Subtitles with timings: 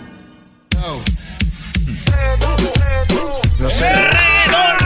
[3.71, 3.93] sé.
[3.93, 4.77] ¡Reggaetón,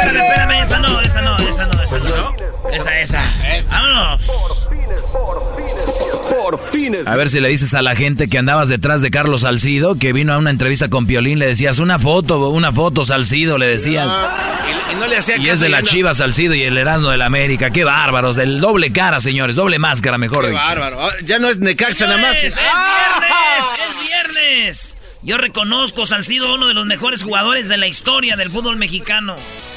[0.00, 2.34] Espérame, espérame, esa no, esa no, esa no, esa no.
[2.70, 3.34] Esa, esa.
[3.70, 4.68] Vámonos.
[6.30, 7.06] Por fines.
[7.06, 10.12] A ver si le dices a la gente que andabas detrás de Carlos Salcido, que
[10.12, 14.08] vino a una entrevista con Piolín, le decías una foto, una foto Salcido, le decías.
[14.92, 17.18] Y, no le hacía Y es de la caso, Chivas Salcido y el Erasmo de
[17.18, 17.70] la América.
[17.70, 20.60] Qué bárbaros, del doble cara, señores, doble máscara, mejor Qué dicho.
[20.62, 21.00] bárbaro.
[21.02, 22.36] Ah, Ya no es Necaxa nada más.
[22.42, 23.20] Es ¡Ah!
[23.20, 24.00] viernes, es
[24.34, 24.94] viernes.
[25.24, 29.36] Yo reconozco Salcido uno de los mejores jugadores de la historia del fútbol mexicano.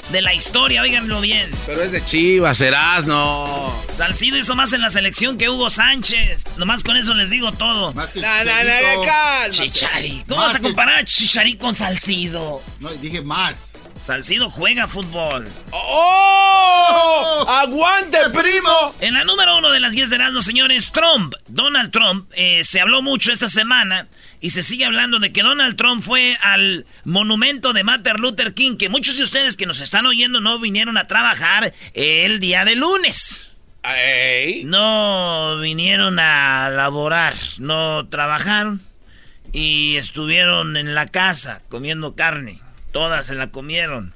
[0.10, 1.50] De la historia, óiganlo bien.
[1.66, 2.62] Pero es de Chivas,
[3.06, 3.74] no.
[3.94, 6.44] Salcido hizo más en la selección que Hugo Sánchez.
[6.58, 7.94] Nomás con eso les digo todo.
[7.94, 9.52] No, no, calma.
[9.52, 10.24] Chichari.
[10.28, 12.62] ¿Cómo Más vas a que- comparar a Chichari con Salcido?
[12.80, 13.72] No, dije más.
[14.00, 15.50] Salcido juega fútbol.
[15.72, 17.46] ¡Oh!
[17.50, 18.96] ¡Aguante, primo!
[19.02, 23.02] En la número uno de las 10 de señores, Trump, Donald Trump, eh, se habló
[23.02, 24.08] mucho esta semana
[24.40, 28.78] y se sigue hablando de que Donald Trump fue al monumento de Martin Luther King,
[28.78, 32.76] que muchos de ustedes que nos están oyendo no vinieron a trabajar el día de
[32.76, 33.54] lunes.
[34.66, 38.82] No vinieron a laborar, no trabajaron
[39.54, 42.60] y estuvieron en la casa comiendo carne.
[42.92, 44.14] Todas se la comieron.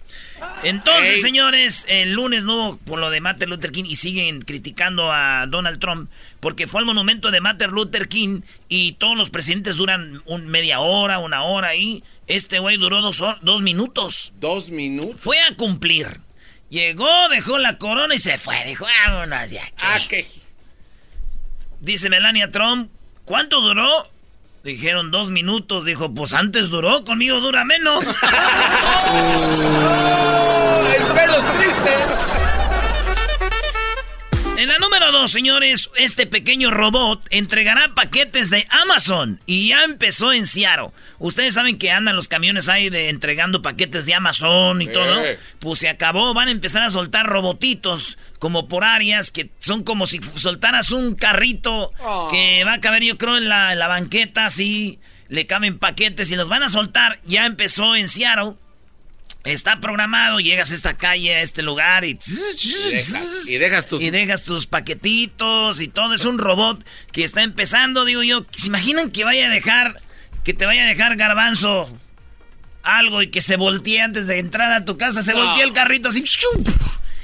[0.63, 1.21] Entonces, Ey.
[1.21, 5.45] señores, el lunes no hubo por lo de Martin Luther King y siguen criticando a
[5.47, 6.09] Donald Trump
[6.39, 10.79] porque fue al monumento de Martin Luther King y todos los presidentes duran un media
[10.79, 12.03] hora, una hora ahí.
[12.27, 14.33] Este güey duró dos, dos minutos.
[14.39, 15.19] Dos minutos.
[15.19, 16.19] Fue a cumplir.
[16.69, 18.55] Llegó, dejó la corona y se fue.
[18.65, 19.51] Dijo, vámonos.
[19.79, 20.25] Ah, ¿qué?
[21.79, 22.91] Dice Melania Trump,
[23.25, 24.10] ¿cuánto duró?
[24.63, 25.85] Dijeron dos minutos.
[25.85, 28.05] Dijo, pues antes duró, conmigo dura menos.
[30.95, 31.03] El
[31.57, 32.60] triste.
[34.61, 40.33] En la número dos, señores, este pequeño robot entregará paquetes de Amazon y ya empezó
[40.33, 40.91] en Seattle.
[41.17, 45.23] Ustedes saben que andan los camiones ahí de entregando paquetes de Amazon y todo.
[45.57, 50.05] Pues se acabó, van a empezar a soltar robotitos como por áreas que son como
[50.05, 51.89] si soltaras un carrito
[52.29, 54.99] que va a caber yo creo en la, en la banqueta así.
[55.27, 57.19] Le caben paquetes y los van a soltar.
[57.25, 58.57] Ya empezó en Seattle.
[59.43, 62.19] Está programado, llegas a esta calle, a este lugar y...
[62.63, 64.01] Y dejas, y dejas tus.
[64.01, 66.13] Y dejas tus paquetitos y todo.
[66.13, 68.45] Es un robot que está empezando, digo yo.
[68.55, 69.99] ¿Se imaginan que vaya a dejar,
[70.43, 71.89] que te vaya a dejar garbanzo
[72.83, 75.23] algo y que se voltee antes de entrar a tu casa?
[75.23, 75.43] Se No.
[75.43, 76.23] voltea el carrito así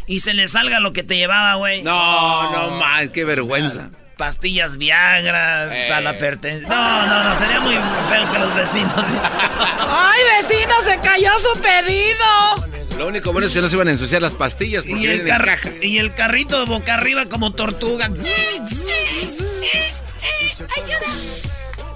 [0.08, 1.84] y se le salga lo que te llevaba, güey.
[1.84, 3.92] No, no más, qué vergüenza.
[4.18, 5.88] Pastillas Viagra, Eh.
[5.90, 6.68] para la pertenencia.
[6.68, 7.76] No, no, no, sería muy
[8.10, 8.94] feo que los vecinos.
[9.90, 12.68] ¡Ay, vecino, se cayó su pedido!
[12.98, 15.24] Lo único bueno es que no se iban a ensuciar las pastillas porque Y el,
[15.26, 15.70] car- caja.
[15.84, 18.10] y el carrito de boca arriba como tortuga.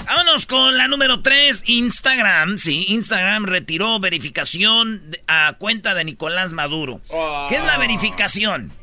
[0.05, 2.57] Vámonos con la número 3, Instagram.
[2.57, 6.99] Sí, Instagram retiró verificación a cuenta de Nicolás Maduro.
[7.49, 8.73] ¿Qué es la verificación?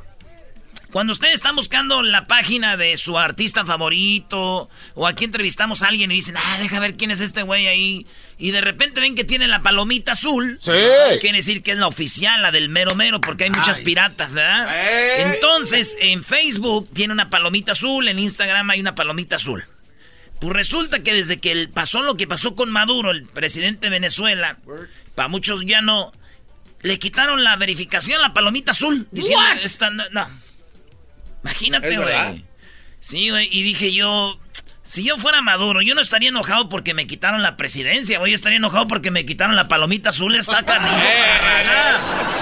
[0.93, 6.11] Cuando ustedes están buscando la página de su artista favorito, o aquí entrevistamos a alguien
[6.11, 8.07] y dicen, ah, deja ver quién es este güey ahí,
[8.39, 10.73] y de repente ven que tiene la palomita azul, Sí.
[11.21, 13.85] quiere decir que es la oficial, la del mero mero, porque hay muchas Ay.
[13.85, 15.35] piratas, ¿verdad?
[15.35, 19.65] Entonces, en Facebook tiene una palomita azul, en Instagram hay una palomita azul.
[20.41, 24.57] Pues resulta que desde que pasó lo que pasó con Maduro, el presidente de Venezuela,
[25.15, 26.13] para muchos ya no,
[26.81, 29.07] le quitaron la verificación, la palomita azul.
[29.11, 30.07] Diciendo, esta, no,
[31.43, 32.45] Imagínate, güey.
[33.01, 34.39] Sí, güey, y dije yo,
[34.89, 38.33] si yo fuera Maduro, yo no estaría enojado porque me quitaron la presidencia, güey.
[38.33, 40.35] Yo estaría enojado porque me quitaron la palomita azul.
[40.35, 40.97] Está canijo.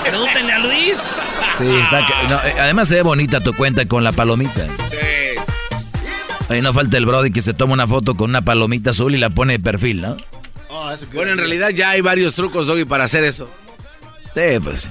[0.05, 0.97] Pregúntenle a Luis.
[1.59, 2.01] Sí, está.
[2.01, 4.65] Eh, además se ve bonita tu cuenta con la palomita.
[4.91, 5.41] Sí.
[6.49, 9.19] Ahí no falta el Brody que se toma una foto con una palomita azul y
[9.19, 10.17] la pone de perfil, ¿no?
[10.69, 13.51] Oh, bueno, en realidad ya hay varios trucos, Doggy, para hacer eso.
[14.35, 14.91] Sí, pues.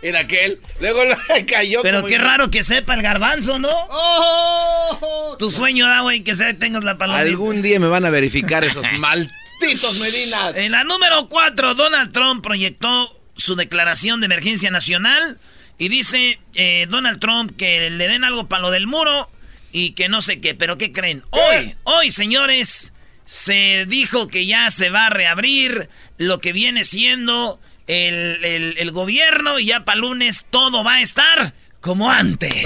[0.00, 0.60] Era aquel.
[0.80, 1.82] Luego le cayó.
[1.82, 3.70] Pero qué raro que sepa el garbanzo, ¿no?
[3.90, 7.22] Oh, tu sueño da, güey, que se tengas la palomita.
[7.22, 10.54] Algún día me van a verificar esos malditos Medinas.
[10.56, 15.38] En la número 4, Donald Trump proyectó su declaración de emergencia nacional
[15.78, 19.30] y dice eh, Donald Trump que le den algo para lo del muro
[19.72, 21.22] y que no sé qué, pero ¿qué creen?
[21.30, 22.92] Hoy, hoy, señores,
[23.24, 29.58] se dijo que ya se va a reabrir lo que viene siendo el, el, gobierno
[29.58, 32.64] y ya para lunes todo va a estar como antes.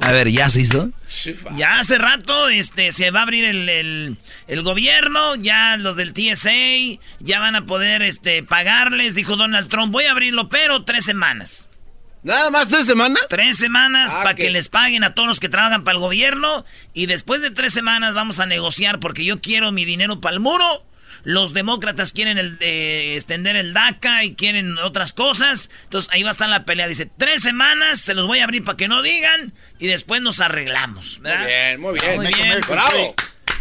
[0.00, 0.90] A ver, ¿ya se hizo?
[1.56, 4.16] Ya hace rato este, se va a abrir el,
[4.48, 9.92] el, gobierno, ya los del TSA ya van a poder este, pagarles, dijo Donald Trump,
[9.92, 11.68] voy a abrirlo, pero tres semanas.
[12.22, 13.22] ¿Nada más tres semanas?
[13.28, 16.64] Tres semanas ah, para que les paguen a todos los que trabajan para el gobierno.
[16.94, 20.40] Y después de tres semanas vamos a negociar porque yo quiero mi dinero para el
[20.40, 20.84] muro.
[21.24, 25.70] Los demócratas quieren el, eh, extender el DACA y quieren otras cosas.
[25.84, 26.88] Entonces ahí va a estar la pelea.
[26.88, 29.52] Dice, tres semanas, se los voy a abrir para que no digan.
[29.78, 31.20] Y después nos arreglamos.
[31.22, 32.16] Muy bien, muy bien.
[32.16, 32.60] Muy bien.
[32.68, 33.14] Bravo.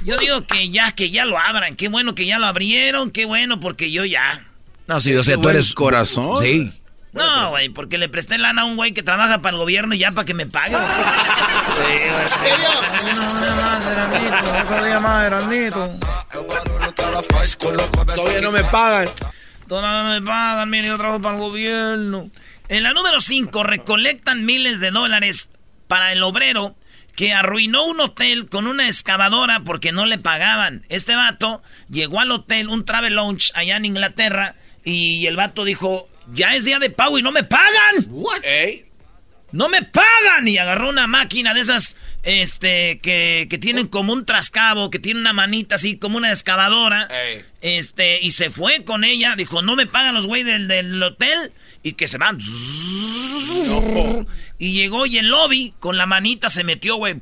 [0.03, 1.75] Yo digo que ya, que ya lo abran.
[1.75, 3.11] Qué bueno que ya lo abrieron.
[3.11, 4.47] Qué bueno porque yo ya...
[4.87, 5.73] No, sí, o sea, tú eres...
[5.73, 6.43] corazón.
[6.43, 6.73] Sí.
[7.13, 9.99] No, güey, porque le presté lana a un güey que trabaja para el gobierno y
[9.99, 10.77] ya para que me pague.
[18.15, 19.07] Todavía no me pagan.
[19.67, 22.29] Todavía no me pagan, mire, yo trabajo para el gobierno.
[22.67, 25.49] En la número 5, recolectan miles de dólares
[25.87, 26.75] para el obrero
[27.15, 30.83] que arruinó un hotel con una excavadora porque no le pagaban.
[30.89, 36.07] Este vato llegó al hotel, un travel lounge allá en Inglaterra, y el vato dijo,
[36.33, 38.05] ya es día de pago y no me pagan.
[38.07, 38.41] What?
[39.51, 40.47] No me pagan.
[40.47, 45.19] Y agarró una máquina de esas, este, que, que tienen como un trascabo, que tiene
[45.19, 47.07] una manita así como una excavadora.
[47.61, 49.35] Este, y se fue con ella.
[49.35, 51.51] Dijo, no me pagan los güey del, del hotel.
[51.83, 52.37] Y que se van.
[54.59, 57.15] Y llegó y el lobby con la manita se metió, güey.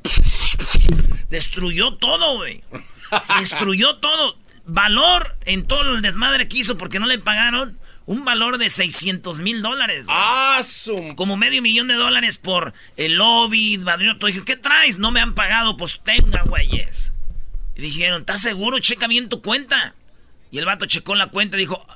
[1.30, 2.62] Destruyó todo, güey.
[3.38, 4.36] Destruyó todo.
[4.66, 7.78] Valor en todo el desmadre que hizo porque no le pagaron
[8.10, 10.06] un valor de 600 mil dólares.
[10.08, 10.60] ¡Ah,
[11.14, 14.26] Como medio millón de dólares por el lobby, Madrioto.
[14.26, 14.98] Dije, ¿qué traes?
[14.98, 15.76] No me han pagado.
[15.76, 17.12] Pues tenga, güeyes.
[17.76, 18.80] Y dijeron, ¿estás seguro?
[18.80, 19.94] Checa bien tu cuenta.
[20.50, 21.86] Y el vato checó la cuenta y dijo...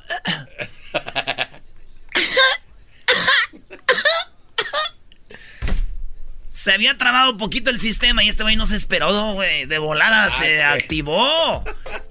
[6.50, 9.66] se había trabado un poquito el sistema y este güey no se esperó, güey.
[9.66, 11.64] De volada ah, se activó.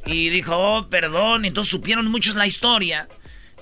[0.05, 1.45] Y dijo, oh, perdón.
[1.45, 3.07] Entonces supieron muchos la historia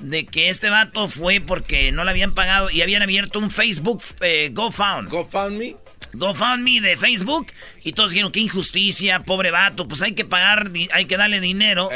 [0.01, 4.01] de que este vato fue porque no le habían pagado y habían abierto un Facebook
[4.21, 5.09] eh, GoFound.
[5.09, 5.75] ¿GoFundMe?
[6.13, 7.47] GoFundMe de Facebook
[7.83, 11.89] y todos dijeron, qué injusticia, pobre vato, pues hay que pagar, hay que darle dinero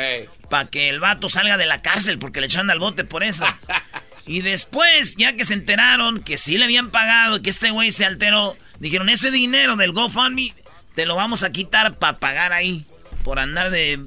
[0.49, 3.45] para que el vato salga de la cárcel porque le echan al bote por eso.
[4.27, 7.91] y después, ya que se enteraron que sí le habían pagado y que este güey
[7.91, 10.53] se alteró, dijeron, ese dinero del GoFundMe
[10.95, 12.85] te lo vamos a quitar para pagar ahí
[13.23, 13.99] por andar de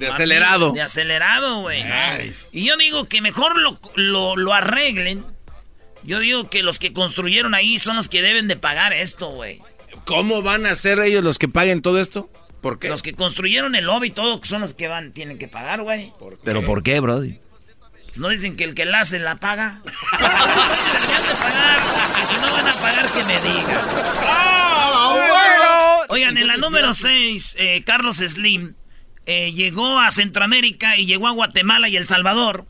[0.00, 0.72] de acelerado.
[0.72, 1.84] De acelerado, güey.
[2.52, 5.22] Y yo digo que mejor lo, lo, arreglen.
[6.02, 9.60] Yo digo que los que construyeron ahí son los que deben de pagar esto, güey.
[10.06, 12.30] ¿Cómo van a ser ellos los que paguen todo esto?
[12.62, 12.88] ¿Por qué?
[12.88, 16.12] Los que construyeron el lobby y todo son los que van, tienen que pagar, güey.
[16.42, 17.38] ¿Pero por qué, Brody?
[18.16, 19.80] ¿No dicen que el que la hace la paga?
[20.18, 23.78] pagar, si no van a pagar, que me digan.
[24.26, 28.74] Ah, Oigan, en la número 6, eh, Carlos Slim
[29.32, 32.66] eh, llegó a Centroamérica y llegó a Guatemala y El Salvador.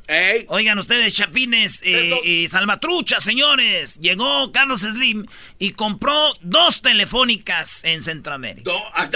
[0.48, 3.98] Oigan ustedes, chapines eh, y salvatruchas, señores.
[3.98, 5.24] Llegó Carlos Slim
[5.58, 8.70] y compró dos telefónicas en Centroamérica.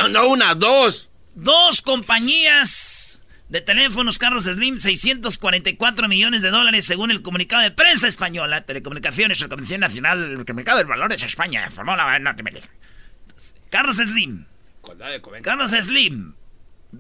[0.09, 1.11] no una, dos.
[1.35, 8.09] Dos compañías de teléfonos Carlos Slim, 644 millones de dólares según el comunicado de prensa
[8.09, 12.35] española, Telecomunicaciones, la Comisión Nacional del Mercado de Valores de España, formó la
[13.69, 14.47] Carlos Slim.
[15.43, 16.33] Carlos Slim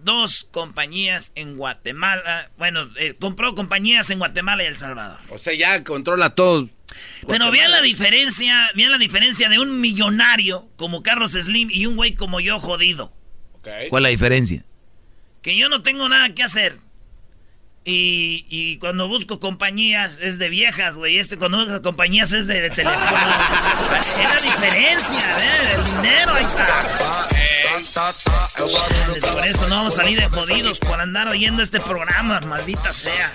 [0.02, 2.50] dos compañías en Guatemala.
[2.58, 5.18] Bueno, eh, compró compañías en Guatemala y El Salvador.
[5.30, 6.68] O sea, ya controla todo.
[7.26, 11.96] Pero vean la diferencia, vean la diferencia de un millonario como Carlos Slim y un
[11.96, 13.12] güey como yo jodido.
[13.62, 14.64] ¿Cuál es la diferencia?
[15.42, 16.78] Que yo no tengo nada que hacer.
[17.86, 21.18] Y, y, cuando busco compañías es de viejas, güey.
[21.18, 22.96] Este cuando busco compañías es de, teléfono.
[24.00, 25.74] es la diferencia, ¿eh?
[25.74, 26.64] El dinero, ahí está.
[29.20, 33.30] Por eso no vamos a salir de jodidos por andar oyendo este programa, maldita sea.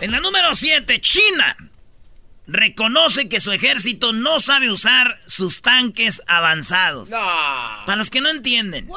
[0.00, 1.56] En la número 7, China
[2.46, 7.10] reconoce que su ejército no sabe usar sus tanques avanzados.
[7.10, 8.88] Para los que no entienden,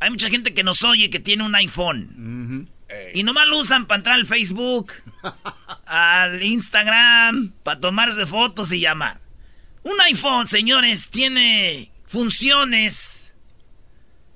[0.00, 2.68] hay mucha gente que nos oye que tiene un iPhone.
[3.14, 4.92] Y nomás lo usan para entrar al Facebook,
[5.86, 9.20] al Instagram, para tomarse fotos y llamar.
[9.82, 13.34] Un iPhone, señores, tiene funciones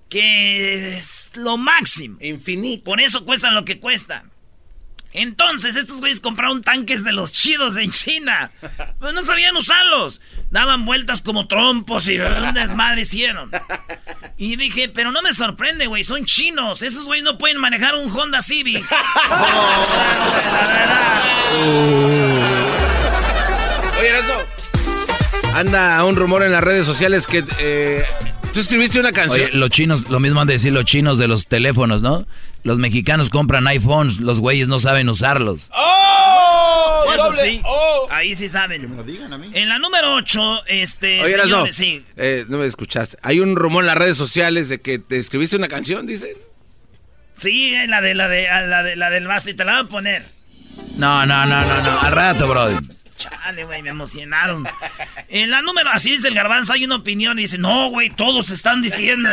[0.08, 2.18] que es lo máximo.
[2.20, 2.84] Infinito.
[2.84, 4.24] Por eso cuesta lo que cuesta.
[5.12, 8.50] Entonces, estos güeyes compraron tanques de los chidos en China.
[9.00, 10.20] Pero no sabían usarlos.
[10.50, 13.50] Daban vueltas como trompos y un desmadre hicieron.
[14.36, 16.82] Y dije, pero no me sorprende, güey, son chinos.
[16.82, 18.84] Esos güeyes no pueden manejar un Honda Civic.
[23.98, 24.12] Oye,
[25.54, 28.04] Anda un rumor en las redes sociales que eh,
[28.56, 29.48] tú escribiste una canción.
[29.48, 32.26] Oye, los chinos, lo mismo han de decir los chinos de los teléfonos, ¿no?
[32.62, 35.70] Los mexicanos compran iPhones, los güeyes no saben usarlos.
[35.74, 37.04] ¡Oh!
[37.14, 37.60] Eso sí.
[37.64, 38.08] Oh.
[38.10, 38.80] Ahí sí saben.
[38.80, 39.50] Que me lo digan a mí.
[39.52, 41.20] En la número 8, este.
[41.20, 41.70] Oye, no.
[41.70, 42.02] Sí.
[42.16, 43.18] Eh, no me escuchaste.
[43.20, 46.34] Hay un rumor en las redes sociales de que te escribiste una canción, dicen.
[47.36, 50.24] Sí, la de la de la de la del y te la voy a poner.
[50.96, 52.00] No, no, no, no, no.
[52.00, 52.78] Al rato, brother.
[53.16, 54.66] Chale, güey, me emocionaron.
[55.28, 58.50] En la número, así dice el garbanzo, hay una opinión y dice, no, güey, todos
[58.50, 59.28] están diciendo.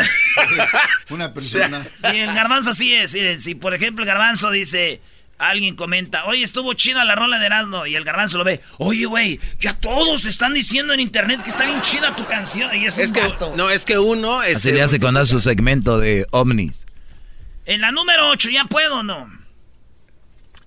[1.10, 1.84] una persona.
[1.98, 3.16] Sí, el garbanzo así es.
[3.40, 5.02] Si, por ejemplo, el garbanzo dice,
[5.38, 9.06] alguien comenta, oye, estuvo chida la rola de Erasmo, y el garbanzo lo ve, oye,
[9.06, 12.98] güey, ya todos están diciendo en internet que está bien chida tu canción, y es,
[12.98, 13.22] es que,
[13.56, 14.44] No, es que uno...
[14.44, 16.86] Es así le hace cuando hace su segmento de ovnis.
[17.66, 19.30] En la número 8, ¿ya puedo o no?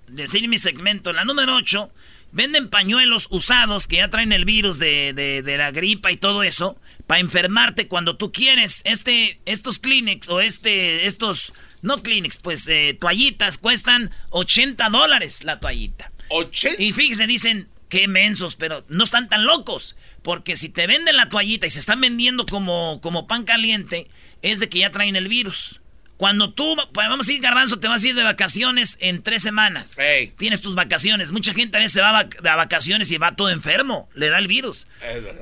[0.09, 1.11] Decir mi segmento.
[1.11, 1.91] En la número 8
[2.37, 7.19] Venden pañuelos usados que ya traen el virus de, la gripa y todo eso para
[7.19, 8.83] enfermarte cuando tú quieres.
[8.85, 15.61] Este, estos clinics o este, estos, no clinics, pues eh, toallitas cuestan 80 dólares la
[15.61, 16.13] toallita.
[16.29, 16.75] ¿80?
[16.79, 19.97] Y fíjense, dicen, qué mensos, pero no están tan locos.
[20.21, 24.11] Porque si te venden la toallita y se están vendiendo como, como pan caliente,
[24.43, 25.81] es de que ya traen el virus.
[26.17, 29.43] Cuando tú, pues, vamos a ir, Garbanzo, te vas a ir de vacaciones en tres
[29.43, 29.97] semanas.
[30.39, 31.31] Tienes tus vacaciones.
[31.31, 34.09] Mucha gente a veces va a vacaciones y va todo enfermo.
[34.15, 34.87] Le da el virus.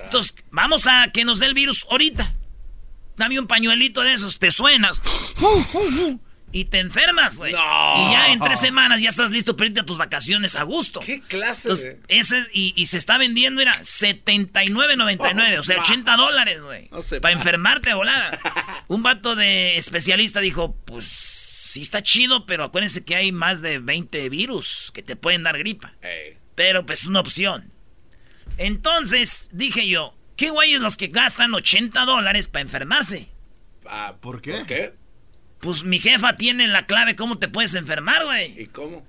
[0.04, 2.34] Entonces, vamos a que nos dé el virus ahorita.
[3.16, 5.00] Dame un pañuelito de esos, te suenas
[6.54, 7.50] y te enfermas, güey.
[7.50, 11.00] Y ya en tres semanas ya estás listo para irte a tus vacaciones a gusto.
[11.00, 12.00] ¿Qué clase de...
[12.06, 16.88] ese, y, se está vendiendo, era 79.99, o sea, 80 dólares, güey.
[17.20, 18.38] para enfermarte volada.
[18.86, 23.80] Un vato de especialista dijo, pues sí está chido, pero acuérdense que hay más de
[23.80, 25.92] 20 virus que te pueden dar gripa.
[26.54, 27.72] Pero pues es una opción.
[28.58, 33.28] Entonces, dije yo, ¿qué güeyes los que gastan 80 dólares para enfermarse?
[33.86, 34.52] Ah, ¿Por qué?
[34.52, 35.03] ¿Por qué?
[35.64, 38.60] Pues mi jefa tiene la clave cómo te puedes enfermar, güey.
[38.60, 39.02] ¿Y cómo?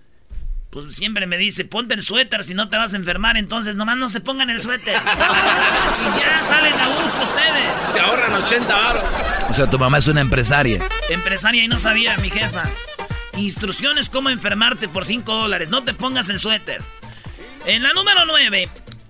[0.69, 3.97] Pues siempre me dice, ponte el suéter si no te vas a enfermar, entonces nomás
[3.97, 4.95] no se pongan el suéter.
[4.95, 7.91] y ya salen a gusto ustedes.
[7.91, 9.03] Se ahorran 80 baros.
[9.49, 10.79] O sea, tu mamá es una empresaria.
[11.09, 12.63] Empresaria y no sabía, mi jefa.
[13.35, 15.67] Instrucciones cómo enfermarte por 5 dólares.
[15.69, 16.81] No te pongas el suéter.
[17.65, 18.69] En la número 9,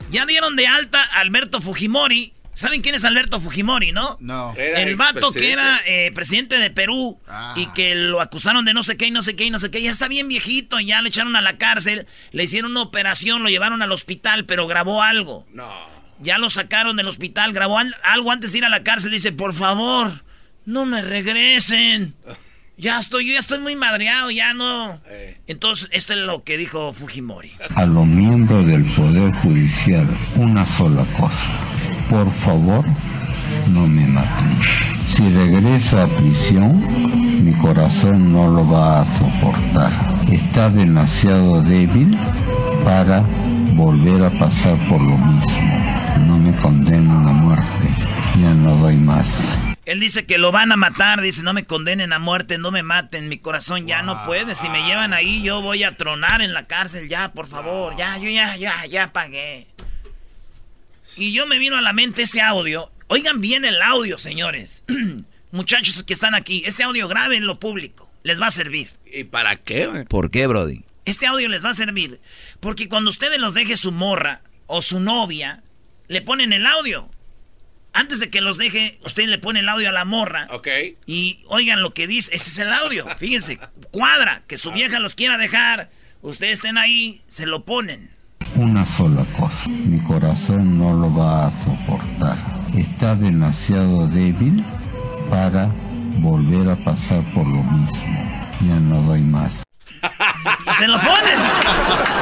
[0.10, 4.16] ya dieron de alta a Alberto Fujimori ¿Saben quién es Alberto Fujimori, no?
[4.22, 4.54] No.
[4.58, 7.74] el vato que era eh, presidente de Perú y ah.
[7.76, 9.82] que lo acusaron de no sé qué y no sé qué y no sé qué.
[9.82, 13.50] Ya está bien viejito, ya le echaron a la cárcel, le hicieron una operación, lo
[13.50, 15.46] llevaron al hospital, pero grabó algo.
[15.52, 15.70] No.
[16.22, 19.12] Ya lo sacaron del hospital, grabó algo antes de ir a la cárcel.
[19.12, 20.24] Dice, por favor,
[20.66, 22.16] no me regresen.
[22.78, 25.02] Ya estoy, yo ya estoy muy madreado, ya no.
[25.08, 25.38] Eh.
[25.48, 27.52] Entonces, esto es lo que dijo Fujimori.
[27.76, 30.08] A los miembros del Poder Judicial,
[30.38, 31.76] una sola cosa
[32.10, 32.86] por favor,
[33.70, 34.58] no me maten.
[35.08, 36.84] Si regreso a prisión,
[37.44, 39.92] mi corazón no lo va a soportar.
[40.30, 42.18] Está demasiado débil
[42.84, 43.22] para
[43.74, 45.46] volver a pasar por lo mismo.
[46.28, 47.88] No me condenen a muerte.
[48.40, 49.28] Ya no doy más.
[49.86, 52.82] Él dice que lo van a matar, dice, no me condenen a muerte, no me
[52.82, 56.56] maten, mi corazón ya no puede, si me llevan ahí yo voy a tronar en
[56.56, 59.68] la cárcel, ya, por favor, ya, yo ya, ya, ya pagué.
[61.18, 62.92] Y yo me vino a la mente ese audio.
[63.08, 64.84] Oigan bien el audio, señores.
[65.52, 68.12] muchachos que están aquí, este audio grave en lo público.
[68.24, 68.90] Les va a servir.
[69.06, 70.06] ¿Y para qué?
[70.08, 70.84] ¿Por qué, Brody?
[71.06, 72.20] Este audio les va a servir
[72.60, 75.64] porque cuando ustedes los deje su morra o su novia,
[76.08, 77.10] le ponen el audio.
[77.94, 80.48] Antes de que los deje, usted le pone el audio a la morra.
[80.50, 80.68] Ok.
[81.06, 82.36] Y oigan lo que dice.
[82.36, 83.08] Ese es el audio.
[83.18, 83.58] Fíjense,
[83.92, 84.44] cuadra.
[84.48, 85.90] Que su vieja los quiera dejar.
[86.22, 88.10] Ustedes estén ahí, se lo ponen.
[88.56, 89.68] Una sola cosa.
[89.68, 92.38] Mi corazón no lo va a soportar.
[92.76, 94.64] Está demasiado débil
[95.30, 95.70] para
[96.20, 98.24] volver a pasar por lo mismo.
[98.62, 99.64] Ya no doy más.
[100.80, 101.40] ¡Se lo ponen!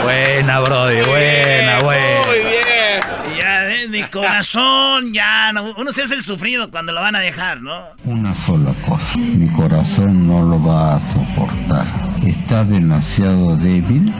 [0.04, 2.26] Buena, Brody, buena, buena.
[2.28, 3.40] Muy bien.
[3.40, 3.90] Ya, ¿ves?
[3.90, 5.52] mi corazón, ya.
[5.54, 7.80] no- uno se hace el sufrido cuando lo van a dejar, ¿no?
[8.06, 9.18] Una sola cosa.
[9.18, 11.86] Mi corazón no lo va a soportar.
[12.26, 14.12] Está demasiado débil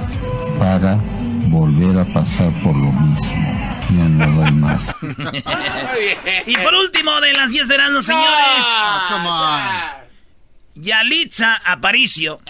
[0.60, 0.98] para
[1.50, 3.64] volver a pasar por lo mismo.
[3.90, 4.82] Ya no doy más.
[6.48, 8.66] Y por último, de las 10 de Erasmo, señores.
[9.10, 9.70] Come on.
[10.76, 12.42] Yalitza Aparicio.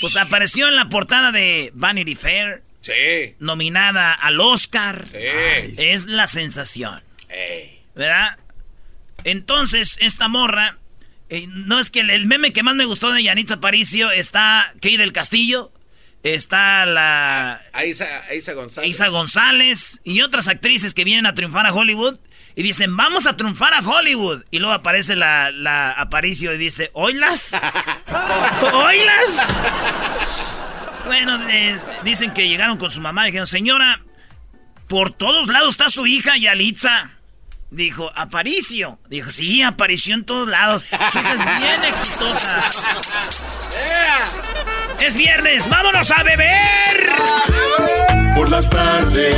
[0.00, 3.34] Pues apareció en la portada de Vanity Fair, Sí.
[3.38, 5.06] nominada al Oscar.
[5.10, 5.74] Sí.
[5.78, 7.80] Es la sensación, Ey.
[7.94, 8.38] ¿verdad?
[9.24, 10.78] Entonces, esta morra,
[11.28, 14.72] eh, no es que el, el meme que más me gustó de Yalitza Aparicio está
[14.80, 15.72] Kay del Castillo,
[16.34, 18.90] está la Aisa González.
[18.90, 22.18] Isa González y otras actrices que vienen a triunfar a Hollywood
[22.54, 24.44] y dicen, vamos a triunfar a Hollywood.
[24.50, 27.50] Y luego aparece la, la Aparicio y dice, ¿oilas?
[28.72, 29.46] ¿Oilas?
[31.06, 34.02] Bueno, es- dicen que llegaron con su mamá y dijeron, señora,
[34.88, 37.10] por todos lados está su hija Yalitza.
[37.70, 38.98] Dijo, Aparicio.
[39.08, 40.86] Dijo, sí, apareció en todos lados.
[41.12, 42.70] Su hija es bien exitosa.
[45.00, 47.08] Es viernes, vámonos a beber.
[48.34, 49.34] Por las tardes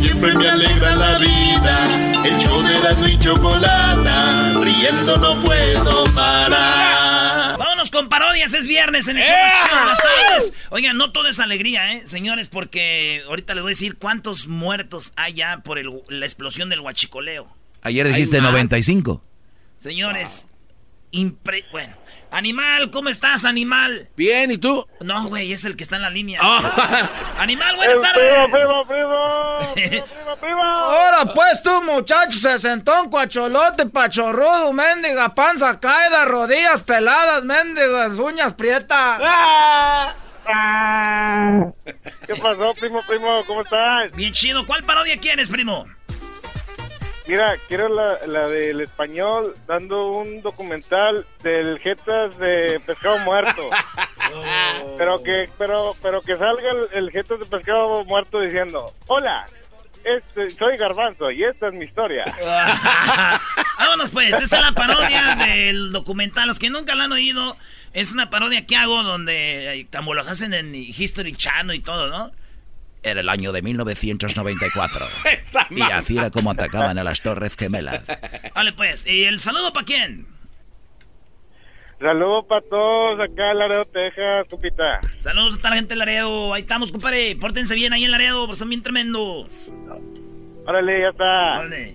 [0.00, 2.22] siempre me alegra la vida.
[2.24, 7.58] El show de la y chocolata, riendo no puedo parar.
[7.58, 10.52] Vámonos con parodias, es viernes en el show de las tardes.
[10.70, 12.02] Oigan, no todo es alegría, ¿eh?
[12.06, 16.68] Señores, porque ahorita les voy a decir cuántos muertos hay ya por el- la explosión
[16.68, 17.54] del huachicoleo.
[17.82, 18.52] Ayer dijiste más?
[18.52, 19.22] 95.
[19.78, 20.48] Señores,
[21.10, 21.64] impre...
[21.72, 21.94] Bueno,
[22.32, 24.08] animal, ¿cómo estás, animal?
[24.16, 24.86] Bien, ¿y tú?
[25.00, 26.40] No, güey, es el que está en la línea.
[26.42, 27.10] Ah.
[27.38, 28.32] Animal, buenas tardes.
[28.50, 30.62] primo, primo, primo, primo.
[30.64, 39.22] Ahora pues tú, muchacho, sesentón, cuacholote, pachorrudo, mendiga, panza caída, rodillas peladas, mendigas, uñas prietas.
[39.24, 40.14] Ah.
[42.26, 43.42] ¿Qué pasó, primo, primo?
[43.46, 44.10] ¿Cómo estás?
[44.16, 45.86] Bien chido, ¿cuál parodia quieres, primo?
[47.26, 53.70] Mira, quiero la, la del español dando un documental del Jetas de pescado muerto.
[54.96, 59.46] Pero que, pero, pero que salga el, el Jetas de pescado muerto diciendo, hola,
[60.04, 62.24] este, soy Garbanzo y esta es mi historia.
[63.78, 66.48] Vámonos pues, esta es la parodia del documental.
[66.48, 67.56] Los que nunca lo han oído,
[67.92, 72.08] es una parodia que hago donde, eh, como los hacen en History Channel y todo,
[72.08, 72.32] ¿no?
[73.02, 75.06] Era el año de 1994.
[75.70, 78.04] y así era como atacaban a las Torres Gemelas.
[78.54, 80.26] Vale pues, ¿y el saludo para quién?
[82.00, 85.00] Saludos para todos acá en Laredo, Texas, Cupita.
[85.20, 86.52] Saludos a toda la gente de Laredo.
[86.52, 87.36] Ahí estamos, compadre.
[87.36, 89.46] Pórtense bien ahí en Laredo, porque son bien tremendos.
[90.66, 91.60] Órale, ya está.
[91.60, 91.94] Órale.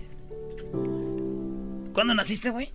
[1.92, 2.72] ¿Cuándo naciste, güey?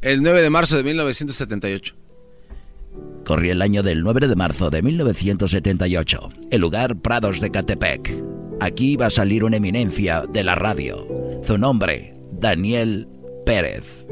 [0.00, 1.94] El 9 de marzo de 1978.
[3.24, 6.28] Corría el año del 9 de marzo de 1978.
[6.50, 8.22] El lugar Prados de Catepec.
[8.60, 11.06] Aquí iba a salir una eminencia de la radio.
[11.42, 13.08] Su nombre, Daniel
[13.46, 14.04] Pérez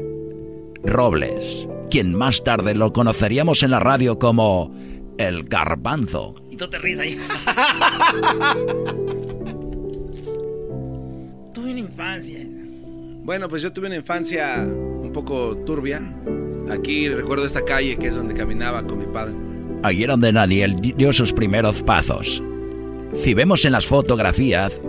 [0.83, 4.73] Robles, quien más tarde lo conoceríamos en la radio como
[5.17, 6.35] El Garbanzo.
[6.49, 7.19] Y tú te ríes ahí.
[11.53, 12.39] Tuve una infancia.
[13.23, 16.01] Bueno, pues yo tuve una infancia un poco turbia.
[16.71, 19.35] Aquí recuerdo esta calle que es donde caminaba con mi padre.
[19.83, 22.41] Allí era donde Daniel dio sus primeros pasos.
[23.13, 24.79] Si vemos en las fotografías,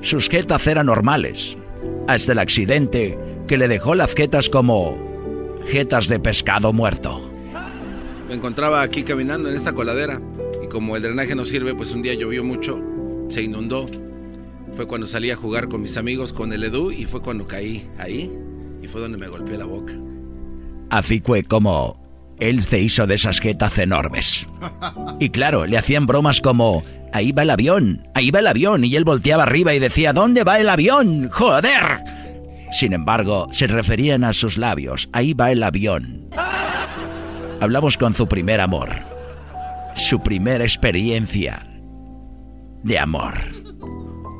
[0.00, 1.58] sus jetas eran normales,
[2.08, 4.96] hasta el accidente que le dejó las jetas como
[5.66, 7.20] jetas de pescado muerto.
[8.26, 10.18] Me encontraba aquí caminando en esta coladera
[10.64, 12.82] y como el drenaje no sirve, pues un día llovió mucho,
[13.28, 13.86] se inundó.
[14.76, 17.86] Fue cuando salí a jugar con mis amigos con el Edu y fue cuando caí
[17.98, 18.32] ahí
[18.80, 19.92] y fue donde me golpeé la boca.
[20.92, 21.98] Así fue como
[22.38, 24.46] él se hizo de esas jetas enormes.
[25.18, 28.94] Y claro, le hacían bromas como, ahí va el avión, ahí va el avión, y
[28.94, 31.30] él volteaba arriba y decía, ¿dónde va el avión?
[31.30, 32.04] ¡Joder!
[32.72, 36.28] Sin embargo, se referían a sus labios, ahí va el avión.
[37.62, 38.90] Hablamos con su primer amor,
[39.94, 41.66] su primera experiencia
[42.82, 43.61] de amor.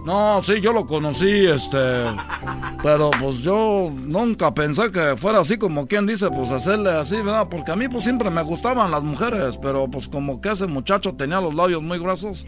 [0.05, 1.79] No, sí, yo lo conocí, este.
[2.83, 7.49] Pero pues yo nunca pensé que fuera así como quien dice, pues hacerle así, ¿verdad?
[7.49, 11.15] Porque a mí pues siempre me gustaban las mujeres, pero pues como que ese muchacho
[11.15, 12.45] tenía los labios muy gruesos,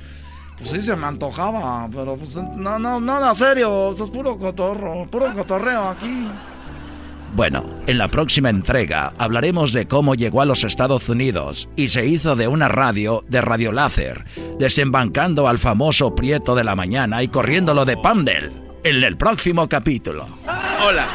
[0.59, 5.07] pues sí se me antojaba, pero pues no, no, nada serio, esto es puro cotorro,
[5.09, 6.29] puro cotorreo aquí.
[7.35, 12.07] Bueno, en la próxima entrega hablaremos de cómo llegó a los Estados Unidos y se
[12.07, 14.25] hizo de una radio de radio láser,
[14.61, 18.53] desembancando al famoso Prieto de la Mañana y corriéndolo de Pandel
[18.85, 20.29] en el próximo capítulo.
[20.87, 21.09] Hola.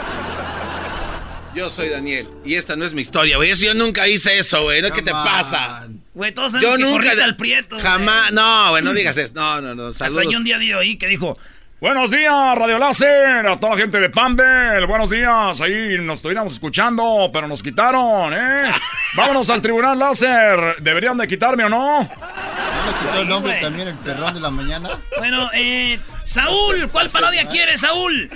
[1.55, 3.53] Yo soy Daniel y esta no es mi historia, güey.
[3.55, 4.81] Yo nunca hice eso, güey.
[4.91, 5.87] ¿Qué te pasa?
[6.13, 7.79] Güey, todos sabemos Yo que nunca al prieto.
[7.79, 8.33] Jamás.
[8.33, 9.33] No, güey, no digas eso.
[9.35, 9.87] No, no, no.
[9.87, 10.33] Hasta Saludos.
[10.33, 11.37] yo un día dio ahí que dijo,
[11.81, 14.85] Buenos días, Radio Láser, a toda la gente de Pandel.
[14.85, 18.69] Buenos días, ahí nos estuviéramos escuchando, pero nos quitaron, ¿eh?
[19.15, 20.75] Vámonos al Tribunal Láser.
[20.81, 22.01] ¿Deberían de quitarme o no?
[22.01, 24.89] ¿No le quitó el nombre también el perrón de la mañana?
[25.19, 28.29] bueno, eh, Saúl, ¿cuál parodia quieres, Saúl?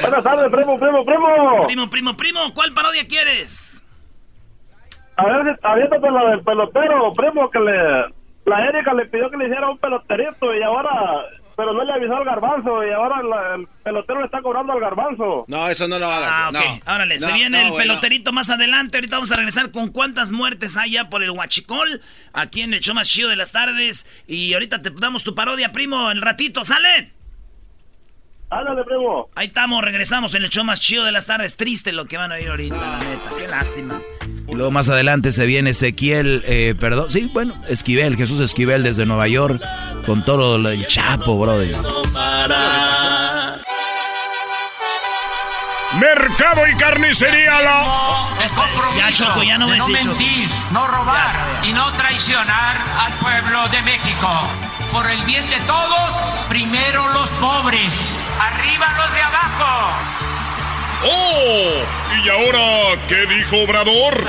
[0.00, 1.66] Buenas tardes, primo, primo, primo.
[1.66, 3.82] Primo, primo, primo, ¿cuál parodia quieres?
[5.16, 8.18] A ver, aviéntate la del pelotero, primo, que le...
[8.44, 10.92] La Erika le pidió que le hiciera un peloterito y ahora...
[11.58, 14.78] Pero no le avisó al garbanzo y ahora la- el pelotero le está cobrando al
[14.80, 15.44] garbanzo.
[15.48, 16.30] No, eso no lo hagas.
[16.32, 16.54] Ah, ok.
[16.86, 16.94] no.
[16.94, 18.96] Órale, se No, viene no, el peloterito más adelante.
[18.98, 22.00] Ahorita vamos a regresar con cuántas muertes hay ya por el huachicol.
[22.32, 24.06] Aquí en el show más chido de las tardes.
[24.28, 27.10] Y ahorita te damos tu parodia, primo, el ratito, ¿sale?
[28.50, 29.28] Ándale, primo.
[29.34, 31.56] Ahí estamos, regresamos en el show más chido de las tardes.
[31.56, 33.30] Triste lo que van a oír ahorita, la neta.
[33.36, 34.00] Qué lástima.
[34.48, 39.04] Y luego más adelante se viene Ezequiel, eh, perdón, sí, bueno, Esquivel, Jesús Esquivel desde
[39.04, 39.62] Nueva York,
[40.06, 41.76] con todo lo del Chapo, brother.
[45.98, 48.28] Mercado y carnicería la...
[48.42, 51.68] El compromiso Ya, Choco, ya no de mentir, no robar Ya, ya.
[51.68, 54.28] y no traicionar al pueblo de México.
[54.92, 56.12] Por el bien de todos,
[56.48, 59.92] primero los pobres, arriba los de abajo.
[61.04, 61.72] ¡Oh!
[62.24, 64.24] ¿Y ahora qué dijo Obrador?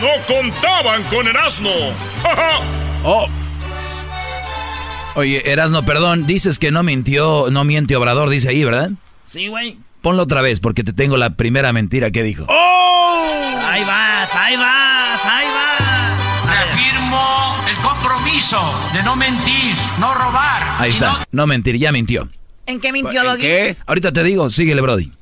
[0.00, 1.70] No contaban con el asno.
[3.02, 3.26] Oh.
[5.14, 8.90] Oye, Erasno, perdón, dices que no mintió, no miente Obrador, dice ahí, ¿verdad?
[9.26, 9.78] Sí, güey.
[10.02, 12.46] Ponlo otra vez porque te tengo la primera mentira que dijo.
[12.48, 16.50] Ahí vas, ahí vas, ahí vas.
[16.50, 18.60] Reafirmo el compromiso
[18.92, 20.62] de no mentir, no robar.
[20.78, 22.28] Ahí está, no no mentir, ya mintió.
[22.66, 23.42] ¿En qué mintió ¿En Doggy?
[23.42, 23.76] qué?
[23.86, 25.12] Ahorita te digo, síguele, Brody.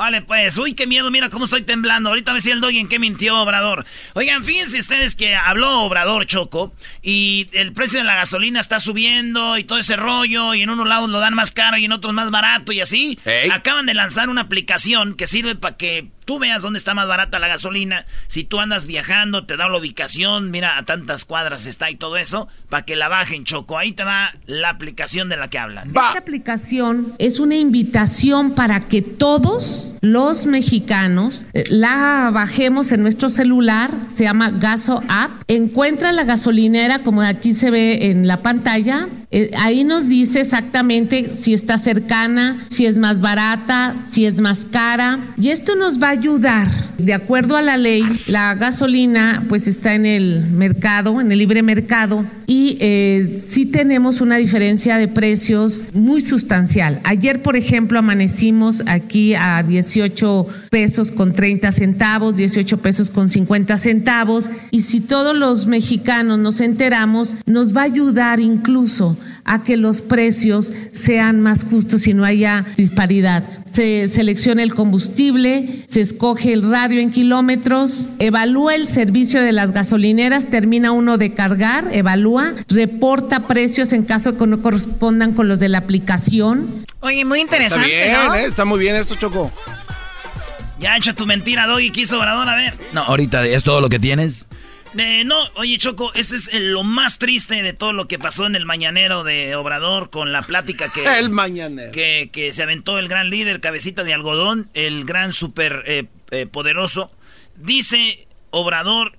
[0.00, 2.08] Vale, pues, uy, qué miedo, mira cómo estoy temblando.
[2.08, 3.84] Ahorita me decía el doggy en qué mintió Obrador.
[4.14, 9.58] Oigan, fíjense ustedes que habló Obrador Choco y el precio de la gasolina está subiendo
[9.58, 12.14] y todo ese rollo y en unos lados lo dan más caro y en otros
[12.14, 13.18] más barato y así.
[13.52, 17.38] Acaban de lanzar una aplicación que sirve para que tú veas dónde está más barata
[17.38, 18.06] la gasolina.
[18.28, 22.16] Si tú andas viajando, te da la ubicación, mira a tantas cuadras está y todo
[22.16, 23.78] eso, para que la bajen, Choco.
[23.78, 25.88] Ahí te va la aplicación de la que hablan.
[25.88, 33.28] Esta aplicación es una invitación para que todos los mexicanos eh, la bajemos en nuestro
[33.28, 35.30] celular, se llama Gaso App.
[35.48, 39.08] Encuentra la gasolinera como aquí se ve en la pantalla.
[39.32, 44.64] Eh, ahí nos dice exactamente si está cercana, si es más barata, si es más
[44.64, 45.20] cara.
[45.36, 46.68] Y esto nos va a ayudar.
[46.98, 51.62] De acuerdo a la ley, la gasolina pues está en el mercado, en el libre
[51.62, 57.00] mercado, y eh, sí tenemos una diferencia de precios muy sustancial.
[57.04, 63.78] Ayer, por ejemplo, amanecimos aquí a 18 pesos con 30 centavos, 18 pesos con 50
[63.78, 69.78] centavos, y si todos los mexicanos nos enteramos, nos va a ayudar incluso a que
[69.78, 73.44] los precios sean más justos y no haya disparidad.
[73.72, 79.72] Se selecciona el combustible, se escoge el radio en kilómetros, evalúa el servicio de las
[79.72, 85.46] gasolineras, termina uno de cargar, evalúa, reporta precios en caso de que no correspondan con
[85.46, 86.84] los de la aplicación.
[87.00, 88.34] Oye, muy Está interesante, bien, ¿no?
[88.34, 88.44] ¿eh?
[88.46, 89.50] Está muy bien esto, Choco.
[90.80, 92.74] Ya echa tu mentira, Doggy, quiso Obrador, a ver.
[92.92, 94.46] No, ahorita es todo lo que tienes.
[94.98, 98.46] Eh, no, oye Choco, este es el- lo más triste de todo lo que pasó
[98.46, 101.92] en el mañanero de Obrador con la plática que, El mañanero.
[101.92, 106.46] que, que se aventó el gran líder, cabecita de algodón, el gran super eh, eh,
[106.46, 107.12] poderoso.
[107.56, 109.16] Dice Obrador,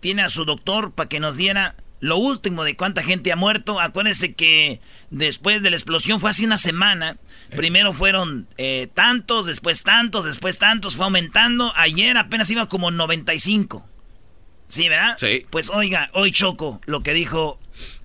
[0.00, 3.78] tiene a su doctor para que nos diera lo último de cuánta gente ha muerto.
[3.78, 4.80] Acuérdense que
[5.10, 7.18] después de la explosión fue hace una semana.
[7.54, 11.74] Primero fueron eh, tantos, después tantos, después tantos, fue aumentando.
[11.76, 13.86] Ayer apenas iba como 95.
[14.70, 15.16] ¿Sí, verdad?
[15.18, 15.46] Sí.
[15.50, 17.58] Pues oiga, hoy choco lo que dijo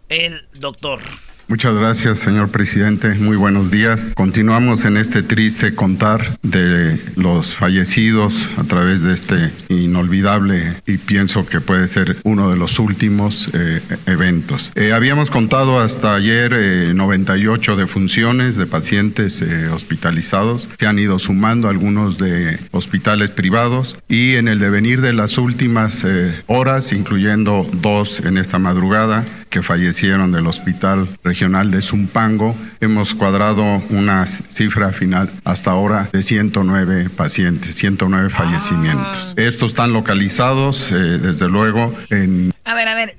[0.09, 0.99] el doctor.
[1.47, 3.13] Muchas gracias, señor presidente.
[3.13, 4.13] Muy buenos días.
[4.15, 11.45] Continuamos en este triste contar de los fallecidos a través de este inolvidable y pienso
[11.45, 14.71] que puede ser uno de los últimos eh, eventos.
[14.73, 20.67] Eh, habíamos contado hasta ayer 98 eh, defunciones de pacientes hospitalizados.
[20.79, 26.03] Se han ido sumando algunos de hospitales privados y en el devenir de las últimas
[26.47, 32.55] horas, incluyendo dos en esta madrugada, que fallecieron del Hospital Regional de Zumpango.
[32.79, 39.27] Hemos cuadrado una cifra final hasta ahora de 109 pacientes, 109 fallecimientos.
[39.27, 39.33] Ah.
[39.35, 42.53] Estos están localizados, eh, desde luego, en...
[42.63, 43.13] A ver, a ver,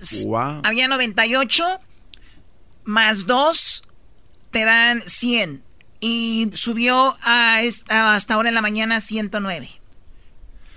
[0.65, 1.65] había 98
[2.85, 3.83] más 2
[4.51, 5.63] te dan 100
[6.01, 9.69] y subió a hasta ahora en la mañana 109.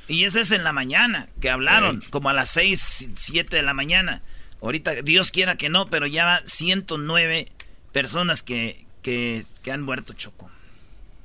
[0.10, 3.74] Y ese es en la mañana, que hablaron, como a las 6, 7 de la
[3.74, 4.24] mañana.
[4.62, 7.48] Ahorita, Dios quiera que no, pero ya 109
[7.94, 10.50] personas que, que, han muerto, Choco,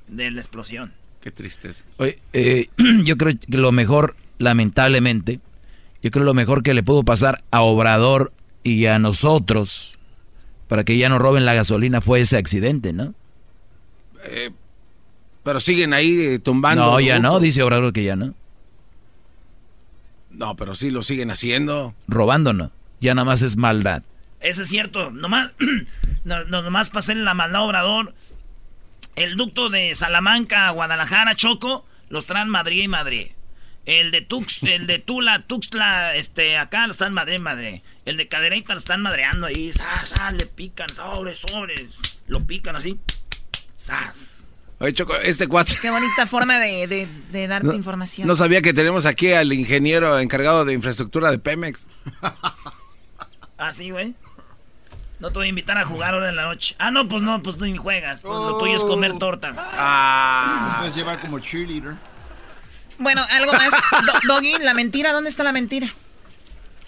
[0.06, 0.92] de la explosión.
[1.20, 1.84] Qué tristeza.
[1.96, 2.68] Oye, eh,
[3.04, 5.40] yo creo que lo mejor, lamentablemente,
[6.02, 9.98] yo creo lo mejor que le pudo pasar a Obrador y a nosotros
[10.68, 13.14] para que ya no roben la gasolina fue ese accidente, ¿no?
[14.26, 14.50] Eh,
[15.42, 16.84] pero siguen ahí eh, tumbando.
[16.84, 18.34] No, ya no, dice Obrador que ya no.
[20.30, 21.94] No, pero sí lo siguen haciendo.
[22.06, 22.70] Robando no
[23.04, 24.02] ya nada más es maldad.
[24.40, 25.10] Eso es cierto.
[25.10, 25.52] Nomás,
[26.24, 28.14] no, nomás pasé la maldad obrador.
[29.16, 33.28] El ducto de Salamanca a Guadalajara, Choco, los traen Madrid y Madrid.
[33.86, 37.80] El de Tux, el de Tula, Tuxtla, este, acá lo están Madrid, Madrid.
[38.04, 39.72] El de Cadereyta lo están madreando ahí.
[40.38, 41.96] le pican, sobres, sobres.
[42.26, 42.98] Lo pican así.
[44.78, 45.74] Oye, Choco, este cuate.
[45.80, 47.08] Qué bonita forma de,
[47.48, 48.26] darte información.
[48.26, 51.86] No sabía que tenemos aquí al ingeniero encargado de infraestructura de Pemex.
[53.64, 54.14] Ah, sí, güey.
[55.20, 56.74] No te voy a invitar a jugar ahora en la noche.
[56.78, 58.22] Ah, no, pues no, pues ni juegas.
[58.24, 59.18] Lo tuyo es comer oh.
[59.18, 59.56] tortas.
[59.58, 60.76] Ah.
[60.80, 61.94] puedes llevar como cheerleader.
[62.98, 63.72] Bueno, algo más.
[64.28, 65.88] Doggy, la mentira, ¿dónde está la mentira?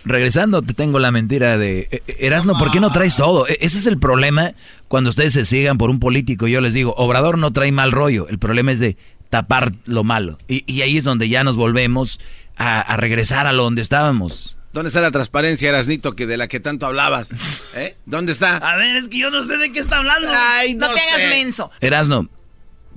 [0.05, 3.49] Regresando, te tengo la mentira de eh, eh, Erasno, ¿por qué no traes todo?
[3.49, 4.53] E, ese es el problema
[4.87, 6.47] cuando ustedes se sigan por un político.
[6.47, 8.29] Yo les digo, Obrador no trae mal rollo.
[8.29, 8.99] El problema es de
[9.31, 10.37] tapar lo malo.
[10.47, 12.21] Y, ahí es donde ya nos volvemos
[12.59, 14.59] a, a regresar a lo donde estábamos.
[14.77, 17.31] ¿Dónde está la transparencia, Erasnito, que de la que tanto hablabas?
[17.75, 17.97] ¿Eh?
[18.05, 18.59] ¿Dónde está?
[18.59, 20.29] A ver, es que yo no sé de qué está hablando.
[20.31, 21.71] Ay, no, te hagas menso.
[21.81, 22.29] Erasno,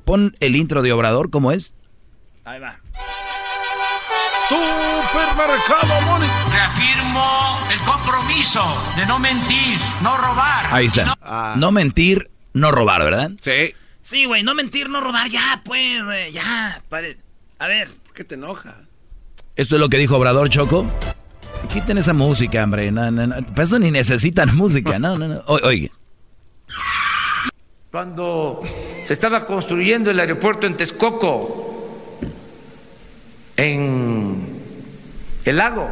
[0.04, 1.74] pon el intro de Obrador, ¿cómo es?
[2.44, 2.82] Ahí va.
[4.50, 6.34] Supermercado Mónica.
[6.52, 8.62] Reafirmo el compromiso
[8.98, 10.66] de no mentir, no robar.
[10.74, 11.06] Ahí está.
[11.06, 11.14] No...
[11.22, 11.56] Ah.
[11.58, 13.32] no mentir, no robar, ¿verdad?
[13.40, 13.74] Sí.
[14.02, 16.02] Sí, güey, no mentir, no robar, ya, pues,
[16.34, 16.84] ya.
[17.58, 17.88] A ver.
[18.14, 18.82] ¿Qué te enoja?
[19.56, 20.86] ¿Esto es lo que dijo Obrador, Choco?
[21.68, 22.92] Quiten esa música, hombre.
[22.92, 23.36] No, no, no.
[23.54, 24.98] Pues ni necesitan música.
[24.98, 25.42] No, no, no.
[25.48, 25.92] oye.
[27.92, 28.62] Cuando
[29.04, 31.90] se estaba construyendo el aeropuerto en Texcoco,
[33.58, 34.62] en
[35.44, 35.90] el lago,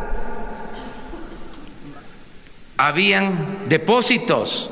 [2.77, 4.69] habían depósitos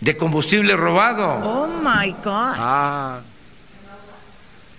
[0.00, 1.40] de combustible robado.
[1.42, 2.54] Oh my God.
[2.56, 3.20] Ah.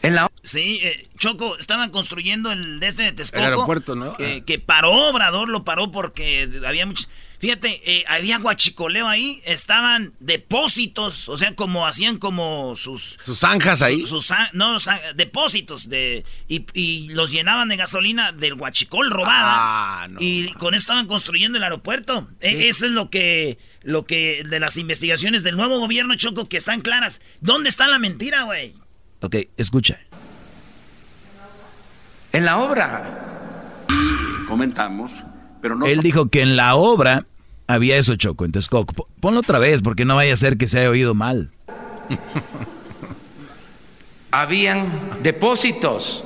[0.01, 3.39] En la Sí, eh, Choco, estaban construyendo el de este de Texcoco.
[3.39, 4.15] El aeropuerto, ¿no?
[4.17, 7.07] que paró, Obrador lo paró porque había muchos...
[7.39, 13.17] Fíjate, eh, había guachicoleo ahí, estaban depósitos, o sea, como hacían como sus...
[13.21, 14.05] Sus zanjas ahí.
[14.05, 14.77] Sus, no,
[15.15, 16.25] depósitos de...
[16.49, 19.53] Y, los llenaban de gasolina del guachicol robada.
[19.55, 20.17] Ah, no.
[20.19, 22.27] Y con eso estaban construyendo el aeropuerto.
[22.41, 23.57] E, eso es lo que...
[23.83, 24.43] Lo que...
[24.49, 27.21] De las investigaciones del nuevo gobierno, Choco, que están claras.
[27.39, 28.73] ¿Dónde está la mentira, güey?
[29.21, 29.99] Ok, escucha
[32.31, 33.85] en la obra.
[34.47, 35.11] comentamos,
[35.61, 35.85] pero no...
[35.85, 37.25] Él dijo que en la obra
[37.67, 38.45] había eso, Choco.
[38.45, 38.69] Entonces,
[39.19, 41.51] ponlo otra vez, porque no vaya a ser que se haya oído mal.
[44.31, 46.23] Habían depósitos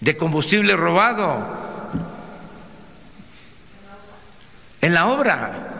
[0.00, 1.46] de combustible robado
[4.80, 5.72] en la obra.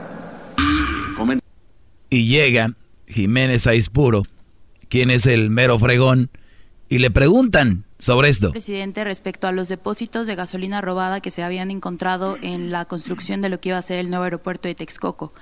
[2.09, 2.71] Y llega
[3.09, 4.23] Jiménez Aispuro,
[4.89, 6.31] quien es el mero fregón,
[6.89, 8.51] y le preguntan, sobre esto.
[8.51, 13.43] Presidente, respecto a los depósitos de gasolina robada que se habían encontrado en la construcción
[13.43, 15.33] de lo que iba a ser el nuevo aeropuerto de Texcoco,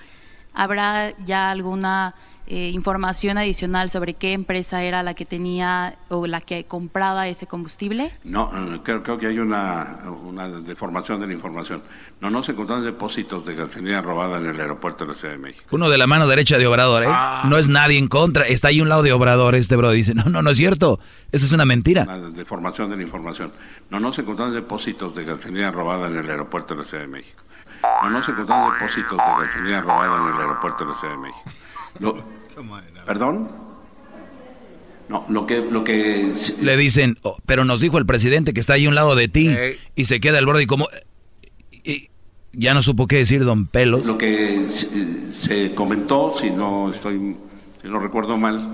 [0.52, 2.14] ¿habrá ya alguna
[2.46, 7.46] eh, información adicional sobre qué empresa era la que tenía o la que compraba ese
[7.46, 8.12] combustible?
[8.22, 8.50] No,
[8.83, 11.83] creo, creo que hay una, una, deformación de la información.
[12.20, 15.38] No, no se encontraron depósitos de gasolina robada en el aeropuerto de la Ciudad de
[15.38, 15.64] México.
[15.70, 17.09] Uno de la mano derecha de Obrador, ¿eh?
[17.09, 17.44] Ah.
[17.48, 18.44] No es nadie en contra.
[18.46, 21.00] Está ahí un lado de Obrador, este bro dice, no, no, no es cierto.
[21.33, 22.02] Esa es una mentira.
[22.02, 23.52] Una deformación de la información.
[23.88, 27.09] No, no se encontraron depósitos de gasolina robada en el aeropuerto de la Ciudad de
[27.09, 27.42] México.
[28.02, 31.20] No, no se encontraron depósitos de gasolina robada en el aeropuerto de la Ciudad de
[31.20, 31.50] México.
[32.00, 32.24] Lo-
[33.07, 33.48] ¿Perdón?
[35.09, 38.74] No, lo que, lo que Le dicen, "Oh, pero nos dijo el presidente que está
[38.74, 39.50] ahí a un lado de ti.
[39.94, 40.88] Y se queda el borde y como...
[41.85, 42.09] y
[42.52, 44.07] ya no supo qué decir don Pelos.
[44.07, 47.37] Lo que se, se comentó, si no estoy,
[47.83, 48.66] si no recuerdo mal,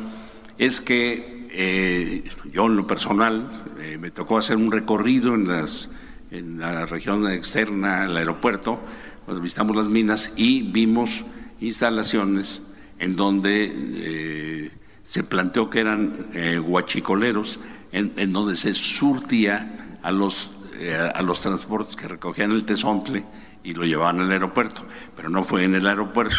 [0.59, 5.89] es que eh, yo en lo personal eh, me tocó hacer un recorrido en las
[6.31, 8.79] en la región externa al aeropuerto,
[9.25, 11.25] cuando visitamos las minas y vimos
[11.61, 12.63] instalaciones
[13.01, 14.71] en donde eh,
[15.05, 17.59] se planteó que eran eh, guachicoleros,
[17.91, 23.23] en, en donde se surtía a los eh, a los transportes que recogían el tesontle
[23.63, 26.37] y lo llevaban al aeropuerto, pero no fue en el aeropuerto.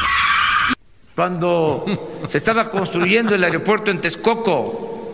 [1.15, 1.86] Cuando
[2.28, 5.13] se estaba construyendo el aeropuerto en Texcoco,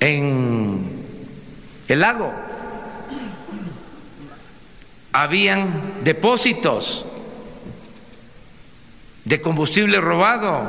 [0.00, 1.04] en
[1.86, 2.32] el lago,
[5.12, 7.04] habían depósitos
[9.30, 10.60] de combustible robado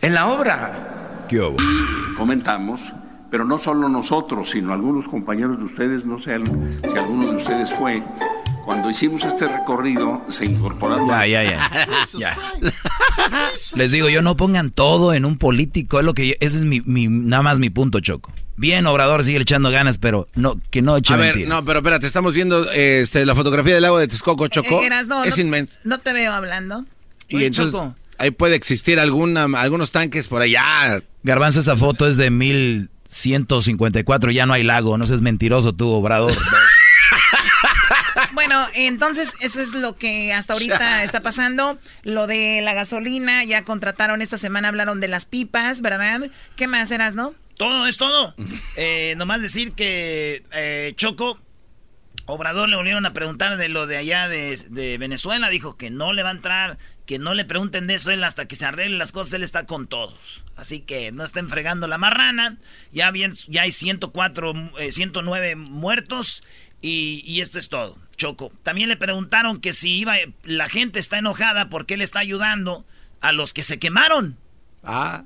[0.00, 1.26] en la obra.
[1.28, 2.80] Y comentamos,
[3.28, 7.72] pero no solo nosotros, sino algunos compañeros de ustedes, no sé si alguno de ustedes
[7.74, 8.00] fue,
[8.66, 11.08] cuando hicimos este recorrido se incorporaron...
[11.08, 11.88] Ya, ya, ya.
[12.18, 12.36] Ya.
[13.74, 16.64] Les digo, yo no pongan todo en un político, es lo que yo- ese es
[16.64, 18.32] mi, mi- nada más mi punto, Choco.
[18.56, 21.48] Bien, Obrador sigue echando ganas, pero no, que no eche A ver, mentiras.
[21.50, 24.46] no, pero espérate, estamos viendo este, la fotografía del lago de Texcoco.
[24.46, 24.50] Eh,
[24.84, 25.74] Erasno, es no, inmenso.
[25.84, 26.84] no te veo hablando.
[27.28, 27.94] Y Oye, entonces Choco.
[28.18, 31.02] ahí puede existir alguna, algunos tanques por allá.
[31.22, 36.32] Garbanzo, esa foto es de 1154, ya no hay lago, no seas mentiroso tú, Obrador.
[38.56, 41.78] Bueno, entonces eso es lo que hasta ahorita está pasando.
[42.04, 46.30] Lo de la gasolina, ya contrataron esta semana, hablaron de las pipas, ¿verdad?
[46.56, 47.34] ¿Qué más eras, no?
[47.56, 48.34] Todo es todo.
[48.76, 51.38] Eh, nomás decir que eh, Choco,
[52.26, 55.50] Obrador le volvieron a preguntar de lo de allá de, de Venezuela.
[55.50, 58.46] Dijo que no le va a entrar, que no le pregunten de eso él hasta
[58.46, 59.34] que se arreglen las cosas.
[59.34, 60.42] Él está con todos.
[60.56, 62.56] Así que no estén fregando la marrana.
[62.92, 66.42] Ya, bien, ya hay 104, eh, 109 muertos.
[66.82, 68.52] Y, y esto es todo, Choco.
[68.62, 72.84] También le preguntaron que si iba, la gente está enojada porque él está ayudando
[73.20, 74.36] a los que se quemaron.
[74.82, 75.24] Ah.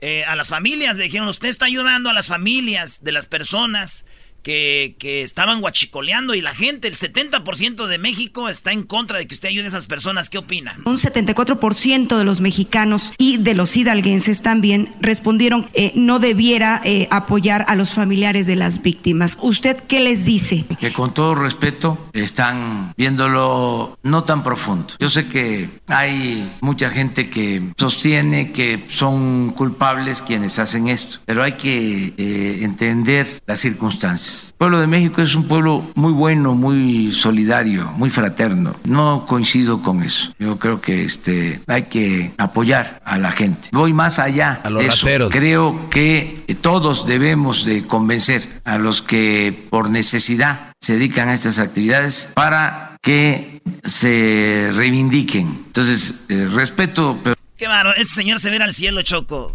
[0.00, 4.04] Eh, a las familias, le dijeron, usted está ayudando a las familias de las personas
[4.42, 9.26] que, que estaban guachicoleando y la gente, el 70% de México está en contra de
[9.26, 10.30] que usted ayude a esas personas.
[10.30, 10.76] ¿Qué opina?
[10.84, 17.08] Un 74% de los mexicanos y de los hidalguenses también respondieron eh, no debiera eh,
[17.10, 19.38] apoyar a los familiares de las víctimas.
[19.40, 20.64] ¿Usted qué les dice?
[20.78, 24.94] que con todo respeto están viéndolo no tan profundo.
[24.98, 31.42] Yo sé que hay mucha gente que sostiene que son culpables quienes hacen esto, pero
[31.42, 34.31] hay que eh, entender las circunstancias.
[34.48, 38.74] El pueblo de México es un pueblo muy bueno, muy solidario, muy fraterno.
[38.84, 40.32] No coincido con eso.
[40.38, 43.68] Yo creo que este hay que apoyar a la gente.
[43.72, 45.06] Voy más allá A los de eso.
[45.06, 45.32] rateros.
[45.32, 51.58] Creo que todos debemos de convencer a los que por necesidad se dedican a estas
[51.58, 55.48] actividades para que se reivindiquen.
[55.66, 59.54] Entonces, eh, respeto, pero Qué bárbaro, ese señor se ve al cielo, Choco.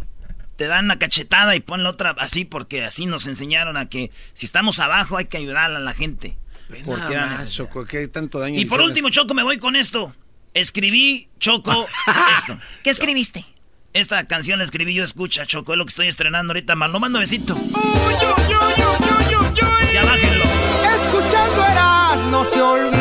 [0.57, 4.11] Te dan una cachetada y pon la otra así porque así nos enseñaron a que
[4.33, 6.35] si estamos abajo hay que ayudar a la gente.
[6.83, 10.13] Porque Nada más, Choco, ¿qué tanto daño Y por último, Choco, me voy con esto.
[10.53, 11.87] Escribí, Choco,
[12.37, 12.59] esto.
[12.83, 13.45] ¿Qué escribiste?
[13.93, 16.75] Esta canción la escribí yo, escucha, Choco, es lo que estoy estrenando ahorita.
[16.75, 17.55] Malo, mando besito.
[19.93, 20.43] Ya bájenlo.
[20.95, 22.96] Escuchando eras no se olvida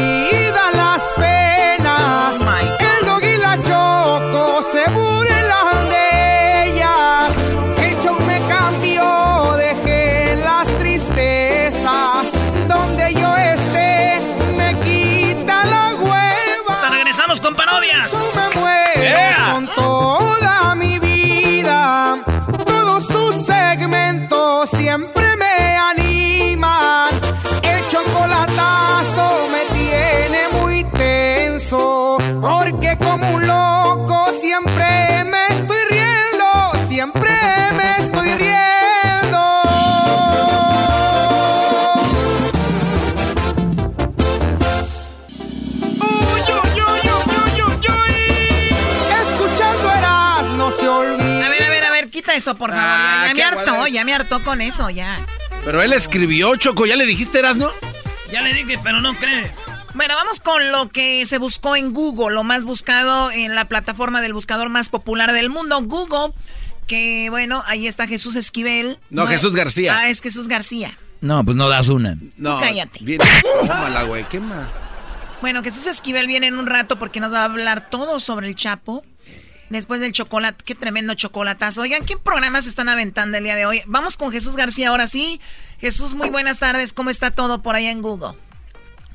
[52.47, 52.85] eso, por favor.
[52.85, 55.19] Ah, ya, ya qué me hartó, ya me hartó con eso, ya.
[55.65, 57.71] Pero él escribió, Choco, ¿ya le dijiste, eras, no?
[58.31, 59.51] Ya le dije, pero no cree.
[59.95, 64.21] Bueno, vamos con lo que se buscó en Google, lo más buscado en la plataforma
[64.21, 66.35] del buscador más popular del mundo, Google.
[66.87, 68.99] Que bueno, ahí está Jesús Esquivel.
[69.11, 69.97] No, Jesús García.
[69.99, 70.97] Ah, es Jesús García.
[71.21, 72.17] No, pues no das una.
[72.37, 73.01] No, cállate.
[73.03, 73.25] Viene,
[73.63, 74.71] quémala, güey, quema.
[75.41, 78.55] Bueno, Jesús Esquivel viene en un rato porque nos va a hablar todo sobre el
[78.55, 79.05] Chapo.
[79.71, 81.83] Después del chocolate, qué tremendo chocolatazo.
[81.83, 83.83] Oigan, ¿qué programas están aventando el día de hoy?
[83.87, 85.41] Vamos con Jesús García ahora sí.
[85.79, 86.93] Jesús, muy buenas tardes.
[86.93, 88.39] ¿Cómo está todo por allá en Google?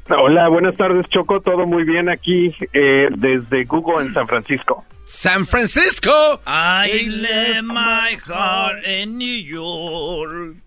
[0.10, 1.40] Hola, buenas tardes, Choco.
[1.42, 4.84] Todo muy bien aquí eh, desde Google en San Francisco.
[5.06, 6.42] ¡San Francisco!
[6.46, 10.58] I left my heart in New York.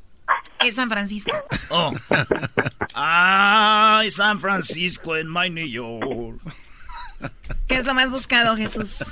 [0.61, 1.37] Es San Francisco.
[1.71, 1.93] Oh.
[2.95, 6.41] Ay, San Francisco en my New York.
[7.67, 9.05] ¿Qué es lo más buscado, Jesús?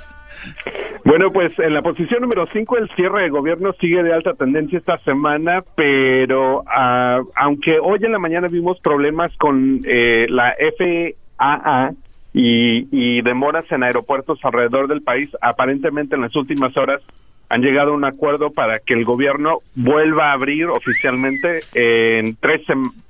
[1.05, 4.79] Bueno, pues en la posición número 5 el cierre de gobierno sigue de alta tendencia
[4.79, 11.91] esta semana, pero ah, aunque hoy en la mañana vimos problemas con eh, la FAA
[12.33, 17.01] y, y demoras en aeropuertos alrededor del país, aparentemente en las últimas horas
[17.49, 22.61] han llegado a un acuerdo para que el gobierno vuelva a abrir oficialmente en tres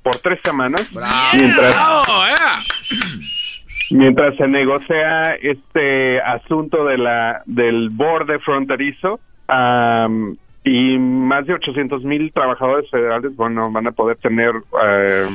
[0.01, 0.85] por tres semanas.
[1.33, 1.75] Mientras
[3.93, 9.19] mientras se negocia este asunto de la del borde fronterizo
[10.63, 14.51] y más de 800 mil trabajadores federales bueno van a poder tener
[14.85, 15.27] eh,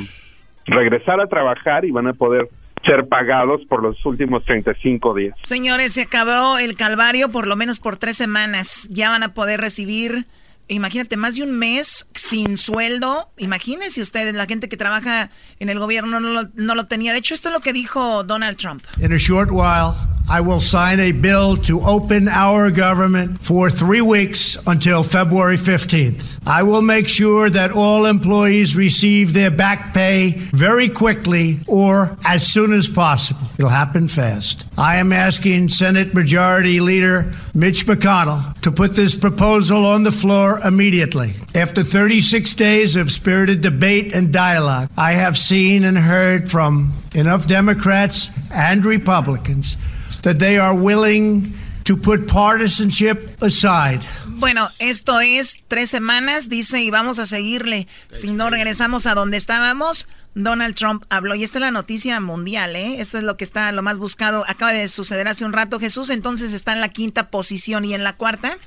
[0.65, 2.49] regresar a trabajar y van a poder
[2.85, 5.37] ser pagados por los últimos 35 días.
[5.43, 8.87] Señores, se acabó el calvario por lo menos por tres semanas.
[8.89, 10.25] Ya van a poder recibir
[10.69, 13.31] imagínate, más de un mes sin sueldo.
[13.37, 17.11] Imagínense ustedes, la gente que trabaja en el gobierno no lo, no lo tenía.
[17.11, 18.83] De hecho, esto es lo que dijo Donald Trump.
[19.17, 19.93] Short while,
[20.31, 26.37] I will sign a bill to open our government for three weeks until February 15th.
[26.45, 32.45] I will make sure that all employees receive their back pay very quickly or as
[32.45, 33.41] soon as possible.
[33.57, 34.67] It'll happen fast.
[34.77, 40.59] I am asking Senate Majority Leader Mitch McConnell to put this proposal on the floor
[40.59, 41.31] immediately.
[41.55, 47.47] After 36 days of spirited debate and dialogue, I have seen and heard from enough
[47.47, 49.75] Democrats and Republicans
[50.21, 51.53] that they are willing
[51.85, 54.01] to put partisanship aside.
[54.27, 57.87] Bueno, esto es tres semanas, dice, y vamos a seguirle.
[58.11, 61.35] Si no regresamos a donde estábamos, Donald Trump habló.
[61.35, 63.01] Y esta es la noticia mundial, ¿eh?
[63.01, 64.45] Esto es lo que está lo más buscado.
[64.47, 65.79] Acaba de suceder hace un rato.
[65.79, 68.57] Jesús entonces está en la quinta posición y en la cuarta.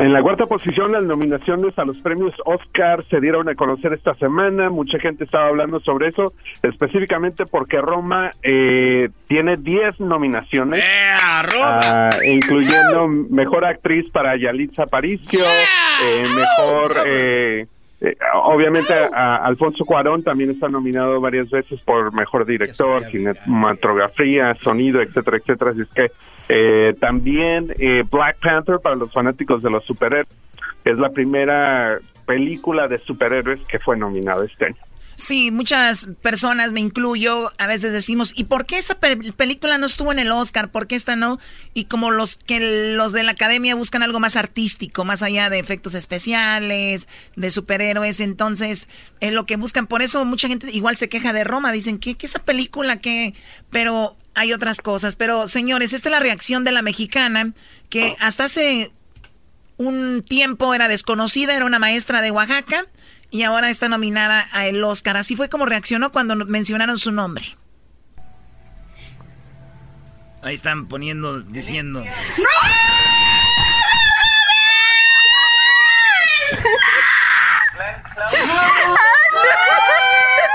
[0.00, 4.14] En la cuarta posición, las nominaciones a los premios Oscar se dieron a conocer esta
[4.14, 4.70] semana.
[4.70, 6.32] Mucha gente estaba hablando sobre eso,
[6.62, 10.84] específicamente porque Roma eh, tiene 10 nominaciones,
[11.20, 16.96] ah, incluyendo mejor actriz para Yalitza Aparicio, eh, mejor.
[17.04, 17.66] Eh,
[18.00, 25.02] eh, obviamente a, Alfonso Cuarón también está nominado varias veces por mejor director, cinematografía, sonido,
[25.02, 25.70] etcétera, etcétera.
[25.72, 26.10] Así es que
[26.48, 30.28] eh, también eh, Black Panther para los fanáticos de los superhéroes
[30.84, 34.87] es la primera película de superhéroes que fue nominada este año.
[35.18, 40.12] Sí, muchas personas, me incluyo, a veces decimos, ¿y por qué esa película no estuvo
[40.12, 40.70] en el Oscar?
[40.70, 41.40] ¿Por qué esta no?
[41.74, 45.58] Y como los que los de la academia buscan algo más artístico, más allá de
[45.58, 48.86] efectos especiales, de superhéroes, entonces
[49.18, 49.88] es lo que buscan.
[49.88, 52.98] Por eso mucha gente igual se queja de Roma, dicen, ¿qué, qué esa película?
[52.98, 53.34] que
[53.70, 55.16] Pero hay otras cosas.
[55.16, 57.54] Pero señores, esta es la reacción de la mexicana,
[57.90, 58.92] que hasta hace
[59.78, 62.86] un tiempo era desconocida, era una maestra de Oaxaca
[63.30, 65.16] y ahora está nominada a el Oscar.
[65.16, 67.56] Así fue como reaccionó cuando mencionaron su nombre.
[70.42, 72.04] Ahí están poniendo, diciendo.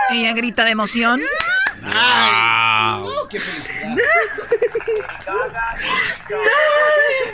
[0.10, 1.22] Ella grita de emoción.
[3.30, 3.96] ¡Qué felicidad!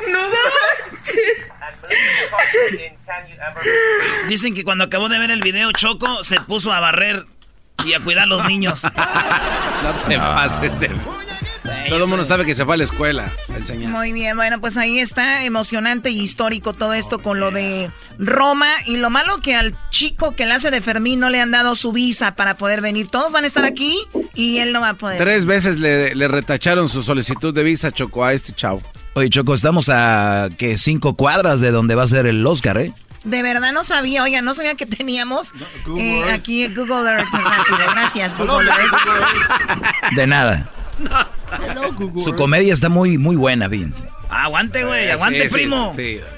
[0.08, 0.36] no, no,
[4.28, 7.26] Dicen que cuando acabó de ver el video, Choco se puso a barrer
[7.86, 8.84] y a cuidar a los niños.
[8.84, 10.92] no te pases de...
[11.88, 13.90] Todo el mundo sabe que se fue a la escuela, el señor.
[13.90, 18.68] Muy bien, bueno, pues ahí está emocionante y histórico todo esto con lo de Roma.
[18.86, 21.76] Y lo malo que al chico que le hace de Fermín no le han dado
[21.76, 23.08] su visa para poder venir.
[23.08, 23.98] Todos van a estar aquí
[24.36, 25.18] y él no va a poder.
[25.18, 28.84] Tres veces le, le retacharon su solicitud de visa, Choco, a este chavo.
[29.14, 32.93] Oye, Choco, estamos a que cinco cuadras de donde va a ser el Oscar, ¿eh?
[33.24, 35.51] De verdad no sabía, oiga, no sabía que teníamos
[35.97, 37.28] eh, aquí Google Earth.
[37.93, 40.16] Gracias, Google Earth.
[40.16, 40.72] De nada.
[42.24, 44.03] Su comedia está muy, muy buena, fíjense.
[44.30, 45.93] Aguante, güey, aguante, primo.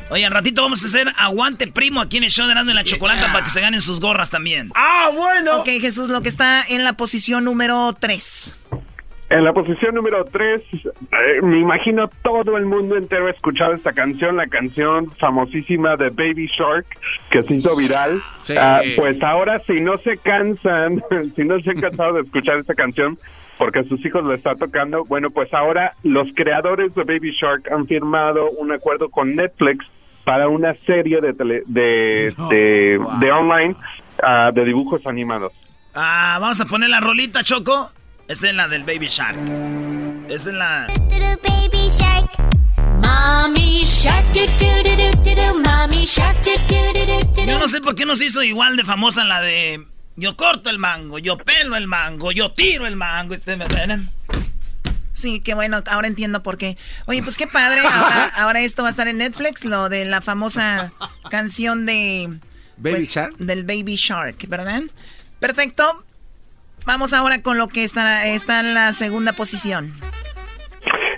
[0.10, 2.74] Oye, al ratito vamos a hacer aguante, primo, aquí en el show de Erasmo y
[2.74, 4.70] la Chocolata para que se ganen sus gorras también.
[4.76, 5.58] ¡Ah, bueno!
[5.58, 8.56] Ok, Jesús, lo que está en la posición número 3.
[9.32, 13.94] En la posición número 3, eh, me imagino todo el mundo entero ha escuchado esta
[13.94, 16.86] canción, la canción famosísima de Baby Shark,
[17.30, 18.22] que se hizo viral.
[18.42, 18.56] Sí.
[18.60, 21.02] Ah, pues ahora, si no se cansan,
[21.36, 23.18] si no se han cansado de escuchar esta canción,
[23.58, 27.72] porque a sus hijos le está tocando, bueno, pues ahora los creadores de Baby Shark
[27.72, 29.86] han firmado un acuerdo con Netflix
[30.26, 33.76] para una serie de, tele- de, de, de online
[34.22, 35.54] ah, de dibujos animados.
[35.96, 37.92] Ah, vamos a poner la rolita, Choco.
[38.32, 39.38] Esta es la del Baby Shark.
[40.30, 40.88] Esta es la...
[40.88, 42.32] Baby shark,
[43.02, 47.46] mommy shark, do do do do do do, mommy shark, do do do do do.
[47.46, 49.86] Yo no sé por qué nos hizo igual de famosa la de...
[50.16, 53.34] Yo corto el mango, yo pelo el mango, yo tiro el mango.
[53.34, 54.10] Este me ven.
[55.14, 56.78] Sí, qué bueno, ahora entiendo por qué.
[57.08, 60.22] Oye, pues qué padre, ahora, ahora esto va a estar en Netflix, lo de la
[60.22, 60.94] famosa
[61.30, 62.40] canción de...
[62.78, 63.36] Baby pues, Shark.
[63.40, 64.84] Del Baby Shark, ¿verdad?
[65.42, 66.06] Perfecto.
[66.86, 69.92] Vamos ahora con lo que está, está en la segunda posición.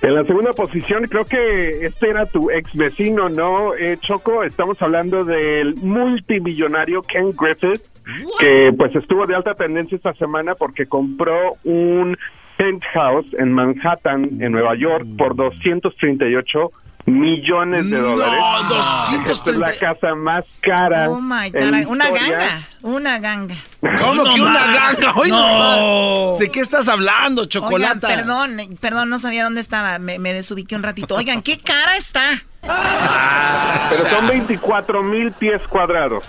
[0.01, 4.43] En la segunda posición, creo que este era tu ex vecino, ¿no, eh, Choco?
[4.43, 7.81] Estamos hablando del multimillonario Ken Griffith,
[8.37, 12.17] que pues estuvo de alta tendencia esta semana porque compró un
[12.57, 16.71] penthouse en Manhattan, en Nueva York, por 238
[17.05, 18.39] millones de No, dólares.
[18.69, 19.31] 230.
[19.31, 21.09] Esta es la casa más cara.
[21.09, 23.55] Oh my God, una ganga, una ganga.
[23.99, 25.13] ¿Cómo que una ganga?
[25.15, 26.37] Oye, No.
[26.39, 28.07] ¿De qué estás hablando, Oigan, chocolate?
[28.07, 31.15] perdón, perdón, no sabía dónde estaba, me, me desubiqué un ratito.
[31.15, 32.43] Oigan, ¿qué cara está?
[32.61, 36.23] Pero son 24 mil pies cuadrados.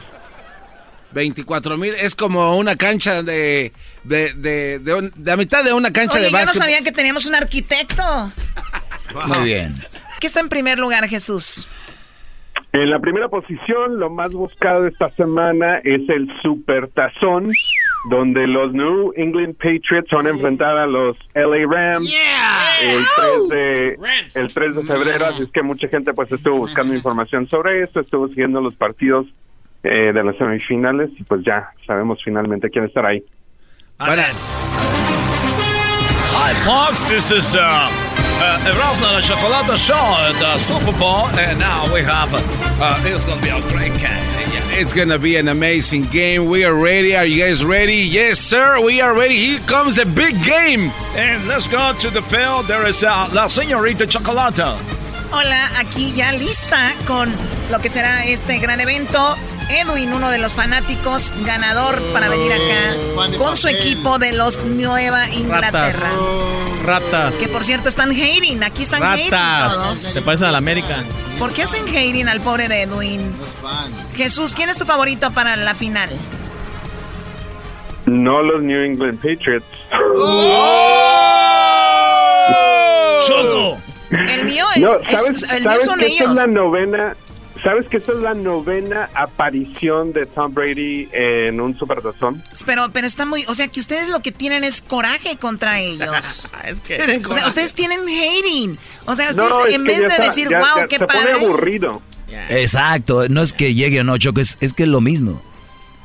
[1.12, 3.72] 24 mil es como una cancha de
[4.02, 6.60] de, de, de, un- de la mitad de una cancha Oye, de yo no básquet.
[6.60, 8.32] sabía que teníamos un arquitecto.
[9.26, 9.86] Muy bien.
[10.24, 11.68] ¿Qué está en primer lugar, Jesús?
[12.72, 17.52] En la primera posición, lo más buscado de esta semana es el Super Tazón,
[18.08, 22.10] donde los New England Patriots van a enfrentar a los LA Rams
[22.80, 23.98] el, 3 de,
[24.40, 28.00] el 3 de febrero, así es que mucha gente pues estuvo buscando información sobre esto,
[28.00, 29.26] estuvo siguiendo los partidos
[29.82, 33.22] eh, de las semifinales y pues ya sabemos finalmente quién estará ahí.
[36.36, 37.04] Hi, folks.
[37.10, 37.90] This is uh,
[38.40, 42.30] uh, Erasmo and Chocolate Show at the Super Bowl, and now we have.
[42.32, 44.22] Uh, it's gonna be a great game.
[44.76, 46.46] It's gonna be an amazing game.
[46.46, 47.14] We are ready.
[47.14, 47.94] Are you guys ready?
[47.96, 48.80] Yes, sir.
[48.84, 49.36] We are ready.
[49.36, 50.90] Here comes the big game.
[51.14, 52.66] And let's go to the field.
[52.66, 55.03] There is uh, La Señorita Chocolata.
[55.32, 57.32] Hola, aquí ya lista con
[57.70, 59.36] lo que será este gran evento.
[59.70, 65.28] Edwin, uno de los fanáticos, ganador para venir acá con su equipo de los Nueva
[65.30, 66.10] Inglaterra.
[66.84, 67.34] Ratas.
[67.36, 69.74] Que por cierto están hating, aquí están hating Ratas.
[69.74, 69.98] todos.
[70.00, 71.02] Se parecen al América.
[71.38, 73.32] ¿Por qué hacen hating al pobre de Edwin?
[74.16, 76.10] Jesús, ¿quién es tu favorito para la final?
[78.06, 79.64] No los New England Patriots.
[83.26, 83.78] ¡Choco!
[84.28, 86.30] El mío es, No, es- ¿sabes, el mío sabes son que esta ellos.
[86.30, 87.16] es la novena?
[87.62, 92.42] ¿Sabes que esta es la novena aparición de Tom Brady en un supertazón?
[92.66, 96.50] Pero, pero está muy, o sea, que ustedes lo que tienen es coraje contra ellos.
[96.66, 96.96] es que
[97.26, 98.76] o sea, ustedes tienen hating.
[99.06, 101.06] O sea, ustedes No, es en vez de está- decir, ya- wow, ya qué se
[101.06, 101.32] padre.
[101.32, 102.02] pone aburrido.
[102.50, 105.40] Exacto, no es que llegue o no, Choco, es, es que es lo mismo.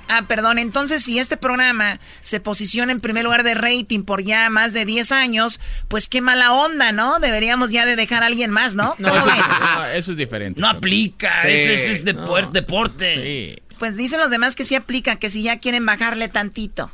[0.09, 4.49] Ah, perdón, entonces si este programa se posiciona en primer lugar de rating por ya
[4.49, 7.19] más de 10 años, pues qué mala onda, ¿no?
[7.19, 8.95] Deberíamos ya de dejar a alguien más, ¿no?
[8.97, 9.29] No, ¿Cómo eso,
[9.75, 10.59] no, eso es diferente.
[10.59, 11.49] No aplica, Sí.
[11.49, 12.49] ese, ese es No.
[12.51, 13.61] deporte.
[13.77, 16.91] Pues dicen los demás que sí aplica, que si ya quieren bajarle tantito.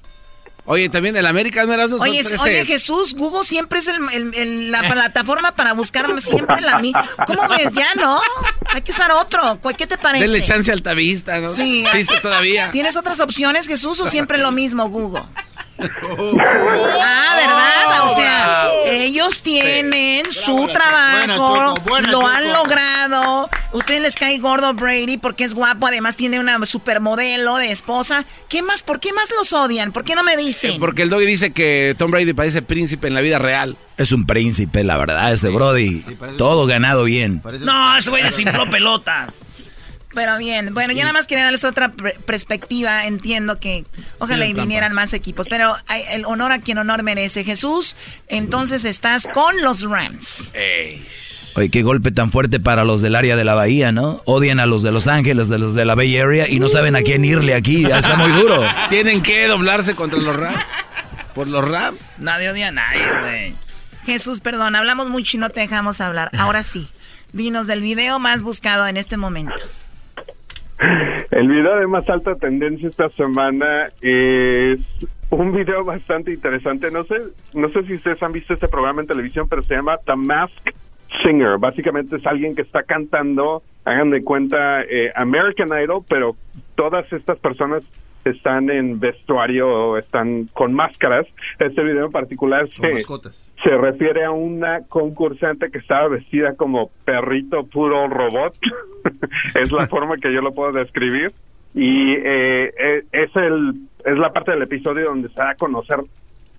[0.67, 4.71] Oye, también el América no eras Oye, oye, Jesús, Google siempre es el- el- el-
[4.71, 6.91] la plataforma para buscar siempre la mi.
[7.27, 7.71] ¿Cómo ves?
[7.73, 8.19] Ya no.
[8.73, 9.59] Hay que usar otro.
[9.61, 10.23] ¿Cu- ¿Qué te parece?
[10.23, 11.49] Denle chance al tabista, ¿no?
[11.49, 11.81] Sí.
[11.85, 12.71] Existe todavía.
[12.71, 15.21] ¿Tienes otras opciones, Jesús, o siempre lo mismo, Google?
[15.77, 18.05] Ah, ¿verdad?
[18.05, 18.69] O sea,
[19.03, 23.49] ellos tienen su trabajo, buena, lo han logrado.
[23.73, 28.25] Ustedes les cae gordo Brady porque es guapo, además tiene una supermodelo de esposa.
[28.49, 28.83] ¿Qué más?
[28.83, 29.91] ¿Por qué más los odian?
[29.91, 30.79] ¿Por qué no me dicen?
[30.79, 33.77] Porque el doggy dice que Tom Brady parece príncipe en la vida real.
[33.97, 36.03] Es un príncipe, la verdad, ese Brody.
[36.37, 37.41] Todo ganado bien.
[37.61, 39.44] No, ese güey desinfló pelotas.
[40.15, 43.05] Pero bien, bueno, yo nada más quería darles otra pre- perspectiva.
[43.05, 43.85] Entiendo que
[44.17, 47.43] ojalá Sí, y vinieran más equipos, pero hay el honor a quien honor merece.
[47.43, 47.95] Jesús,
[48.27, 50.49] entonces estás con los Rams.
[51.57, 54.21] Oye, qué golpe tan fuerte para los del área de la bahía, ¿no?
[54.25, 56.95] Odian a los de Los Ángeles, de los de la Bay Area y no saben
[56.97, 57.83] a quién irle aquí.
[57.87, 58.61] Ya está muy duro.
[58.89, 60.59] Tienen que doblarse contra los Rams.
[61.33, 61.99] Por los Rams.
[62.17, 63.55] Nadie odia a nadie, güey.
[64.05, 66.29] Jesús, perdón, hablamos mucho y no te dejamos hablar.
[66.37, 66.89] Ahora sí,
[67.33, 69.53] dinos del video más buscado en este momento.
[71.31, 74.79] El video de más alta tendencia esta semana es
[75.29, 76.89] un video bastante interesante.
[76.91, 77.15] No sé,
[77.53, 80.71] no sé si ustedes han visto este programa en televisión, pero se llama The Mask
[81.23, 81.57] Singer.
[81.57, 86.35] Básicamente es alguien que está cantando, hagan de cuenta, eh, American Idol, pero
[86.75, 87.83] todas estas personas
[88.25, 91.27] están en vestuario, están con máscaras.
[91.59, 97.65] Este video en particular se, se refiere a una concursante que estaba vestida como perrito
[97.67, 98.55] puro robot.
[99.55, 101.33] es la forma que yo lo puedo describir.
[101.73, 105.99] Y eh, eh, es, el, es la parte del episodio donde se da a conocer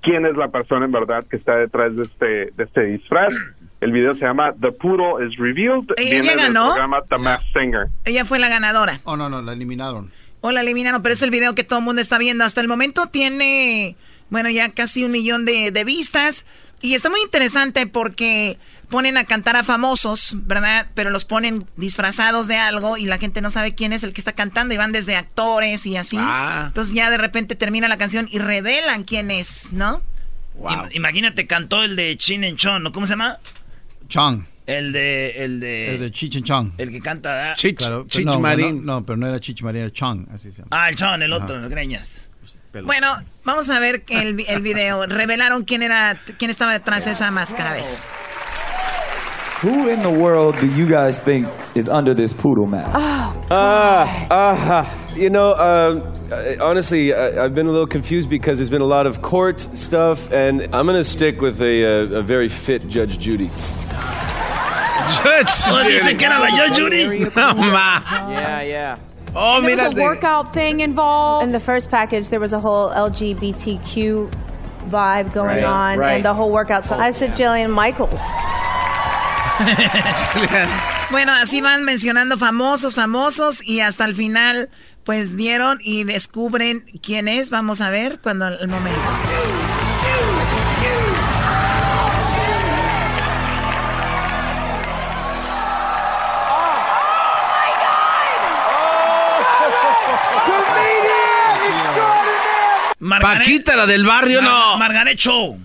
[0.02, 3.34] quién es la persona en verdad que está detrás de este, de este disfraz.
[3.80, 5.92] El video se llama The Poodle is Revealed.
[5.98, 6.68] Ella Viene del ganó.
[6.68, 7.86] programa The Masked Singer.
[8.06, 9.00] Ella fue la ganadora.
[9.04, 10.10] Oh, no, no, la eliminaron.
[10.40, 12.44] O la eliminaron, pero es el video que todo el mundo está viendo.
[12.44, 13.96] Hasta el momento tiene,
[14.30, 16.44] bueno, ya casi un millón de, de vistas.
[16.82, 18.58] Y está muy interesante porque
[18.90, 20.88] ponen a cantar a famosos, ¿verdad?
[20.94, 24.20] Pero los ponen disfrazados de algo y la gente no sabe quién es el que
[24.20, 26.16] está cantando y van desde actores y así.
[26.20, 26.64] Ah.
[26.68, 30.02] Entonces ya de repente termina la canción y revelan quién es, ¿no?
[30.60, 32.92] Im- Imagínate, cantó el de Chin en Chon, ¿no?
[32.92, 33.38] ¿Cómo se llama?
[34.08, 34.44] Chong.
[34.66, 35.30] El de.
[35.44, 35.94] El de.
[35.94, 36.72] El de Chich and Chong.
[36.78, 37.52] El que canta.
[37.52, 37.54] ah.
[37.76, 40.68] Claro, pero no, No, no, pero no era Chich Marín, era Chong, así se llama.
[40.72, 41.44] Ah, el Chon, el Ajá.
[41.44, 42.20] otro, el Greñas.
[42.84, 43.06] Bueno,
[43.44, 45.06] vamos a ver que el, el video.
[45.08, 47.70] Revelaron quién era, quién estaba detrás de esa máscara.
[47.70, 47.84] A ver.
[49.62, 52.90] Who in the world do you guys think is under this poodle mask?
[52.94, 58.68] Ah, ah, you know, um, uh, honestly, I, I've been a little confused because there's
[58.68, 62.22] been a lot of court stuff, and I'm going to stick with a, uh, a
[62.22, 63.48] very fit Judge Judy.
[65.10, 67.30] Judge Oh, dice que era la Judge Judy.
[67.36, 68.00] No, ma.
[68.30, 68.96] Yeah, yeah.
[69.34, 69.98] Oh, there was mírate.
[69.98, 71.44] a workout thing involved.
[71.44, 74.30] In the first package, there was a whole LGBTQ
[74.88, 76.14] vibe going Right, on right.
[76.16, 76.84] and the whole workout.
[76.86, 78.20] So I said Jillian Michaels.
[81.08, 84.68] Bueno, así van mencionando famosos, famosos y hasta el final
[85.04, 87.48] pues dieron y descubren quién es.
[87.50, 88.98] Vamos a ver cuando el momento.
[103.20, 104.78] Paquita, la del barrio, no.
[104.78, 105.56] Margaret Cho.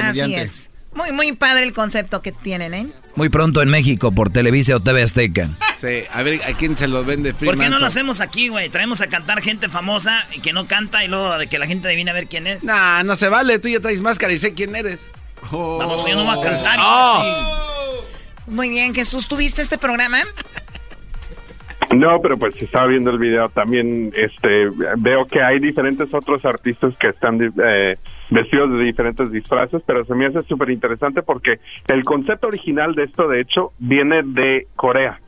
[0.00, 0.70] Así es.
[0.94, 2.86] Muy, muy padre el concepto que tienen, ¿eh?
[3.14, 5.50] Muy pronto en México por Televisa o TV Azteca.
[5.80, 8.68] Sí, a ver a quién se lo vende ¿Por qué no lo hacemos aquí, güey?
[8.68, 11.88] Traemos a cantar gente famosa y que no canta y luego de que la gente
[11.88, 12.62] adivine a ver quién es.
[12.62, 15.10] Nah, no se vale, tú ya traes máscara y sé quién eres.
[15.50, 16.78] Vamos, yo no voy a cantar.
[16.78, 18.04] y Oh.
[18.46, 20.24] Muy bien, Jesús, ¿tuviste este programa?
[21.94, 24.68] No, pero pues si estaba viendo el video también, este,
[24.98, 27.96] veo que hay diferentes otros artistas que están eh,
[28.30, 33.04] vestidos de diferentes disfraces, pero se me hace súper interesante porque el concepto original de
[33.04, 35.20] esto, de hecho, viene de Corea.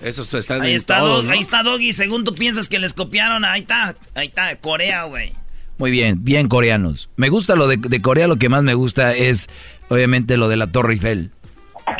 [0.00, 1.30] Esos están Ahí en está, todo, Dog- ¿no?
[1.32, 1.92] ahí está Doggy.
[1.92, 3.94] Según tú piensas que les copiaron, ahí está.
[4.14, 5.32] Ahí está, Corea, güey.
[5.78, 7.08] Muy bien, bien coreanos.
[7.16, 9.48] Me gusta lo de, de Corea, lo que más me gusta es
[9.90, 11.30] obviamente lo de la Torre Eiffel.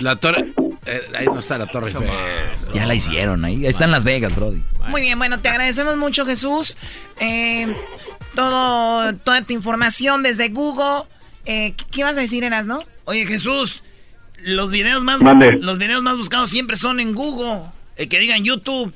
[0.01, 0.47] La torre...
[0.85, 2.09] eh, ahí no está la torre Eiffel.
[2.75, 3.67] Ya la hicieron ahí.
[3.67, 4.63] Está en Las Vegas, Brody.
[4.89, 6.77] Muy bien, bueno, te agradecemos mucho, Jesús.
[7.21, 7.73] Eh,
[8.35, 11.05] todo, toda tu información desde Google.
[11.45, 12.85] Eh, ¿qué, ibas a decir, Eras, no?
[13.05, 13.85] Oye, Jesús,
[14.39, 15.53] los videos más Mande.
[15.59, 17.63] los videos más buscados siempre son en Google.
[17.97, 18.93] Eh, que digan YouTube.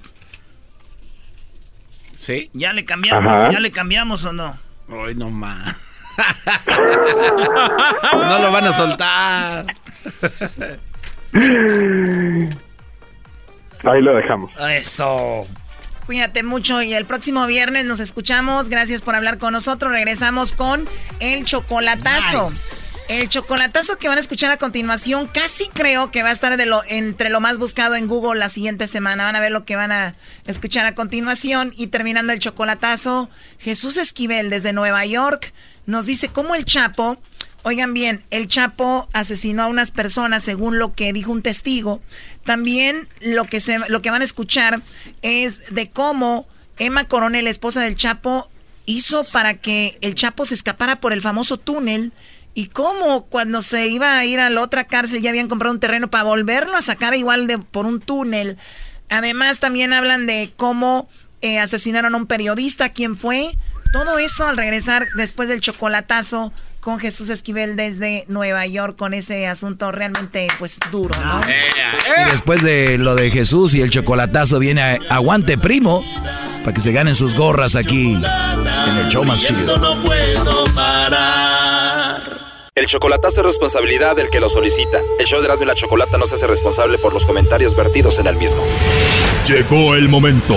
[2.15, 2.51] ¿Sí?
[2.53, 3.53] Ya le cambiamos, Ajá.
[3.53, 4.59] ya le cambiamos o no.
[4.89, 5.77] Ay, no más.
[8.13, 9.67] no lo van a soltar.
[13.85, 14.51] Ahí lo dejamos.
[14.71, 15.47] Eso.
[16.07, 18.69] Cuídate mucho y el próximo viernes nos escuchamos.
[18.69, 19.93] Gracias por hablar con nosotros.
[19.93, 20.89] Regresamos con
[21.21, 22.49] el chocolatazo.
[23.09, 26.67] El chocolatazo que van a escuchar a continuación, casi creo que va a estar de
[26.67, 29.25] lo, entre lo más buscado en Google la siguiente semana.
[29.25, 30.15] Van a ver lo que van a
[30.47, 31.73] escuchar a continuación.
[31.77, 33.29] Y terminando el chocolatazo,
[33.59, 35.53] Jesús Esquivel desde Nueva York
[35.87, 37.17] nos dice cómo el Chapo,
[37.67, 42.01] oigan bien, el Chapo asesinó a unas personas según lo que dijo un testigo.
[42.45, 44.83] También lo que, se, lo que van a escuchar
[45.21, 46.47] es de cómo
[46.79, 48.49] Emma Coronel, esposa del Chapo,
[48.85, 52.13] hizo para que el Chapo se escapara por el famoso túnel
[52.55, 55.81] y cómo cuando se iba a ir a la otra cárcel ya habían comprado un
[55.81, 58.59] terreno para volverlo a sacar igual de por un túnel.
[59.09, 61.09] Además también hablan de cómo
[61.41, 63.57] eh, asesinaron a un periodista, quién fue.
[63.93, 66.53] Todo eso al regresar después del chocolatazo
[66.87, 71.41] con Jesús Esquivel desde Nueva York con ese asunto realmente pues duro, ¿no?
[72.29, 76.05] Y después de lo de Jesús y el chocolatazo viene a- Aguante Primo
[76.61, 79.77] para que se ganen sus gorras aquí en el show más chido.
[79.79, 82.23] No puedo parar.
[82.77, 84.99] El chocolatazo es responsabilidad del que lo solicita.
[85.19, 88.21] El show de Erasmo y la Chocolata no se hace responsable por los comentarios vertidos
[88.21, 88.63] en el mismo.
[89.49, 90.57] Llegó el momento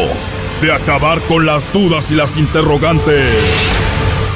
[0.61, 3.33] de acabar con las dudas y las interrogantes.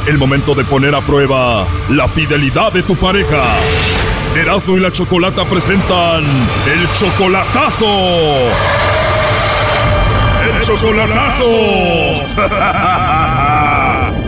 [0.05, 3.55] El momento de poner a prueba la fidelidad de tu pareja.
[4.35, 7.85] Erasmo y la Chocolata presentan el chocolatazo.
[10.43, 11.45] ¡El chocolatazo!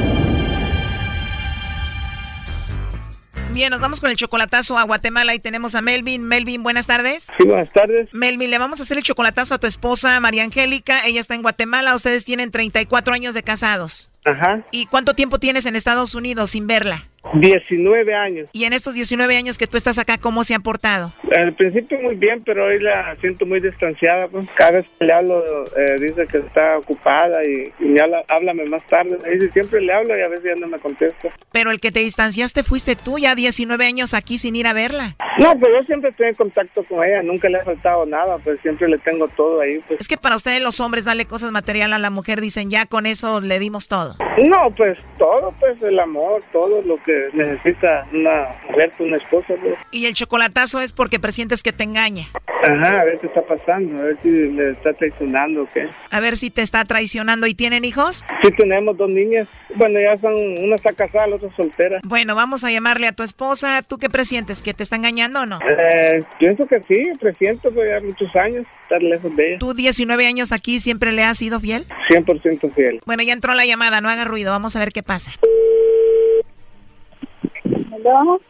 [3.52, 6.24] Bien, nos vamos con el chocolatazo a Guatemala y tenemos a Melvin.
[6.24, 7.32] Melvin, buenas tardes.
[7.38, 8.08] Sí, buenas tardes.
[8.14, 11.06] Melvin, le vamos a hacer el chocolatazo a tu esposa María Angélica.
[11.06, 11.96] Ella está en Guatemala.
[11.96, 14.10] Ustedes tienen 34 años de casados.
[14.26, 14.66] Ajá.
[14.72, 17.04] ¿Y cuánto tiempo tienes en Estados Unidos sin verla?
[17.34, 18.50] 19 años.
[18.52, 21.12] Y en estos 19 años que tú estás acá, ¿cómo se han portado?
[21.36, 24.28] Al principio muy bien, pero hoy la siento muy distanciada.
[24.28, 24.50] Pues.
[24.52, 25.44] Cada vez que le hablo,
[25.76, 29.18] eh, dice que está ocupada y, y me habla, háblame más tarde.
[29.34, 31.30] Dice, siempre le hablo y a veces ya no me contesta.
[31.52, 35.16] Pero el que te distanciaste fuiste tú, ya 19 años aquí sin ir a verla.
[35.38, 38.60] No, pero yo siempre estoy en contacto con ella, nunca le ha faltado nada, pues
[38.62, 39.80] siempre le tengo todo ahí.
[39.88, 40.00] Pues.
[40.02, 43.06] Es que para ustedes los hombres darle cosas material a la mujer, dicen, ya con
[43.06, 44.16] eso le dimos todo.
[44.38, 49.54] No, pues todo, pues el amor, todo lo que necesita una mujer, una esposa.
[49.62, 49.76] Pues.
[49.92, 52.28] Y el chocolatazo es porque presientes que te engaña.
[52.64, 55.88] Ajá, a ver qué está pasando, a ver si le está traicionando o qué.
[56.12, 57.48] A ver si te está traicionando.
[57.48, 58.24] ¿Y tienen hijos?
[58.42, 59.48] Sí, tenemos dos niñas.
[59.76, 62.00] Bueno, ya son, una está casada, la otra soltera.
[62.04, 63.82] Bueno, vamos a llamarle a tu esposa.
[63.84, 64.62] ¿Tú qué presientes?
[64.62, 65.60] ¿Que te está engañando o no?
[65.62, 69.60] Eh, pienso que sí, presiento, pues ya muchos años estar lejos de ella.
[69.60, 71.86] ¿Tú 19 años aquí siempre le has sido fiel?
[72.10, 73.02] 100% fiel.
[73.06, 75.32] Bueno, ya entró la llamada, no haga ruido, vamos a ver qué pasa.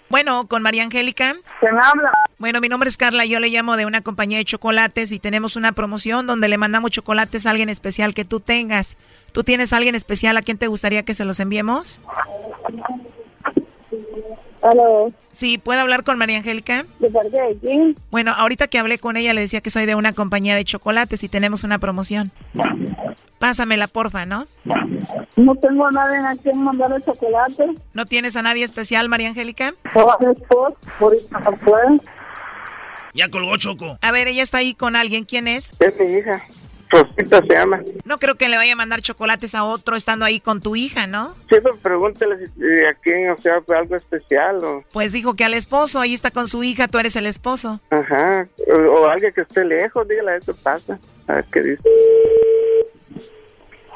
[0.09, 1.35] Bueno, con María Angélica.
[1.59, 2.11] ¿Quién habla?
[2.37, 5.55] Bueno, mi nombre es Carla, yo le llamo de una compañía de chocolates y tenemos
[5.55, 8.97] una promoción donde le mandamos chocolates a alguien especial que tú tengas.
[9.31, 11.99] ¿Tú tienes a alguien especial a quien te gustaría que se los enviemos?
[14.65, 15.11] ¿Aló?
[15.31, 16.85] Sí, ¿puedo hablar con María Angélica?
[16.99, 17.95] ¿De parte de quién?
[18.09, 21.23] Bueno, ahorita que hablé con ella le decía que soy de una compañía de chocolates
[21.23, 22.31] y tenemos una promoción.
[23.37, 24.47] Pásamela, porfa, ¿no?
[25.35, 27.75] No tengo a nadie a quien mandar el chocolate.
[27.93, 29.75] ¿No tienes a nadie especial, María Angélica?
[33.13, 33.99] Ya colgó Choco.
[34.01, 35.25] A ver, ella está ahí con alguien.
[35.25, 35.71] ¿Quién es?
[35.79, 36.41] Es mi hija.
[36.89, 37.81] Rosita se llama.
[38.03, 41.07] No creo que le vaya a mandar chocolates a otro estando ahí con tu hija,
[41.07, 41.33] ¿no?
[41.49, 44.83] Sí, pero pregúntale si, eh, a quién, o sea, fue algo especial o...
[44.93, 47.81] Pues dijo que al esposo, ahí está con su hija, tú eres el esposo.
[47.89, 50.99] Ajá, o, o alguien que esté lejos, dígale, eso pasa.
[51.27, 51.89] A ver qué dice.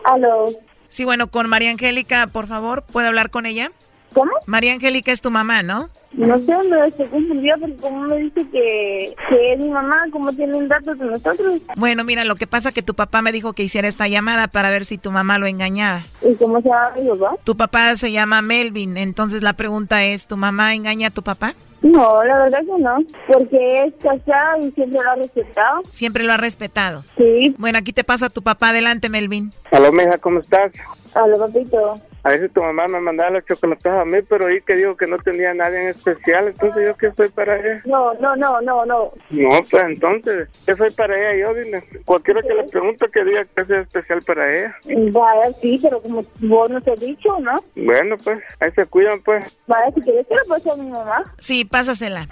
[0.04, 0.50] ¿Aló?
[0.90, 3.72] Sí, bueno, con María Angélica, por favor, ¿puedo hablar con ella?
[4.14, 4.32] ¿Cómo?
[4.46, 5.90] María Angélica es tu mamá, ¿no?
[6.14, 10.34] No sé, me estoy confundida porque como me dice que, que es mi mamá, ¿cómo
[10.34, 11.62] tienen datos de nosotros?
[11.76, 14.72] Bueno, mira, lo que pasa que tu papá me dijo que hiciera esta llamada para
[14.72, 16.02] ver si tu mamá lo engañaba.
[16.22, 17.36] ¿Y cómo se llama mi papá?
[17.44, 21.54] Tu papá se llama Melvin, entonces la pregunta es, ¿tu mamá engaña a tu papá?
[21.82, 22.98] No, la verdad que no,
[23.32, 25.82] porque es casada y siempre lo ha respetado.
[25.92, 27.06] Siempre lo ha respetado.
[27.18, 27.56] Sí.
[27.58, 29.54] Bueno, aquí te pasa tu papá, adelante, Melvin.
[29.72, 30.74] Aló, mija, ¿cómo estás?
[31.16, 31.96] Aló, papito.
[32.24, 35.08] A veces tu mamá me mandaba los chocolates a mí, pero ahí que dijo que
[35.08, 37.82] no tenía nadie en especial, entonces yo qué soy para ella.
[37.86, 39.12] No, no, no, no, no.
[39.30, 41.48] No, pues entonces, ¿qué soy para ella?
[41.48, 44.76] Yo, dile, cualquiera que le pregunte que diga que sea especial para ella.
[45.12, 47.56] Vaya, sí, pero como vos no te has dicho, ¿no?
[47.76, 49.58] Bueno, pues, ahí se cuidan, pues.
[49.68, 51.24] Vaya, si quieres que lo pase a mi mamá.
[51.38, 52.28] Sí, pásasela.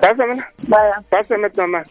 [0.00, 0.52] Pásamela.
[0.68, 1.02] Vaya.
[1.08, 1.82] Pásame tu mamá.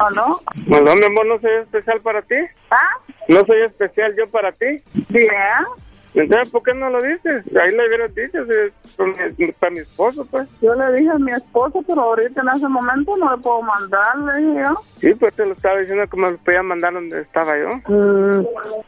[0.00, 0.40] ¿O no?
[0.66, 2.36] No, no, mi amor, no soy especial para ti.
[2.70, 2.98] ¿Ah?
[3.28, 4.82] No soy especial yo para ti.
[5.08, 5.30] Bien.
[6.14, 7.44] Entonces, ¿por qué no lo dices?
[7.56, 10.48] Ahí le hubieras dicho, es para mi, esposo, pues.
[10.60, 14.18] Yo le dije a mi esposo, pero ahorita en ese momento no le puedo mandar,
[14.18, 14.82] le dije yo.
[14.98, 17.68] Sí, pues te lo estaba diciendo que me lo podía mandar donde estaba yo.
[17.88, 18.46] Mm.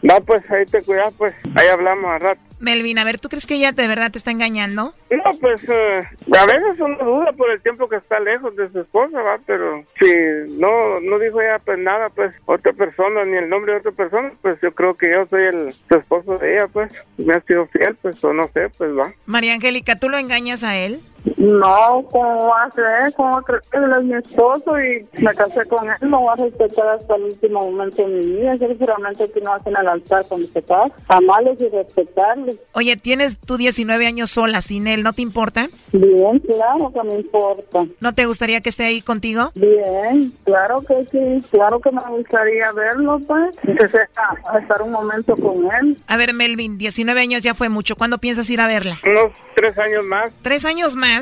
[0.09, 1.35] Va, pues, ahí te cuidas, pues.
[1.57, 2.41] Ahí hablamos a rato.
[2.65, 4.95] Melvin, a ver, ¿tú crees que ella de verdad te está engañando?
[5.11, 6.05] No, pues, eh,
[6.37, 9.85] a veces uno duda por el tiempo que está lejos de su esposa, va, pero
[10.01, 10.11] si
[10.59, 14.33] no no dijo ella, pues nada, pues, otra persona, ni el nombre de otra persona,
[14.43, 17.67] pues yo creo que yo soy el su esposo de ella, pues, me ha sido
[17.67, 19.13] fiel, pues, o no sé, pues va.
[19.27, 21.01] María Angélica, ¿tú lo engañas a él?
[21.37, 23.13] No, ¿cómo va a ser?
[23.17, 25.97] ¿Cómo crees que él es mi esposo y me casé con él?
[26.03, 28.57] No voy a respetar hasta el último momento de mi vida.
[28.59, 30.93] Sinceramente, que no hacen al altar con mis papás.
[31.09, 32.57] Amarles y respetarles.
[32.73, 35.69] Oye, tienes tú 19 años sola sin él, ¿no te importa?
[35.93, 37.85] Bien, claro que me importa.
[38.01, 39.51] ¿No te gustaría que esté ahí contigo?
[39.55, 41.43] Bien, claro que sí.
[41.51, 43.57] Claro que me gustaría verlo, pues.
[43.61, 44.09] Que sea,
[44.53, 45.97] a estar un momento con él.
[46.07, 47.97] A ver, Melvin, 19 años ya fue mucho.
[47.97, 48.99] ¿Cuándo piensas ir a verla?
[49.07, 50.33] Unos tres años más.
[50.43, 51.14] ¿Tres años más?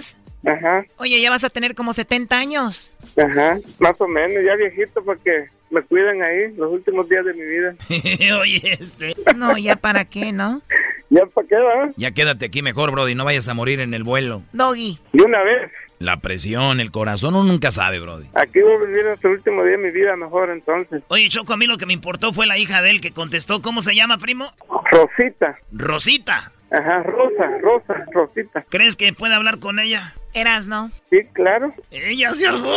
[0.44, 2.92] Ajá, Oye, ya vas a tener como 70 años.
[3.16, 7.32] ajá, más o menos, ya viejito para que me cuiden ahí los últimos días de
[7.34, 7.74] mi vida.
[8.40, 9.14] Oye, este.
[9.36, 10.60] No, ya para qué, ¿no?
[11.10, 11.90] ¿Ya para qué, va?
[11.96, 14.42] Ya quédate aquí mejor, Brody, no vayas a morir en el vuelo.
[14.52, 14.98] Doggy.
[15.12, 15.70] De una vez.
[15.98, 18.26] La presión, el corazón, uno nunca sabe, Brody.
[18.34, 21.02] Aquí voy a vivir hasta el último día de mi vida mejor entonces.
[21.08, 23.62] Oye, Choco, a mí lo que me importó fue la hija de él que contestó.
[23.62, 24.52] ¿Cómo se llama, primo?
[24.90, 25.58] Rosita.
[25.70, 26.50] Rosita.
[26.72, 28.64] Ajá, Rosa, Rosa, Rosita.
[28.70, 30.14] ¿Crees que puede hablar con ella?
[30.32, 30.90] Eras, ¿no?
[31.10, 31.74] Sí, claro.
[31.90, 32.74] Ella se armó.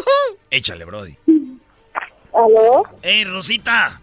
[0.50, 1.16] Échale, Brody.
[2.32, 2.84] ¿Aló?
[3.02, 4.00] Ey, Rosita.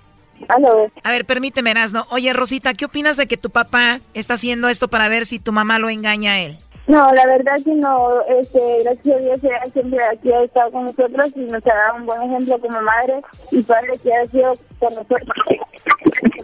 [0.48, 0.92] ¿Aló?
[1.04, 2.06] A ver, permíteme, Erasno.
[2.12, 5.52] Oye, Rosita, ¿qué opinas de que tu papá está haciendo esto para ver si tu
[5.52, 6.58] mamá lo engaña a él?
[6.88, 10.86] No, la verdad que no, este, gracias a Dios ella siempre aquí ha estado con
[10.86, 13.22] nosotros y nos ha dado un buen ejemplo como madre
[13.52, 15.36] y padre que ha sido con nosotros.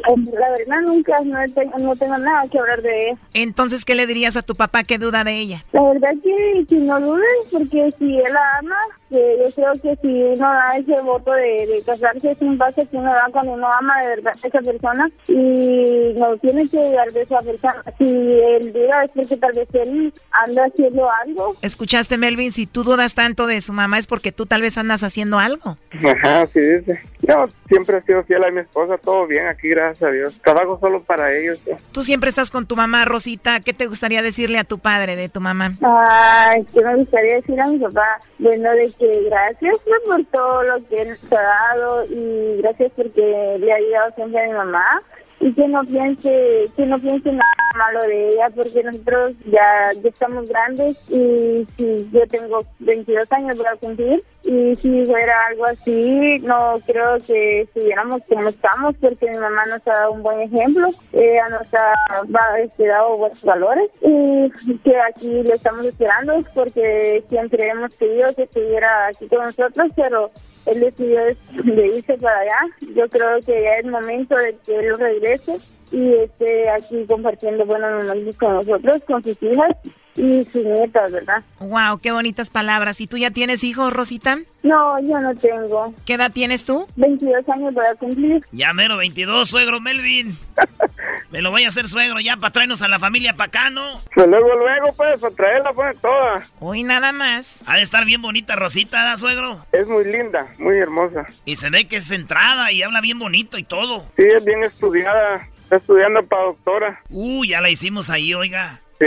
[0.08, 3.18] La verdad nunca, no tengo, no tengo nada que hablar de ella.
[3.34, 5.66] Entonces, ¿qué le dirías a tu papá que duda de ella?
[5.74, 8.78] La verdad que, que no dudes, porque si él la ama,
[9.10, 12.88] que yo creo que si uno da ese voto de, de casarse es un paso
[12.90, 16.78] que uno da cuando uno ama de verdad a esa persona y no tiene que
[16.78, 17.84] dudar de esa persona.
[17.98, 21.56] Si él duda es porque tal vez él anda haciendo algo.
[21.62, 22.52] ¿Escuchaste, Melvin?
[22.52, 25.78] Si tú dudas tanto de su mamá es porque tú tal vez andas haciendo algo.
[25.92, 27.02] Ajá, sí dice.
[27.28, 30.40] No, siempre he sido fiel a mi esposa, todo bien aquí, gracias a Dios.
[30.42, 31.60] Trabajo solo para ellos.
[31.64, 31.72] ¿sí?
[31.92, 33.60] Tú siempre estás con tu mamá, Rosita.
[33.60, 35.74] ¿Qué te gustaría decirle a tu padre de tu mamá?
[35.82, 39.76] Ay, que me gustaría decir a mi papá, bueno, de que gracias
[40.06, 44.44] por todo lo que él nos ha dado y gracias porque le ha ayudado siempre
[44.44, 45.04] a mi mamá
[45.40, 47.44] y que no piense que no piense nada
[47.78, 53.58] malo de ella porque nosotros ya, ya estamos grandes y si yo tengo 22 años
[53.58, 54.24] voy a cumplir.
[54.44, 59.86] Y si fuera algo así no creo que estuviéramos como estamos porque mi mamá nos
[59.88, 65.44] ha dado un buen ejemplo ella nos ha este, dado buenos valores y que aquí
[65.44, 70.32] le estamos esperando porque siempre hemos querido que estuviera aquí con nosotros pero
[70.68, 71.20] él decidió
[71.64, 72.58] de irse para allá.
[72.96, 75.58] Yo creo que ya es momento de que él regrese
[75.92, 79.76] y esté aquí compartiendo buenos momentos con nosotros, con sus hijas
[80.16, 81.44] y sus nietas, ¿verdad?
[81.60, 83.00] Wow, qué bonitas palabras.
[83.00, 84.38] ¿Y tú ya tienes hijos, Rosita?
[84.64, 85.94] No, yo no tengo.
[86.06, 86.88] ¿Qué edad tienes tú?
[86.96, 88.44] 22 años para cumplir.
[88.52, 90.38] Ya mero 22, suegro Melvin.
[91.30, 94.00] Me lo voy a hacer suegro ya para traernos a la familia pa' acá, ¿no?
[94.14, 96.46] Pues luego, luego, pues, a traerla, pues, toda.
[96.60, 97.60] Hoy nada más.
[97.66, 99.66] Ha de estar bien bonita Rosita, ¿da, suegro?
[99.74, 101.26] Es muy linda, muy hermosa.
[101.44, 104.06] Y se ve que es centrada y habla bien bonito y todo.
[104.16, 105.48] Sí, es bien estudiada.
[105.64, 107.02] Está estudiando para doctora.
[107.10, 108.80] Uh, ya la hicimos ahí, oiga.
[109.00, 109.06] Sí,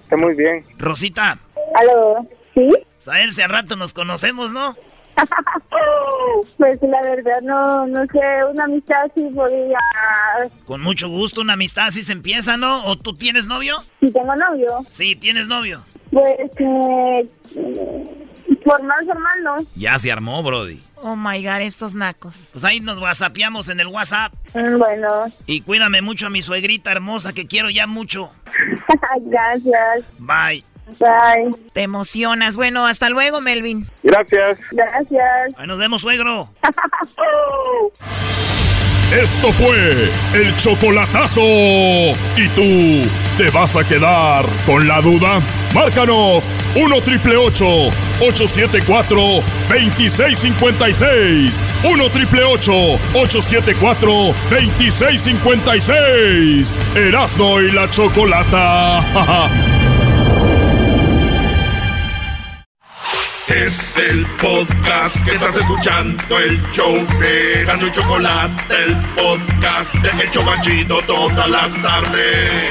[0.00, 0.64] está muy bien.
[0.78, 1.38] Rosita,
[1.74, 2.26] ¿Aló?
[2.54, 2.70] ¿Sí?
[3.10, 4.76] a él si al rato nos conocemos, ¿no?
[6.56, 9.78] Pues la verdad no, no sé, una amistad sí podría...
[10.64, 12.84] Con mucho gusto, una amistad así se empieza, ¿no?
[12.86, 13.78] ¿O tú tienes novio?
[14.00, 15.84] Si tengo novio, Sí, tienes novio.
[16.10, 17.28] pues eh,
[18.64, 19.56] formal, formal no.
[19.76, 20.80] Ya se armó, Brody.
[20.96, 22.48] Oh my god, estos nacos.
[22.52, 24.32] Pues ahí nos whatsappeamos en el WhatsApp.
[24.54, 28.32] Mm, Bueno, Y cuídame mucho a mi suegrita hermosa que quiero ya mucho.
[29.22, 30.04] gracias.
[30.18, 30.64] Bye.
[30.98, 31.54] Bye.
[31.72, 32.56] Te emocionas.
[32.56, 33.88] Bueno, hasta luego, Melvin.
[34.02, 34.58] Gracias.
[34.70, 35.54] Gracias.
[35.56, 36.50] Ahí nos vemos, suegro.
[39.12, 41.42] Esto fue el chocolatazo.
[41.42, 45.38] ¿Y tú te vas a quedar con la duda?
[45.74, 49.20] Márcanos 1 triple 874
[49.68, 51.62] 2656.
[51.84, 56.78] 1 triple 874 2656.
[56.96, 59.00] Erasno y la chocolata.
[63.48, 70.24] Es el podcast que estás escuchando, el show de Gano y Chocolate, el podcast de
[70.24, 72.70] Hecho Banchito todas las tardes.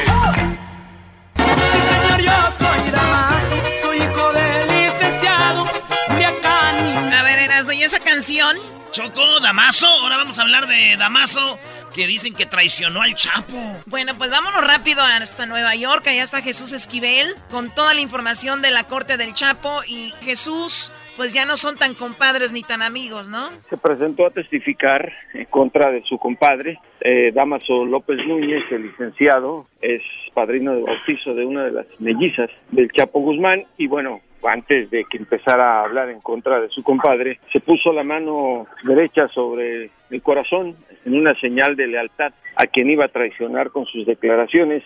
[1.36, 5.67] Señor, yo soy Damaso, soy hijo del licenciado
[6.07, 7.13] Culiacán.
[7.13, 8.57] A ver, Erasno, ¿y esa canción?
[8.91, 9.87] Choco, Damaso.
[9.87, 11.57] Ahora vamos a hablar de Damaso,
[11.95, 13.55] que dicen que traicionó al Chapo.
[13.85, 16.05] Bueno, pues vámonos rápido hasta Nueva York.
[16.07, 19.79] Allá está Jesús Esquivel con toda la información de la corte del Chapo.
[19.87, 23.49] Y Jesús, pues ya no son tan compadres ni tan amigos, ¿no?
[23.69, 29.67] se presentó a testificar en contra de su compadre, eh, Damaso López Núñez, el licenciado,
[29.81, 30.01] es
[30.33, 35.05] padrino de bautizo de una de las mellizas del Chapo Guzmán y bueno, antes de
[35.05, 39.89] que empezara a hablar en contra de su compadre, se puso la mano derecha sobre
[40.09, 40.75] el corazón
[41.05, 44.83] en una señal de lealtad a quien iba a traicionar con sus declaraciones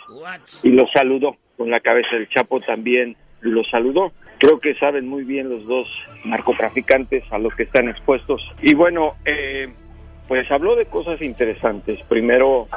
[0.64, 2.16] y lo saludó con la cabeza.
[2.16, 4.12] El Chapo también lo saludó.
[4.38, 5.88] Creo que saben muy bien los dos
[6.26, 8.42] narcotraficantes a lo que están expuestos.
[8.62, 9.70] Y bueno, eh,
[10.28, 12.00] pues habló de cosas interesantes.
[12.08, 12.68] Primero,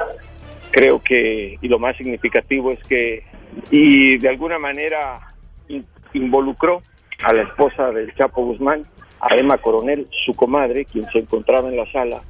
[0.71, 3.23] creo que, y lo más significativo es que,
[3.71, 5.19] y de alguna manera
[6.13, 6.81] involucró
[7.23, 8.83] a la esposa del Chapo Guzmán,
[9.19, 12.21] a Emma Coronel, su comadre, quien se encontraba en la sala,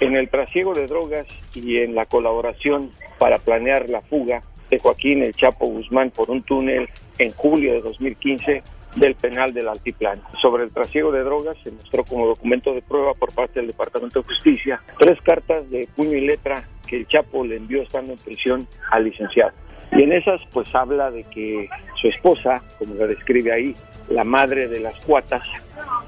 [0.00, 5.22] en el trasiego de drogas y en la colaboración para planear la fuga de Joaquín
[5.22, 8.62] el Chapo Guzmán por un túnel en julio de 2015
[8.96, 10.22] del penal del altiplano.
[10.40, 14.20] Sobre el trasiego de drogas se mostró como documento de prueba por parte del Departamento
[14.20, 18.18] de Justicia tres cartas de puño y letra que el Chapo le envió estando en
[18.18, 19.52] prisión al licenciado.
[19.92, 21.68] Y en esas pues habla de que
[22.00, 23.74] su esposa, como la describe ahí,
[24.08, 25.46] la madre de las cuatas,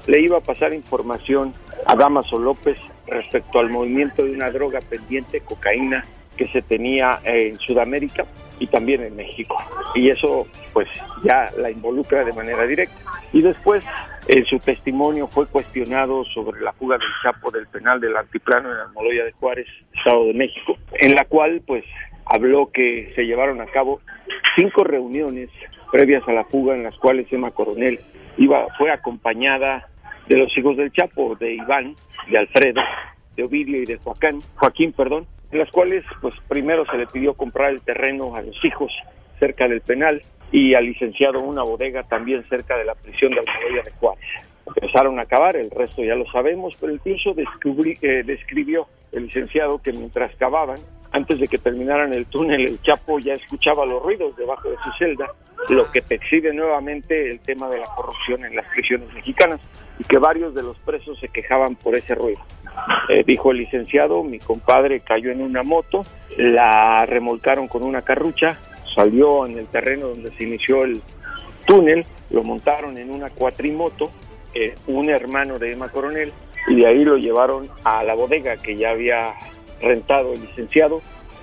[0.07, 1.53] le iba a pasar información
[1.85, 2.77] a Damaso López
[3.07, 6.05] respecto al movimiento de una droga pendiente, cocaína,
[6.37, 8.25] que se tenía en Sudamérica
[8.59, 9.55] y también en México.
[9.95, 10.87] Y eso pues
[11.23, 12.95] ya la involucra de manera directa.
[13.33, 13.83] Y después
[14.27, 18.77] en su testimonio fue cuestionado sobre la fuga del Chapo del penal del Altiplano en
[18.77, 21.83] Almoloya de Juárez, Estado de México, en la cual pues
[22.29, 23.99] habló que se llevaron a cabo
[24.55, 25.49] cinco reuniones
[25.91, 27.99] previas a la fuga en las cuales Emma Coronel
[28.37, 29.87] iba, fue acompañada
[30.27, 31.95] de los hijos del Chapo, de Iván,
[32.29, 32.81] de Alfredo,
[33.35, 37.33] de Ovidio y de Joaquín, Joaquín, perdón, en las cuales pues primero se le pidió
[37.33, 38.91] comprar el terreno a los hijos
[39.39, 40.21] cerca del penal
[40.51, 44.25] y al licenciado una bodega también cerca de la prisión de Almoloya de Juárez.
[44.67, 49.81] Empezaron a acabar, el resto ya lo sabemos, pero incluso descubrí, eh, describió el licenciado
[49.81, 50.77] que mientras cavaban,
[51.11, 54.91] antes de que terminaran el túnel, el Chapo ya escuchaba los ruidos debajo de su
[54.97, 55.27] celda,
[55.69, 59.59] lo que te exhibe nuevamente el tema de la corrupción en las prisiones mexicanas
[59.99, 62.39] y que varios de los presos se quejaban por ese ruido.
[63.09, 66.05] Eh, dijo el licenciado, mi compadre cayó en una moto,
[66.37, 68.57] la remolcaron con una carrucha,
[68.95, 71.01] salió en el terreno donde se inició el
[71.65, 74.11] túnel, lo montaron en una cuatrimoto,
[74.53, 76.31] eh, un hermano de Emma Coronel,
[76.67, 79.33] y de ahí lo llevaron a la bodega que ya había
[79.81, 81.01] rentado el licenciado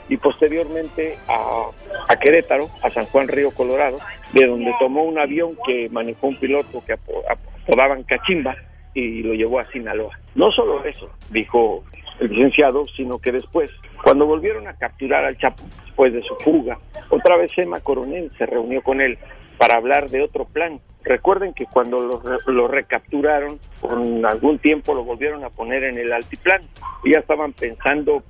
[0.08, 1.70] y posteriormente a,
[2.08, 3.96] a Querétaro, a San Juan Río Colorado,
[4.32, 8.54] de donde tomó un avión que manejó un piloto que apo- apodaban Cachimba
[8.94, 10.16] y lo llevó a Sinaloa.
[10.36, 11.82] No solo eso, dijo
[12.20, 13.70] el licenciado, sino que después,
[14.02, 16.78] cuando volvieron a capturar al Chapo después de su fuga,
[17.10, 19.18] otra vez Emma Coronel se reunió con él
[19.58, 20.80] para hablar de otro plan.
[21.06, 26.12] Recuerden que cuando lo, lo recapturaron, con algún tiempo lo volvieron a poner en el
[26.12, 26.66] altiplano
[27.10, 28.22] ya estaban pensando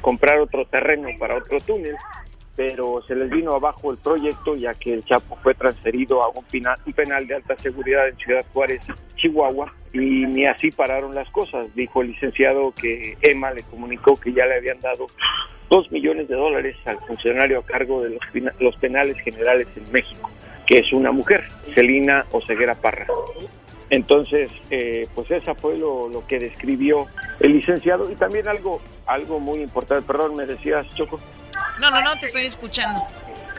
[0.00, 1.96] comprar otro terreno para otro túnel,
[2.56, 6.44] pero se les vino abajo el proyecto ya que el Chapo fue transferido a un,
[6.92, 8.82] penal de alta seguridad en Ciudad Juárez,
[9.16, 11.72] Chihuahua, y ni así pararon las cosas.
[11.74, 15.06] Dijo el licenciado que Emma le comunicó que ya le habían dado
[15.70, 18.18] dos millones de dólares al funcionario a cargo de
[18.60, 20.30] los penales generales en México,
[20.66, 21.44] que es una mujer,
[21.74, 23.06] Celina Oseguera Parra.
[23.90, 27.06] Entonces, eh, pues esa fue lo, lo que describió
[27.40, 31.20] el licenciado y también algo, algo muy importante, perdón, me decías, Choco.
[31.80, 33.00] No, no, no, te estoy escuchando.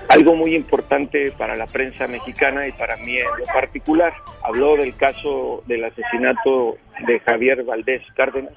[0.10, 4.14] Algo muy importante para la prensa mexicana y para mí en lo particular.
[4.44, 6.78] Habló del caso del asesinato
[7.08, 8.54] de Javier Valdés Cárdenas,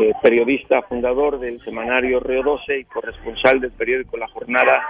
[0.00, 4.82] eh, periodista fundador del semanario Río 12 y corresponsal del periódico La Jornada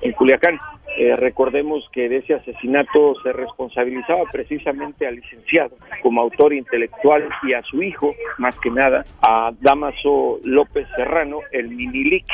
[0.00, 0.58] en Culiacán.
[0.96, 7.52] Eh, recordemos que de ese asesinato se responsabilizaba precisamente al licenciado como autor intelectual y
[7.52, 12.26] a su hijo, más que nada, a Damaso López Serrano, el Minilic.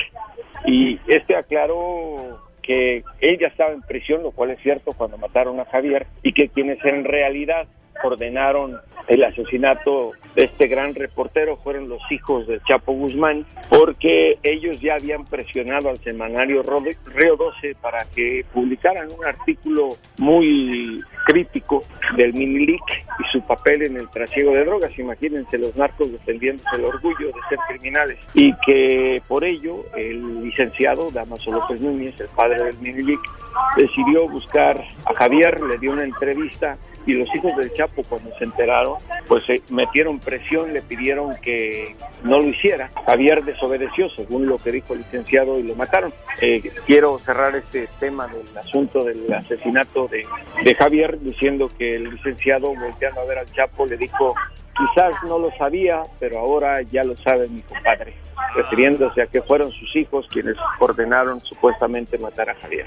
[0.67, 5.61] Y este aclaró que él ya estaba en prisión, lo cual es cierto cuando mataron
[5.61, 7.67] a Javier, y que quienes en realidad
[8.03, 8.79] ordenaron
[9.09, 14.95] el asesinato de este gran reportero fueron los hijos de Chapo Guzmán, porque ellos ya
[14.95, 21.85] habían presionado al semanario Río 12 para que publicaran un artículo muy crítico
[22.17, 22.83] del Minilic
[23.19, 24.99] y su papel en el trasiego de drogas.
[24.99, 31.11] Imagínense los narcos defendiéndose el orgullo de ser criminales y que por ello el licenciado
[31.11, 33.21] Damaso López Núñez, el padre del Minilic,
[33.77, 36.77] decidió buscar a Javier, le dio una entrevista
[37.07, 41.97] y los hijos del Chapo cuando se enteraron pues se metieron presión, le pidieron que
[42.23, 42.89] no lo hiciera.
[43.07, 46.13] Javier desobedeció según lo que dijo el licenciado y lo mataron.
[46.41, 50.27] Eh, quiero cerrar este tema del asunto del asesinato de,
[50.63, 54.35] de Javier diciendo que el licenciado volteando a ver al Chapo le dijo
[54.77, 58.15] quizás no lo sabía, pero ahora ya lo sabe mi compadre,
[58.55, 62.87] refiriéndose a que fueron sus hijos quienes ordenaron supuestamente matar a Javier.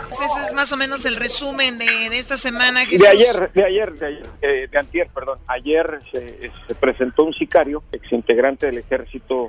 [0.00, 2.80] Pues ese es más o menos el resumen de, de esta semana.
[2.84, 5.38] De ayer, de ayer, de ayer, eh, de antier, perdón.
[5.46, 9.48] Ayer se, se presentó un sicario, exintegrante del ejército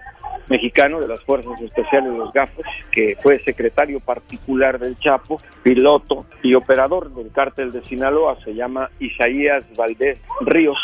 [0.49, 6.55] mexicano, de las Fuerzas Especiales Los Gafos, que fue secretario particular del Chapo, piloto y
[6.55, 10.79] operador del cártel de Sinaloa, se llama Isaías Valdés Ríos,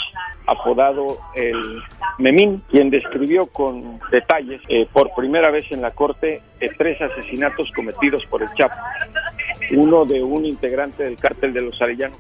[0.48, 1.82] apodado el
[2.18, 7.72] Memín, quien describió con detalles eh, por primera vez en la corte eh, tres asesinatos
[7.76, 8.76] cometidos por el Chapo
[9.72, 12.18] uno de un integrante del cártel de los Arellanos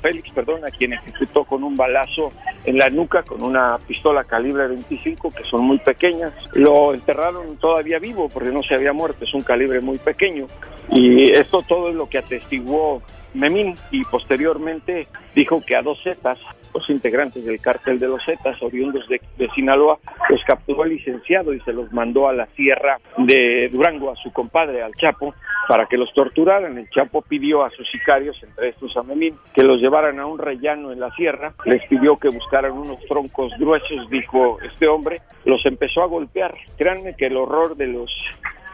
[0.00, 2.32] Félix, perdón, a quien ejecutó con un balazo
[2.64, 6.32] en la nuca con una pistola calibre 25 que son muy pequeñas.
[6.52, 10.46] Lo enterraron todavía vivo porque no se había muerto, es un calibre muy pequeño.
[10.90, 13.02] Y esto todo es lo que atestiguó
[13.34, 16.38] Memín y posteriormente dijo que a dos Zetas,
[16.72, 21.52] los integrantes del cártel de los Zetas, oriundos de, de Sinaloa, los capturó el licenciado
[21.52, 25.34] y se los mandó a la sierra de Durango a su compadre, al Chapo,
[25.68, 26.78] para que los torturaran.
[26.78, 30.38] El Chapo pidió a sus sicarios, entre estos a Memín, que los llevaran a un
[30.38, 35.64] rellano en la sierra, les pidió que buscaran unos troncos gruesos, dijo este hombre, los
[35.66, 36.54] empezó a golpear.
[36.76, 38.10] Créanme que el horror de los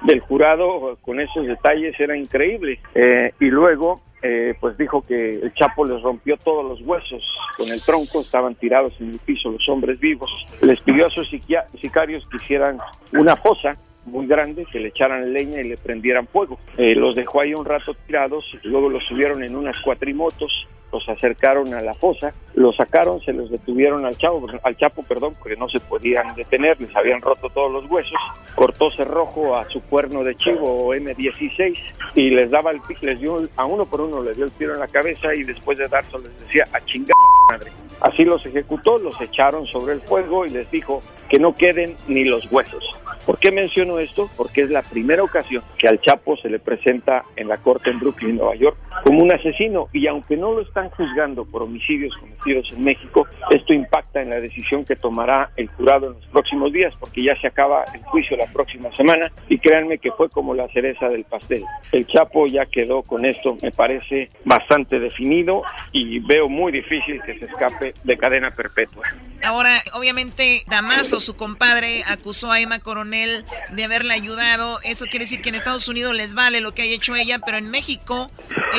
[0.03, 2.81] del jurado con esos detalles era increíble.
[2.95, 7.23] Eh, y luego, eh, pues dijo que el Chapo les rompió todos los huesos
[7.57, 10.31] con el tronco, estaban tirados en el piso los hombres vivos.
[10.63, 12.79] Les pidió a sus sicarios que hicieran
[13.13, 16.59] una fosa muy grande, que le echaran leña y le prendieran fuego.
[16.77, 21.73] Eh, los dejó ahí un rato tirados, luego los subieron en unas cuatrimotos, los acercaron
[21.75, 25.69] a la fosa, los sacaron, se los detuvieron al Chapo, al Chapo, perdón, porque no
[25.69, 28.19] se podían detener, les habían roto todos los huesos,
[28.55, 31.79] cortó cerrojo a su cuerno de chivo M16
[32.15, 34.81] y les daba el les dio a uno por uno le dio el tiro en
[34.81, 37.17] la cabeza y después de darse les decía a chingar
[37.51, 37.71] madre.
[38.01, 42.25] Así los ejecutó, los echaron sobre el fuego y les dijo que no queden ni
[42.25, 42.85] los huesos.
[43.27, 44.31] ¿Por qué menciono esto?
[44.37, 47.99] Porque es la primera ocasión que al Chapo se le presenta en la corte en
[47.99, 52.73] Brooklyn, Nueva York, como un asesino y aunque no lo están juzgando por homicidios cometidos
[52.73, 56.95] en México, esto impacta en la decisión que tomará el jurado en los próximos días
[56.99, 60.69] porque ya se acaba el juicio la próxima semana y créanme que fue como la
[60.69, 61.65] cereza del pastel.
[61.93, 65.63] El Chapo ya quedó con esto, me parece bastante definido
[65.93, 69.03] y veo muy difícil que se escape de cadena perpetua.
[69.43, 74.79] Ahora, obviamente, Damaso, su compadre, acusó a Emma Coronel de haberle ayudado.
[74.85, 77.59] Eso quiere decir que en Estados Unidos les vale lo que haya hecho ella, pero
[77.59, 78.31] en México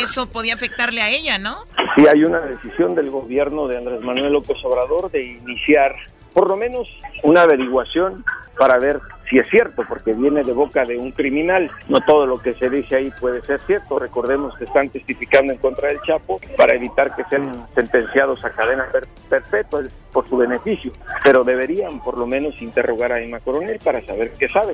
[0.01, 1.65] eso podía afectarle a ella, ¿no?
[1.95, 5.95] Sí hay una decisión del gobierno de Andrés Manuel López Obrador de iniciar
[6.33, 6.89] por lo menos
[7.23, 8.23] una averiguación
[8.57, 8.99] para ver
[9.31, 11.71] si es cierto, porque viene de boca de un criminal.
[11.89, 13.97] No todo lo que se dice ahí puede ser cierto.
[13.97, 18.85] Recordemos que están testificando en contra del Chapo para evitar que sean sentenciados a cadena
[18.91, 20.91] per- perpetua por su beneficio.
[21.23, 24.73] Pero deberían por lo menos interrogar a Emma Coronel para saber qué sabe.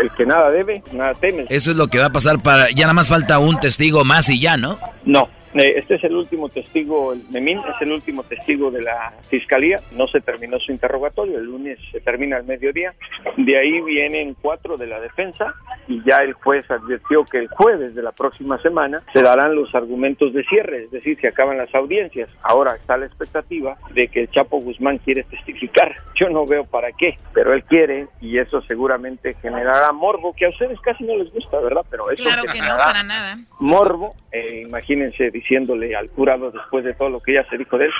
[0.00, 1.44] El que nada debe, nada teme.
[1.50, 2.70] Eso es lo que va a pasar para...
[2.70, 4.78] Ya nada más falta un testigo más y ya, ¿no?
[5.04, 9.78] No, este es el último testigo, el Memín es el último testigo de la fiscalía.
[9.96, 12.94] No se terminó su interrogatorio, el lunes se termina al mediodía.
[13.36, 15.54] De ahí vienen cuatro de la defensa
[15.88, 19.74] y ya el juez advirtió que el jueves de la próxima semana se darán los
[19.74, 22.28] argumentos de cierre, es decir, se acaban las audiencias.
[22.42, 25.94] Ahora está la expectativa de que el Chapo Guzmán quiere testificar.
[26.18, 30.50] Yo no veo para qué, pero él quiere y eso seguramente generará morbo, que a
[30.50, 31.84] ustedes casi no les gusta, ¿verdad?
[31.90, 33.36] Pero eso Claro que no, para nada.
[33.58, 37.84] morbo, eh, imagínense diciéndole al jurado después de todo lo que ya se dijo de
[37.86, 37.92] él,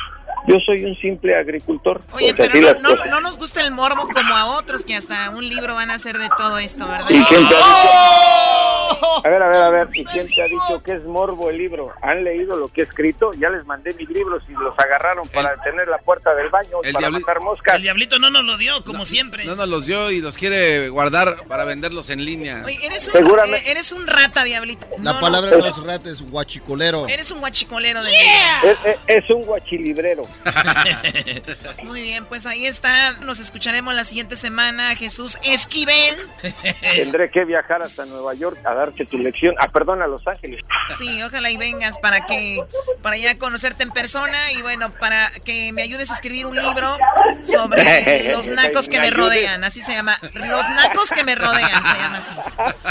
[0.49, 2.01] yo soy un simple agricultor.
[2.13, 5.31] Oye, Pues pero no, no, no nos gusta el morbo como a otros que hasta
[5.31, 7.07] un libro van a hacer de todo esto, ¿verdad?
[7.11, 9.23] ¿Y quién te ha dicho?
[9.25, 11.59] A ver, a ver, a ver, ¿y quién te ha dicho que es morbo el
[11.59, 11.93] libro?
[12.03, 13.33] ¿Han leído lo que he escrito?
[13.35, 16.93] Ya les mandé mis libros y los agarraron para tener la puerta del baño, el
[16.93, 17.77] para matar moscas.
[17.77, 19.45] El diablito no nos lo dio, como siempre.
[19.45, 22.63] No nos los dio y los quiere guardar para venderlos en línea.
[22.65, 24.87] Oye, eres un, Seguramente- eh, eres un rata, diablito.
[24.99, 25.59] La No, palabra no.
[25.59, 27.07] no es rata, es guachicolero.
[27.09, 30.23] Eres un guachicolero de Es, es- es un guachilibrero.
[31.85, 33.13] Muy bien, pues ahí está.
[33.21, 34.95] Nos escucharemos la siguiente semana.
[34.97, 36.17] Jesús Esquivel.
[36.81, 39.55] Tendré que viajar hasta Nueva York a darte tu lección.
[39.59, 40.61] Ah, perdón, a Los Ángeles.
[40.97, 42.63] Sí, ojalá y vengas para que
[43.03, 46.97] para ya conocerte en persona y bueno, para que me ayudes a escribir un libro
[47.43, 50.17] sobre los nacos que me rodean, así se llama.
[50.35, 52.35] Los nacos que me rodean, se llama así.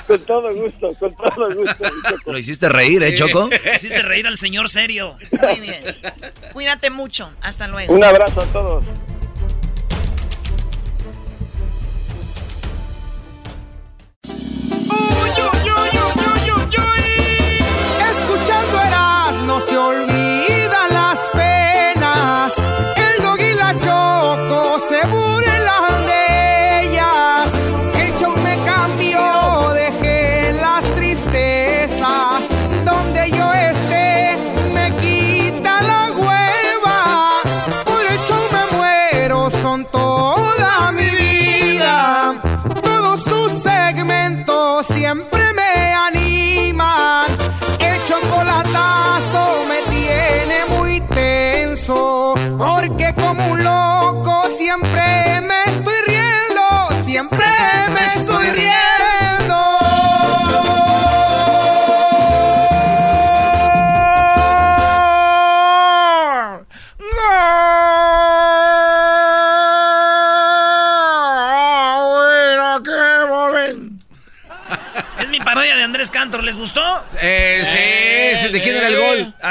[0.08, 1.84] Con todo gusto, con todo gusto.
[2.26, 3.50] Lo hiciste reír, ¿eh, Choco?
[3.76, 5.18] Hiciste reír al señor serio.
[5.42, 5.84] Muy bien.
[6.54, 7.32] Cuídate mucho.
[7.42, 7.94] Hasta luego.
[7.94, 8.84] Un abrazo a todos.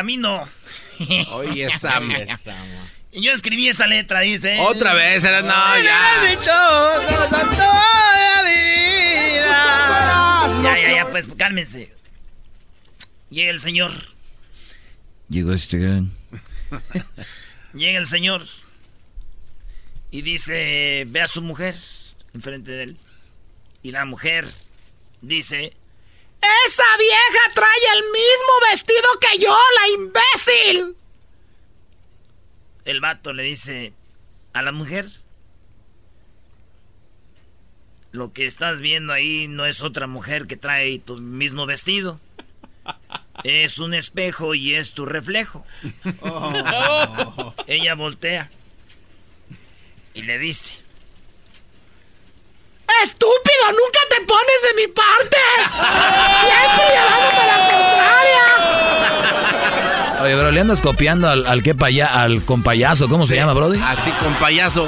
[0.01, 0.48] A mí no.
[1.32, 2.01] Oye, esa...
[3.12, 4.59] Y Yo escribí esa letra, dice.
[4.60, 6.39] Otra vez, era no, ya.
[10.62, 11.93] Ya, ya, ya, pues cálmense.
[13.28, 13.93] Llega el señor.
[15.28, 15.77] Llegó este
[17.74, 18.47] Llega el señor.
[20.10, 21.77] Y dice, ve a su mujer
[22.32, 22.97] enfrente de él.
[23.82, 24.48] Y la mujer
[25.20, 25.74] dice,
[26.67, 30.97] ¡Esa vieja trae el mismo vestido que yo, la imbécil!
[32.85, 33.93] el vato le dice
[34.53, 35.09] a la mujer,
[38.12, 42.21] lo que estás viendo ahí no es otra mujer que trae tu mismo vestido.
[43.45, 45.65] Es un espejo y es tu reflejo.
[47.67, 48.51] Ella voltea
[50.12, 50.80] y le dice,
[53.03, 53.71] ¡Estúpido!
[53.71, 55.37] ¡Nunca te pones de mi parte!
[56.47, 58.47] ¡Siempre llevándome la contraria!
[60.23, 63.81] Oye, bro, le andas copiando al, al qué paya, al compayazo, ¿cómo se llama, Brody?
[63.83, 64.87] Así, compayazo.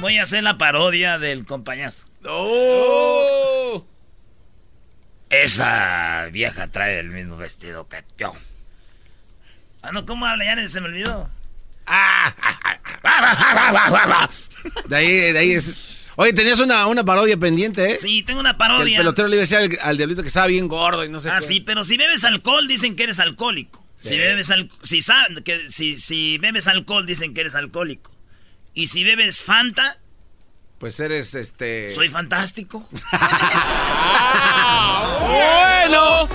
[0.00, 2.06] voy a hacer la parodia del compañazo.
[2.26, 3.86] ¡Oh!
[5.30, 8.32] Esa vieja trae el mismo vestido que yo.
[9.82, 10.44] Ah, no, ¿cómo habla?
[10.44, 11.30] Ya se me olvidó.
[14.88, 15.70] De ahí, de ahí es.
[16.16, 17.96] Oye, tenías una, una parodia pendiente, ¿eh?
[17.96, 18.96] Sí, tengo una Que parodia.
[18.96, 21.20] El pelotero le iba a decir al, al diablito que estaba bien gordo y no
[21.20, 21.46] sé Ah, qué.
[21.46, 23.86] sí, pero si bebes alcohol dicen que eres alcohólico.
[24.02, 25.00] Si bebes al, si,
[25.44, 28.10] que, si, si bebes alcohol dicen que eres alcohólico.
[28.74, 29.98] Y si bebes Fanta,
[30.78, 31.94] Pues eres este.
[31.94, 32.88] soy fantástico.
[35.20, 36.28] bueno.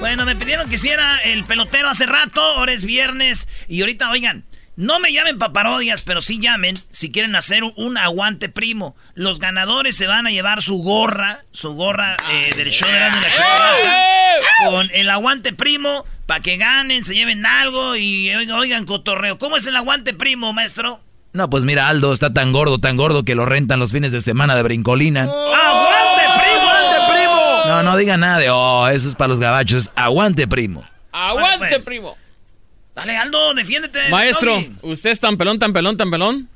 [0.00, 3.48] Bueno, me pidieron que hiciera el pelotero hace rato, ahora es viernes.
[3.66, 4.44] Y ahorita, oigan,
[4.78, 8.94] no me llamen para parodias, pero sí llamen si quieren hacer un, aguante primo.
[9.14, 13.20] Los ganadores se van a llevar su gorra, su gorra eh, del show de Erasmo
[13.20, 14.06] y la Chocolata,
[14.70, 19.36] con el aguante primo, para que ganen, se lleven algo y oigan, oigan, cotorreo.
[19.36, 21.00] ¿Cómo es el aguante primo, maestro?
[21.32, 24.20] No, pues mira, Aldo está tan gordo, tan gordo que lo rentan los fines de
[24.20, 25.24] semana de brincolina.
[25.24, 26.70] ¡Aguante primo!
[26.70, 27.64] ¡Aguante primo!
[27.66, 29.90] No, no diga nada de, oh, eso es para los gabachos.
[29.96, 30.84] Aguante, primo.
[31.10, 31.84] ¡Aguante, Bueno, pues.
[31.84, 32.16] primo!
[32.98, 33.98] Dale, Aldo, defiéndete.
[34.10, 34.72] Maestro, Doggy.
[34.82, 36.48] usted es tan pelón, tan pelón, tan pelón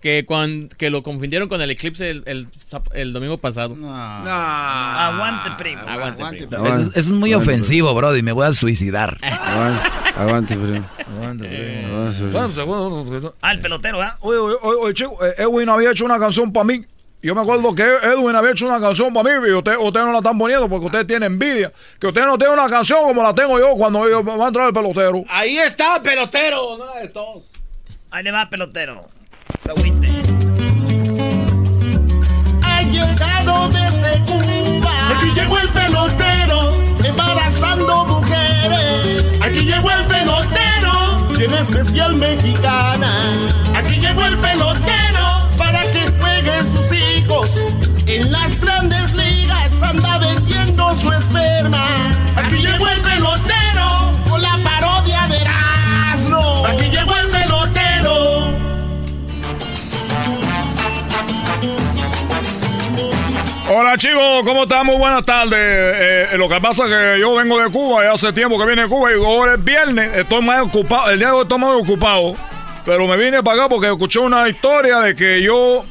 [0.00, 2.48] que, cuan- que lo confundieron con el eclipse el,
[2.94, 3.76] el domingo pasado.
[3.84, 5.82] Aguante primo.
[5.86, 6.66] Aguante, primo.
[6.66, 8.22] Eso, eso es muy ofensivo, Brody.
[8.22, 9.18] Me voy a suicidar.
[10.16, 10.86] Aguante, primo.
[13.42, 14.16] Ah, el pelotero, ¿ah?
[14.20, 16.84] Oye, oye, oye, oye, chico, eh, Edwin había hecho una canción para mí.
[17.22, 20.12] Yo me acuerdo que Edwin había hecho una canción para mí y usted, ustedes no
[20.12, 21.70] la están poniendo porque usted tiene envidia.
[21.98, 24.68] Que usted no tiene una canción como la tengo yo cuando yo- va a entrar
[24.68, 25.24] el pelotero.
[25.28, 27.44] Ahí está, pelotero, no la de todos.
[28.10, 29.04] Ahí le va, pelotero.
[29.62, 30.08] Se agüite.
[32.62, 34.90] Ha llegado desde Cuba.
[35.14, 36.72] Aquí llegó el pelotero,
[37.04, 39.40] embarazando mujeres.
[39.42, 43.12] Aquí llegó el pelotero, bien especial mexicana.
[43.76, 44.99] Aquí llegó el pelotero
[48.06, 51.86] En las grandes ligas anda vendiendo su esperma.
[52.36, 56.66] Aquí llegó el pelotero con la parodia de Erasmo.
[56.66, 58.50] Aquí llegó el pelotero.
[63.72, 64.86] Hola chicos, ¿cómo están?
[64.86, 65.54] Muy buenas tardes.
[65.56, 68.82] Eh, lo que pasa es que yo vengo de Cuba y hace tiempo que vine
[68.82, 70.10] de Cuba y ahora es viernes.
[70.16, 72.34] Estoy más ocupado, el día de hoy estoy más ocupado.
[72.84, 75.84] Pero me vine para acá porque escuché una historia de que yo...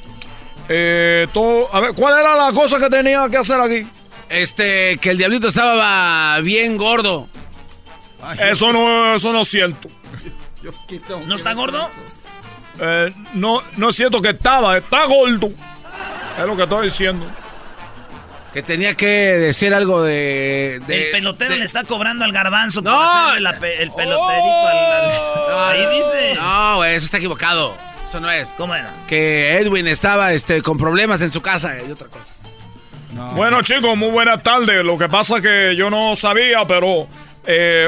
[0.69, 3.87] eh, todo, a ver, ¿cuál era la cosa que tenía que hacer aquí?
[4.29, 7.27] Este, que el diablito estaba bien gordo.
[8.39, 9.89] Eso no, eso no es cierto.
[11.25, 11.89] ¿No está gordo?
[12.79, 15.49] Eh, no, no es cierto que estaba, está gordo.
[16.39, 17.25] Es lo que estoy diciendo.
[18.53, 20.81] Que tenía que decir algo de.
[20.87, 22.91] de- el pelotero de- le está cobrando al garbanzo No.
[23.59, 26.35] pe- el peloterito al, al- Ahí dice.
[26.35, 27.77] No, eso está equivocado.
[28.09, 28.49] Eso no es.
[28.57, 28.91] ¿Cómo era?
[29.07, 32.33] Que Edwin estaba este, con problemas en su casa y otra cosa.
[33.35, 34.83] Bueno chicos, muy buenas tardes.
[34.83, 37.07] Lo que pasa es que yo no sabía, pero
[37.45, 37.87] eh,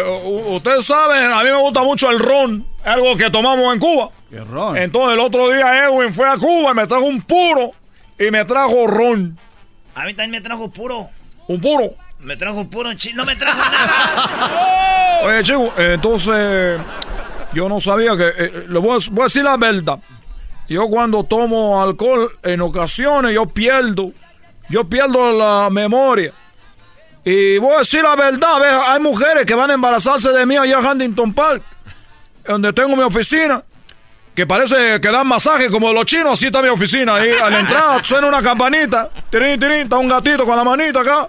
[0.50, 4.10] ustedes saben, a mí me gusta mucho el ron, algo que tomamos en Cuba.
[4.76, 7.72] Entonces el otro día Edwin fue a Cuba y me trajo un puro
[8.20, 9.40] y me trajo ron.
[9.96, 11.10] A mí también me trajo puro.
[11.48, 11.96] Un puro.
[12.20, 15.22] Me trajo puro No me trajo nada.
[15.24, 16.80] Oye chicos, eh, entonces
[17.54, 20.00] yo no sabía que, eh, le voy a, voy a decir la verdad.
[20.68, 24.12] Yo cuando tomo alcohol, en ocasiones yo pierdo,
[24.70, 26.34] yo pierdo la memoria.
[27.26, 28.74] Y voy a decir la verdad, ¿ves?
[28.88, 31.62] hay mujeres que van a embarazarse de mí allá en Huntington Park,
[32.48, 33.64] donde tengo mi oficina.
[34.36, 37.16] Que parece que dan masaje como los chinos, así está mi oficina.
[37.16, 41.02] Ahí a la entrada suena una campanita, tirín, tirín, está un gatito con la manita
[41.02, 41.28] acá.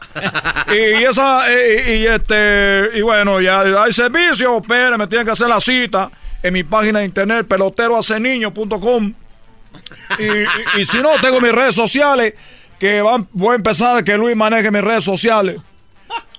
[0.73, 5.49] Y, esa, y, y este, y bueno, ya hay servicio, pero me tienen que hacer
[5.49, 6.11] la cita
[6.43, 9.15] en mi página de internet, peloterohaceniño.com.
[10.19, 10.47] Y, y,
[10.81, 12.35] y si no, tengo mis redes sociales,
[12.79, 15.61] que van, voy a empezar a que Luis maneje mis redes sociales.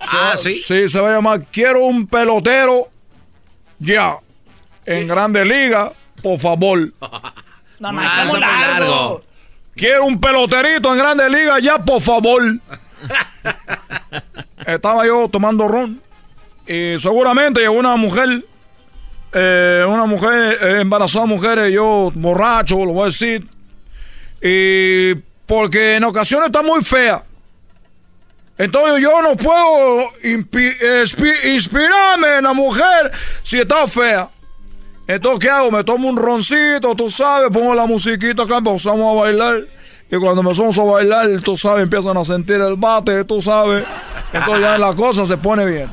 [0.02, 0.56] Ah, ¿sí?
[0.56, 2.90] Sí, se va a llamar Quiero un pelotero
[3.80, 4.18] ya
[4.86, 5.94] en Grande Liga,
[6.24, 6.92] por favor.
[7.80, 9.22] No, muy largo.
[9.76, 12.42] Quiero un peloterito en Grande Liga ya, por favor.
[14.66, 16.02] Estaba yo tomando ron
[16.66, 18.46] y seguramente llegó una mujer,
[19.34, 23.46] eh, una mujer eh, embarazada, mujeres, yo borracho, lo voy a decir,
[24.42, 27.26] y porque en ocasiones está muy fea.
[28.58, 33.12] Entonces yo no puedo inspirarme en la mujer
[33.44, 34.30] si está fea.
[35.08, 35.72] Entonces, ¿qué hago?
[35.72, 39.68] Me tomo un roncito, tú sabes, pongo la musiquita acá, empezamos a bailar.
[40.10, 43.84] Y cuando empezamos a bailar, tú sabes, empiezan a sentir el bate, tú sabes.
[44.32, 45.90] Entonces ya la cosa se pone bien.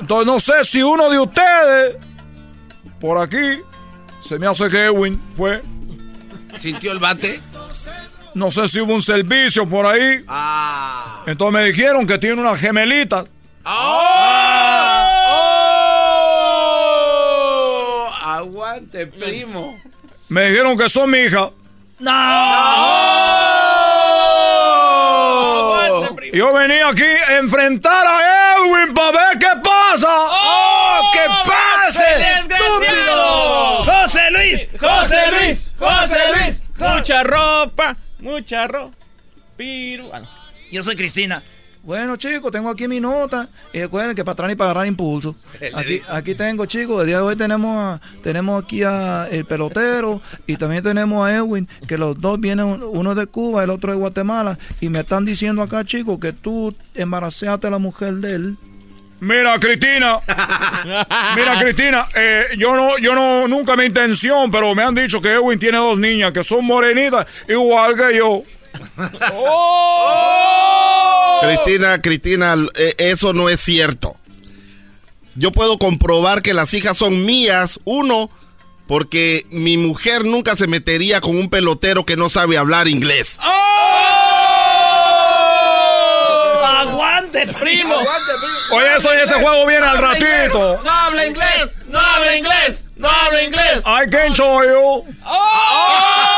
[0.00, 1.96] Entonces no sé si uno de ustedes,
[3.00, 3.60] por aquí,
[4.20, 5.62] se me hace que Edwin fue.
[6.56, 7.40] ¿Sintió el bate?
[8.34, 10.24] No sé si hubo un servicio por ahí.
[10.28, 11.22] Ah.
[11.26, 13.24] Entonces me dijeron que tiene una gemelita.
[13.64, 15.65] ¡Oh!
[18.76, 19.80] Aguante, primo.
[20.28, 21.50] Me dijeron que son mi hija.
[26.30, 30.08] Y Yo venía aquí a enfrentar a Edwin para ver qué pasa.
[30.10, 31.10] ¡Oh!
[31.14, 33.84] ¡Que pase, el estúpido!
[33.86, 34.68] ¡José Luis!
[34.78, 35.72] ¡José Luis!
[35.78, 36.62] ¡José Luis!
[36.76, 38.94] Mucha ropa, mucha ropa.
[39.56, 40.08] Piru.
[40.12, 40.28] No.
[40.70, 41.42] Yo soy Cristina.
[41.86, 43.48] Bueno, chicos, tengo aquí mi nota.
[43.72, 45.36] Y recuerden que para atrás y para agarrar impulso.
[45.74, 50.20] Aquí, aquí tengo, chicos, el día de hoy tenemos, a- tenemos aquí a el pelotero
[50.48, 53.98] y también tenemos a Edwin, que los dos vienen, uno de Cuba, el otro de
[53.98, 54.58] Guatemala.
[54.80, 58.56] Y me están diciendo acá, chicos, que tú embarazaste a la mujer de él.
[59.20, 60.18] Mira, Cristina.
[61.36, 65.32] Mira, Cristina, eh, yo no, yo no, nunca mi intención, pero me han dicho que
[65.34, 68.42] Edwin tiene dos niñas que son morenitas, igual que yo.
[71.40, 74.16] Cristina, Cristina, eh, eso no es cierto.
[75.34, 77.78] Yo puedo comprobar que las hijas son mías.
[77.84, 78.30] Uno,
[78.86, 83.38] porque mi mujer nunca se metería con un pelotero que no sabe hablar inglés.
[86.64, 87.96] ¡Aguante, primo!
[88.72, 90.80] Oye, eso, ese juego viene al ratito.
[90.82, 91.72] ¡No habla inglés!
[91.88, 92.88] ¡No habla inglés!
[92.96, 93.82] ¡No habla inglés!
[93.84, 95.04] I can show you.
[95.24, 96.35] ¡Oh!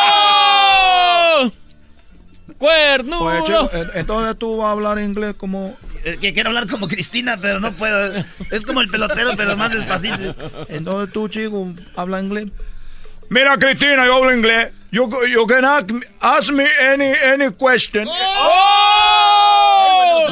[2.59, 3.21] ¡Cuernudo!
[3.25, 5.77] Oye, chico, en- entonces tú vas a hablar inglés como...
[6.05, 8.25] Eh, Que quiero hablar como Cristina, pero no puedo.
[8.51, 10.35] Es como el pelotero, pero más despacito.
[10.69, 12.47] Entonces tú, chico, habla inglés.
[13.31, 14.69] Mira, Cristina, yo hablo inglés.
[14.91, 18.09] You, you can ask, me- ask me any, any question.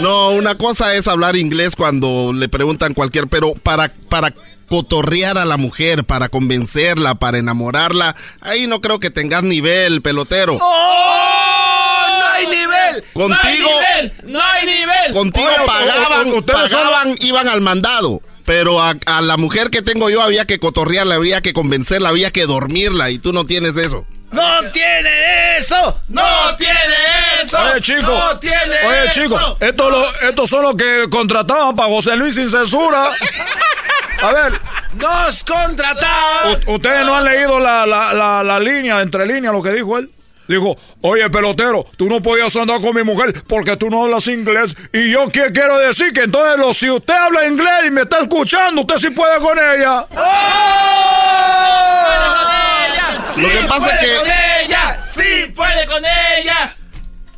[0.01, 4.32] No, una cosa es hablar inglés cuando le preguntan cualquier, pero para, para
[4.69, 10.59] cotorrear a la mujer, para convencerla, para enamorarla, ahí no creo que tengas nivel, pelotero.
[10.61, 11.12] ¡Oh!
[13.16, 13.62] ¡No hay nivel!
[13.64, 14.32] ¡No hay Contigo- nivel!
[14.32, 15.12] ¡No hay nivel!
[15.12, 18.20] Contigo Oye, pagaban, ustedes son- pagaban, iban al mandado.
[18.44, 22.30] Pero a, a la mujer que tengo yo había que cotorrearla, había que convencerla, había
[22.30, 24.06] que dormirla y tú no tienes eso.
[24.30, 26.01] ¡No tiene eso!
[26.09, 26.22] ¡No
[26.56, 26.74] tiene
[27.43, 27.59] eso!
[27.72, 28.02] Oye, chico.
[28.02, 29.20] ¡No tiene Oye, eso!
[29.22, 29.56] chico.
[29.60, 33.10] Estos lo- estos son los que contrataban para José Luis sin censura.
[34.22, 34.52] A ver,
[34.94, 36.60] ¡Nos contrataron!
[36.66, 39.98] u- ustedes no han leído la, la, la, la línea, entre líneas, lo que dijo
[39.98, 40.10] él.
[40.48, 44.77] Dijo, oye, pelotero, tú no podías andar con mi mujer porque tú no hablas inglés.
[44.93, 48.20] Y yo ¿qué quiero decir que entonces lo- si usted habla inglés y me está
[48.20, 50.06] escuchando, usted sí puede con ella.
[53.36, 55.01] Lo que pasa es que- con ella!
[55.02, 56.77] ¡Sí puede con ella!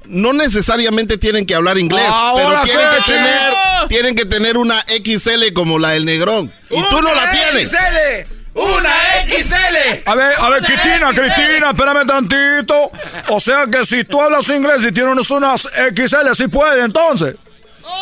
[0.05, 3.53] No necesariamente tienen que hablar inglés, Ahora pero tienen que, tener,
[3.89, 6.53] tienen que tener una XL como la del Negrón.
[6.71, 7.71] Y tú no la ¡Una tienes.
[7.71, 8.38] XL!
[8.59, 8.91] ¡Una
[9.29, 10.03] XL!
[10.05, 11.21] A ver, a ver, Cristina, XL.
[11.21, 12.91] Cristina, espérame tantito.
[13.29, 17.37] O sea que si tú hablas inglés y tienes unas XL, sí puede entonces.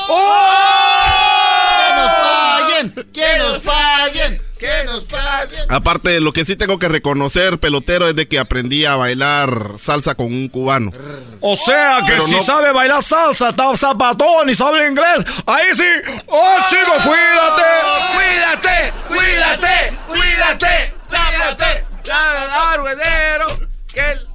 [0.07, 0.15] ¡Que
[1.95, 2.95] nos paguen!
[3.13, 4.46] ¡Que nos paguen!
[4.67, 5.65] ¡Que nos paguen!
[5.69, 10.15] Aparte, lo que sí tengo que reconocer, pelotero, es de que aprendí a bailar salsa
[10.17, 10.91] con un cubano.
[11.41, 15.67] O sea que Pero si no- sabe bailar salsa, está zapatón y sabe inglés, ahí
[15.75, 15.85] sí.
[16.27, 17.73] ¡Oh, chico, cuídate!
[18.15, 18.93] ¡Cuídate!
[19.09, 19.99] ¡Cuídate!
[20.09, 20.95] ¡Cuídate!
[21.09, 21.85] ¡Cuídate!
[22.05, 23.59] ¡Sabe dar ruedero!
[23.93, 24.27] Que el-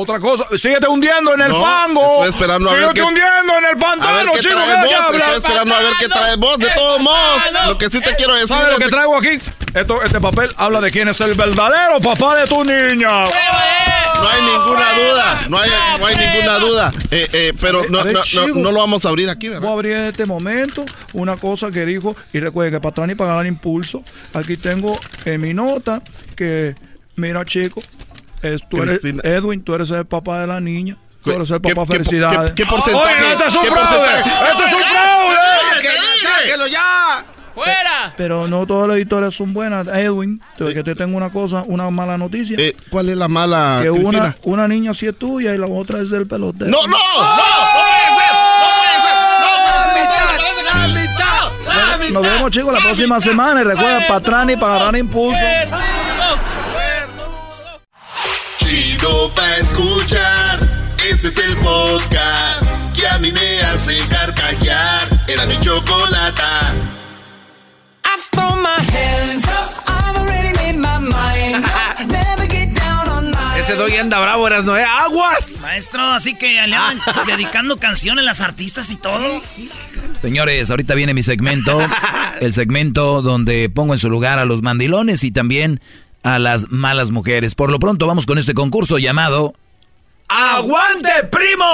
[0.00, 2.24] Otra cosa, síguete hundiendo en el No, fango.
[2.24, 4.54] estoy esperando a ver síguete qué- hundiendo en el A ver pantano, chico.
[4.54, 5.22] trae ¿qué vos, hablas?
[5.22, 6.58] estoy esperando a ver qué trae vos.
[6.58, 9.38] De todos modos, lo que sí te quiero decir ¿Sabes lo que traigo aquí?
[9.74, 13.08] Esto, este papel habla de quién es el verdadero papá de tu niña.
[13.08, 16.92] No hay ninguna duda, no hay, no hay ninguna duda.
[17.10, 18.46] Eh, eh, pero no, A ver, no, no, chico.
[18.58, 19.62] no lo vamos a abrir aquí, ¿verdad?
[19.62, 23.08] Voy a abrir en este momento una cosa que dijo, y recuerden que para atrás
[23.08, 24.02] ni para ganar impulso,
[24.34, 26.02] aquí tengo en mi nota
[26.36, 26.74] que,
[27.16, 27.80] mira chico,
[28.42, 29.00] es- tú eres.
[29.24, 32.50] Edwin, tú eres el papá de la niña, tú eres el ¿Qué- papá, qué- felicidades.
[32.52, 33.14] qué- qué porcentaje?
[33.22, 34.06] Oye, este es un ¿Qué fraude.
[34.50, 35.36] Este es un fraude.
[36.22, 37.24] ¡Sáquelo ya!
[37.54, 38.14] ¡Fuera!
[38.16, 41.90] Pero no todas las historias son buenas, Edwin, te- que te tengo una cosa, una
[41.90, 42.56] mala noticia.
[42.58, 45.98] Eh, ¿Cuál es la mala, que una, una niña sí es tuya y la otra
[46.00, 46.70] es del pelotero.
[46.70, 46.86] ¡No, no!
[46.86, 46.96] ¡No!
[46.96, 47.34] ¡No
[47.74, 48.32] puede ser!
[48.60, 49.16] ¡No puede ser!
[49.40, 49.48] ¡No
[49.90, 50.64] puede ser!
[50.64, 51.50] ¡La mitad!
[51.66, 52.12] ¡La mitad!
[52.12, 55.38] Nos vemos chicos la próxima semana y recuerda para atrás ni para agarrar impulso.
[58.68, 60.60] Chido pa' escuchar.
[61.10, 65.08] Este es el podcast que a mí me hace carcajear.
[65.26, 66.74] Era mi chocolata.
[68.04, 72.06] I throw my hands up, I've already made my mind up.
[72.08, 74.84] Never get down on my Ese doy anda bravo, eras no, ¿eh?
[74.84, 75.62] ¡Aguas!
[75.62, 79.40] Maestro, así que le andan dedicando canciones las artistas y todo.
[80.20, 81.80] Señores, ahorita viene mi segmento,
[82.42, 85.80] el segmento donde pongo en su lugar a los mandilones y también
[86.22, 87.54] a las malas mujeres.
[87.54, 89.54] Por lo pronto vamos con este concurso llamado
[90.28, 91.64] ¡Aguante, primo!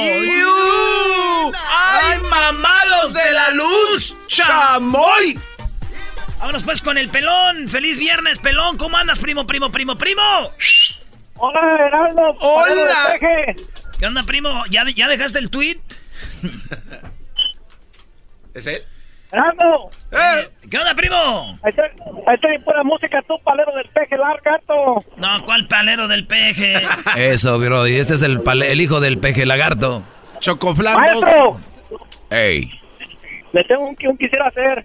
[0.00, 1.52] ¡Iu!
[1.52, 4.16] ¡Ay, mamalos de la luz!
[4.28, 5.38] ¡Chamoy!
[6.38, 7.66] Vámonos pues con el pelón.
[7.68, 8.76] Feliz viernes, pelón.
[8.76, 10.22] ¿Cómo andas, primo, primo, primo, primo?
[11.36, 12.22] Hola, Heraldo.
[12.40, 13.18] Hola.
[13.98, 14.64] ¿Qué onda, primo?
[14.70, 15.80] ¿Ya, ya dejaste el tweet?
[18.54, 18.84] ¿Es él?
[19.34, 19.90] Heraldo.
[20.70, 21.58] ¿Qué onda, primo?
[21.62, 25.04] Ahí está, ahí está pura música, tú, palero del peje largato.
[25.16, 26.74] No, ¿cuál palero del peje?
[27.16, 27.96] Eso, Brody.
[27.96, 30.02] Este es el, pale- el hijo del peje lagarto.
[30.40, 30.98] Chocoflando.
[31.00, 31.60] Maestro,
[32.30, 32.70] Ey.
[33.52, 34.84] le tengo un, un quisiera hacer.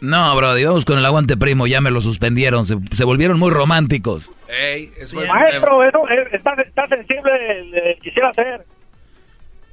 [0.00, 1.66] No, Brody, vamos con el aguante primo.
[1.66, 2.64] Ya me lo suspendieron.
[2.64, 4.28] Se, se volvieron muy románticos.
[4.48, 8.64] Ey, eso fue- Maestro, eso, eh, está, está sensible, le quisiera hacer.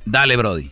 [0.06, 0.72] Dale, Brody.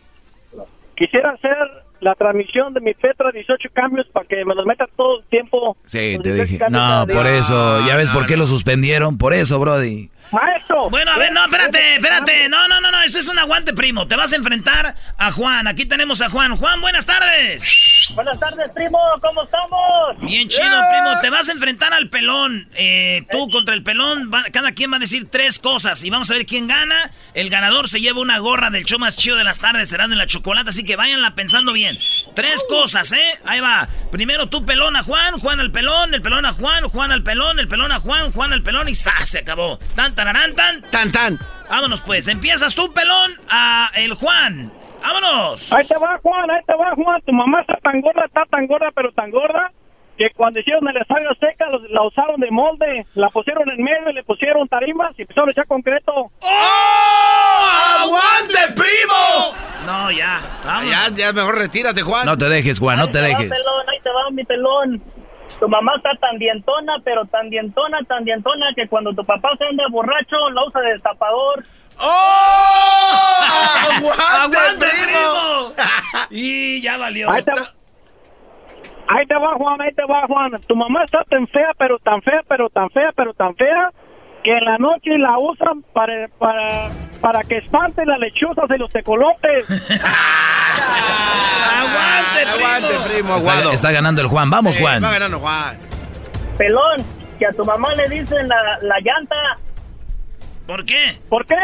[0.95, 1.57] Quisiera hacer
[2.01, 5.77] la transmisión de mi Petra 18 cambios para que me los meta todo el tiempo.
[5.85, 6.65] Sí, te 18 dije.
[6.69, 7.85] No, por eso.
[7.87, 9.17] ¿Ya ves por qué lo suspendieron?
[9.17, 10.09] Por eso, Brody.
[10.31, 10.89] Maestro.
[10.89, 12.49] Bueno, a ver, no, espérate, espérate.
[12.49, 13.01] No, no, no, no.
[13.01, 14.07] Esto es un aguante, primo.
[14.07, 15.67] Te vas a enfrentar a Juan.
[15.67, 16.57] Aquí tenemos a Juan.
[16.57, 18.09] Juan, buenas tardes.
[18.13, 19.79] Buenas tardes, primo, ¿cómo estamos?
[20.21, 21.19] Bien chido, primo.
[21.21, 22.67] Te vas a enfrentar al pelón.
[22.75, 24.31] Eh, tú contra el pelón.
[24.33, 26.03] va- cada quien va a decir tres cosas.
[26.03, 27.11] Y vamos a ver quién gana.
[27.33, 30.17] El ganador se lleva una gorra del show más chido de las tardes, será en
[30.17, 30.69] la chocolate.
[30.69, 31.97] Así que váyanla pensando bien.
[32.35, 33.39] Tres cosas, ¿eh?
[33.45, 33.87] Ahí va.
[34.11, 35.39] Primero tú, pelón a Juan.
[35.39, 36.13] Juan al pelón.
[36.13, 36.85] El pelón a Juan.
[36.89, 37.59] Juan al pelón.
[37.59, 38.31] El pelón a Juan.
[38.31, 38.87] Juan al pelón.
[38.89, 39.13] Y ¡za!
[39.25, 39.77] Se acabó.
[39.95, 40.81] Tan, tararán, tan.
[40.81, 41.39] Tan, tan.
[41.69, 42.27] Vámonos, pues.
[42.27, 44.69] Empiezas tú, pelón, a el Juan.
[45.01, 45.71] ¡Vámonos!
[45.71, 47.21] Ahí te va, Juan, ahí te va, Juan.
[47.25, 49.71] Tu mamá está tan gorda, está tan gorda, pero tan gorda,
[50.17, 54.11] que cuando hicieron el estadio seca, los- la usaron de molde, la pusieron en medio,
[54.11, 56.31] le pusieron tarimas y empezaron a echar concreto.
[58.01, 59.55] ¡Aguante, primo!
[59.85, 60.41] No, ya.
[60.65, 60.89] Vámonos.
[60.89, 62.25] Ya, ya mejor retírate, Juan.
[62.25, 63.57] No te dejes, Juan, no te Ahí te va, dejes.
[63.57, 65.03] pelón, ahí te va, mi pelón.
[65.59, 69.65] Tu mamá está tan dientona, pero tan dientona, tan dientona, que cuando tu papá se
[69.65, 71.63] anda borracho, la usa de destapador.
[71.99, 73.07] ¡Oh!
[73.97, 75.73] ¡Aguante, ¡Aguante, primo!
[76.29, 77.31] Y ya valió.
[77.31, 77.73] Ahí te va.
[79.07, 80.51] Ahí te va, Juan, ahí te va, Juan.
[80.67, 83.91] Tu mamá está tan fea, pero tan fea, pero tan fea, pero tan fea,
[84.47, 88.89] que en la noche la usan para, para, para que espante las lechuzas y los
[88.89, 89.65] tecolotes.
[91.69, 92.65] ¡Aguante, primo!
[92.65, 93.35] ¡Aguante, primo!
[93.35, 93.71] Está, Aguado.
[93.73, 94.49] está ganando el Juan.
[94.49, 95.03] Vamos, Sí, Juan.
[95.03, 95.77] Va ganando Juan.
[96.57, 97.03] Pelón,
[97.37, 99.35] que a tu mamá le dicen la, la llanta.
[100.65, 101.19] ¿Por qué?
[101.27, 101.55] ¿Por qué?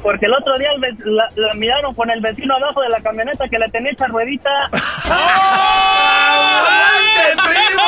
[0.00, 3.48] Porque el otro día el la, la miraron con el vecino abajo de la camioneta
[3.48, 4.50] que le tenía esa ruedita.
[6.30, 7.82] ¡Aguante, primo!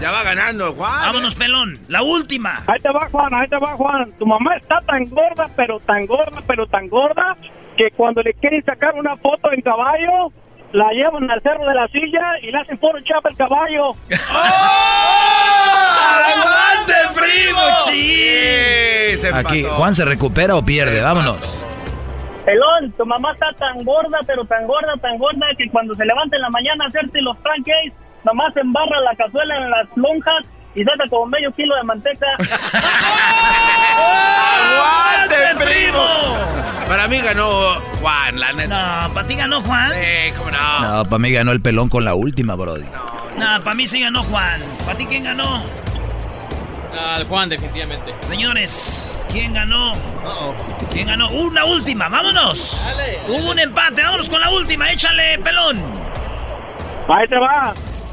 [0.00, 1.00] Ya va ganando, Juan.
[1.00, 1.78] Vámonos, pelón.
[1.88, 2.62] La última.
[2.66, 4.12] Ahí te va, Juan, ahí te va, Juan.
[4.18, 7.36] Tu mamá está tan gorda, pero tan gorda, pero tan gorda,
[7.76, 10.32] que cuando le quieren sacar una foto en caballo,
[10.72, 13.92] la llevan al cerro de la silla y le hacen puro chapa el caballo.
[16.26, 17.60] ¡Aguante, primo!
[17.78, 19.16] Sí.
[19.16, 19.64] se Aquí.
[19.64, 21.00] Juan se recupera o pierde.
[21.00, 21.38] Vámonos.
[22.44, 26.36] Pelón, tu mamá está tan gorda, pero tan gorda, tan gorda, que cuando se levanta
[26.36, 27.92] en la mañana a hacerse los pancakes,
[28.28, 30.44] nomás embarra la cazuela en las lonjas
[30.74, 32.26] y saca como medio kilo de manteca.
[34.68, 36.36] ¡Aguante, primo!
[36.86, 39.08] Para mí ganó Juan, la neta.
[39.08, 39.92] No, ¿para ti ganó Juan?
[39.94, 40.80] Eh, cómo no.
[40.80, 42.84] No, para mí ganó el pelón con la última, Brody.
[43.36, 44.60] No, para mí sí ganó Juan.
[44.84, 45.62] ¿Para ti quién ganó?
[47.14, 48.14] Al Juan, definitivamente.
[48.26, 49.92] Señores, ¿quién ganó?
[50.92, 51.30] ¿Quién ganó?
[51.30, 52.84] Una última, vámonos.
[53.26, 55.80] Hubo un empate, vámonos con la última, échale, pelón.
[57.08, 57.72] Ahí te va.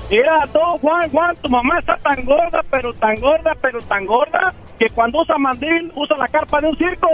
[0.10, 4.54] Mira, todo Juan, Juan, tu mamá está tan gorda, pero tan gorda, pero tan gorda,
[4.78, 7.10] que cuando usa mandil, usa la carpa de un circo.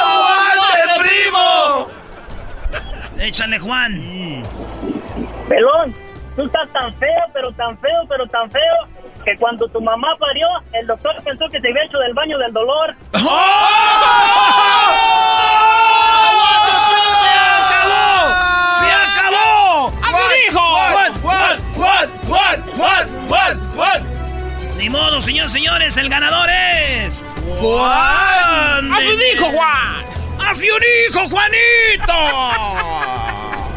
[0.00, 1.88] ¡Aguante, primo!
[3.22, 4.42] Échale, Juan.
[5.48, 5.94] Pelón,
[6.36, 8.88] tú estás tan feo, pero tan feo, pero tan feo,
[9.24, 12.52] que cuando tu mamá parió, el doctor pensó que te había hecho del baño del
[12.52, 12.94] dolor.
[18.80, 19.92] ¡Se acabó!
[20.02, 20.60] ¡Así dijo!
[20.60, 24.02] ¡Juan, Juan, Juan, Juan, Juan, Juan, Juan!
[24.76, 27.24] Ni modo, señores, señores, el ganador es...
[27.60, 28.92] ¡Juan!
[28.92, 30.04] ¡Así dijo, Juan!
[30.46, 32.12] ¡Hazme un hijo, Juanito!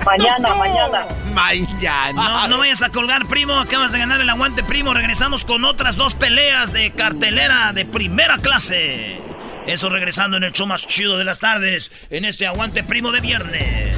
[0.05, 1.05] Mañana, mañana.
[1.33, 2.13] Mañana.
[2.13, 3.59] No, no vayas a colgar, primo.
[3.59, 4.93] Acabas de ganar el aguante, primo.
[4.93, 9.19] Regresamos con otras dos peleas de cartelera de primera clase.
[9.67, 13.19] Eso regresando en el show más chido de las tardes, en este aguante primo de
[13.19, 13.97] viernes.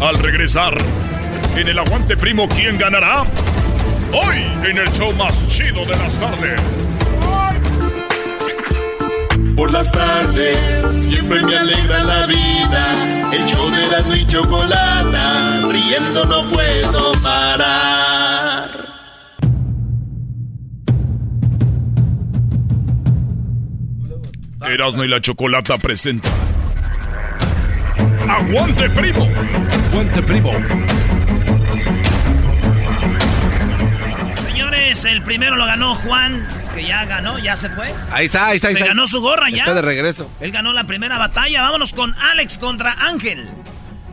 [0.00, 0.74] Al regresar,
[1.56, 3.24] en el aguante primo, ¿quién ganará?
[4.12, 6.60] Hoy, en el show más chido de las tardes.
[9.56, 10.56] Por las tardes
[11.08, 13.30] siempre me alegra la vida.
[13.32, 18.70] El show de Erasmo y Chocolata, riendo no puedo parar.
[24.62, 26.28] Erasmo y la Chocolata presenta.
[28.28, 29.28] ¡Aguante, primo!
[29.90, 30.52] ¡Aguante, primo!
[35.04, 37.92] El primero lo ganó Juan, que ya ganó, ya se fue.
[38.12, 38.68] Ahí está, ahí está.
[38.68, 38.88] ahí Se está.
[38.88, 39.58] ganó su gorra ya.
[39.58, 40.30] Está de regreso.
[40.40, 41.62] Él ganó la primera batalla.
[41.62, 43.48] Vámonos con Alex contra Ángel.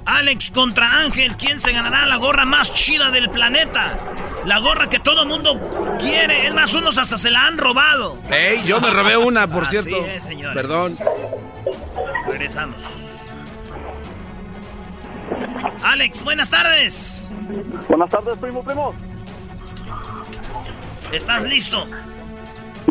[0.06, 1.36] Alex contra Ángel.
[1.36, 3.98] ¿Quién se ganará la gorra más chida del planeta?
[4.46, 6.48] La gorra que todo mundo quiere.
[6.48, 8.18] Es más, unos hasta se la han robado.
[8.30, 10.06] Ey, yo me robé una, por Así cierto.
[10.06, 10.56] es, señores.
[10.56, 10.96] Perdón.
[12.30, 12.82] Regresamos.
[15.84, 17.30] Alex, buenas tardes.
[17.90, 18.96] Buenas tardes, primo, primo.
[21.12, 21.88] ¿Estás listo?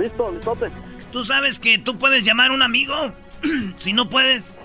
[0.01, 0.67] Listo, listote.
[1.13, 3.13] ¿Tú sabes que tú puedes llamar a un amigo?
[3.79, 4.59] si no puedes.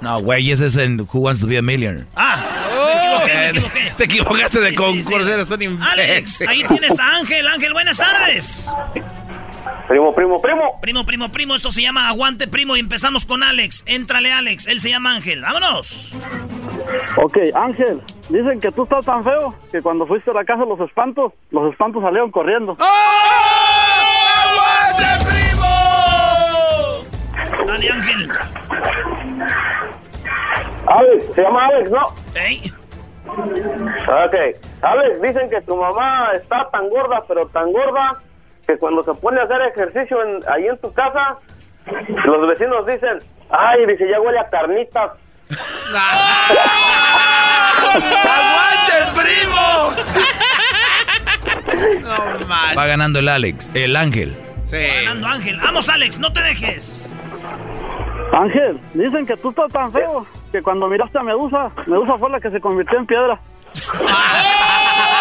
[0.00, 2.06] No, güey, ese es en Who Wants to Be a Millionaire.
[2.16, 2.38] Ah,
[2.76, 3.94] me equivoqué, me equivoqué.
[3.96, 5.02] Te equivocaste de Sí, sí, sí.
[5.04, 5.88] concurso, eres un imbécil.
[5.92, 7.46] Alex, ahí tienes a Ángel.
[7.48, 8.68] Ángel, buenas tardes.
[9.88, 10.80] Primo, primo, primo.
[10.80, 13.84] Primo, primo, primo, esto se llama Aguante Primo y empezamos con Alex.
[13.86, 14.66] Éntrale, Alex.
[14.66, 15.42] Él se llama Ángel.
[15.42, 16.16] ¡Vámonos!
[17.16, 18.00] Ok, Ángel,
[18.30, 21.32] dicen que tú estás tan feo que cuando fuiste a la casa de los espantos,
[21.50, 22.76] los espantos salieron corriendo.
[24.48, 25.66] ¡Aguante, primo!
[27.66, 28.30] Dale, Ángel.
[30.86, 32.04] Alex, se llama Alex, ¿no?
[32.34, 32.72] ¿Ey?
[33.26, 34.34] Ok,
[34.82, 38.22] Alex, dicen que tu mamá está tan gorda, pero tan gorda,
[38.66, 41.36] que cuando se pone a hacer ejercicio en- ahí en tu casa,
[42.26, 43.18] los vecinos dicen,
[43.50, 45.10] ay, dice, ya huele a carnitas.
[47.94, 49.94] ¡Aguante, primo!
[52.00, 52.78] No mal.
[52.78, 54.36] Va ganando el Alex, el Ángel.
[54.66, 54.76] Sí.
[55.04, 55.58] Ganando Ángel.
[55.62, 57.12] Vamos, Alex, no te dejes.
[58.32, 62.40] Ángel, dicen que tú estás tan feo que cuando miraste a Medusa, Medusa fue la
[62.40, 63.38] que se convirtió en piedra.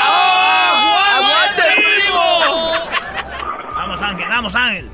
[4.09, 4.89] Ángel, vamos, Ángel.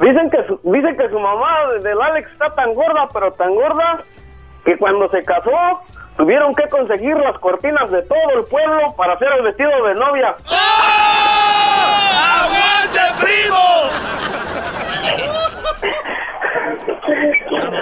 [0.00, 4.02] Dicen que su, dicen que su mamá del Alex está tan gorda, pero tan gorda,
[4.64, 5.80] que cuando se casó
[6.16, 10.34] tuvieron que conseguir las cortinas de todo el pueblo para hacer el vestido de novia.
[12.42, 13.64] ¡Aguante, primo!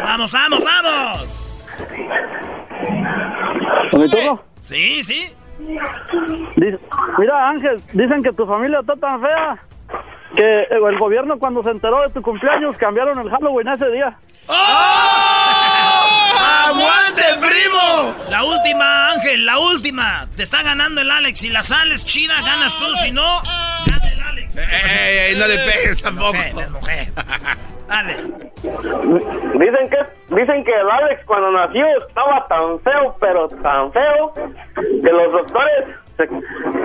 [0.06, 1.28] Vamos, vamos, vamos.
[3.92, 4.40] ¿Mi turno?
[4.60, 5.34] Sí, sí.
[6.56, 6.78] Dice-
[7.18, 9.58] mira, Ángel, dicen que tu familia está tan fea
[10.34, 14.16] que el gobierno cuando se enteró de tu cumpleaños cambiaron el Halloween ese día.
[16.38, 18.14] ¡Aguante, primo!
[18.30, 20.26] La última, Ángel, la última.
[20.36, 21.38] Te está ganando el Alex.
[21.38, 22.84] Si la sales chida, ganas tú.
[22.96, 23.40] Si no,
[23.86, 24.56] gana el Alex.
[24.56, 26.32] Ey, ey, no le pegues tampoco.
[26.32, 27.08] Mujer, mujer.
[27.88, 28.16] Dale.
[28.62, 29.98] Dicen que
[30.34, 35.84] dicen que el Alex cuando nació estaba tan feo, pero tan feo, que los doctores
[36.16, 36.28] se-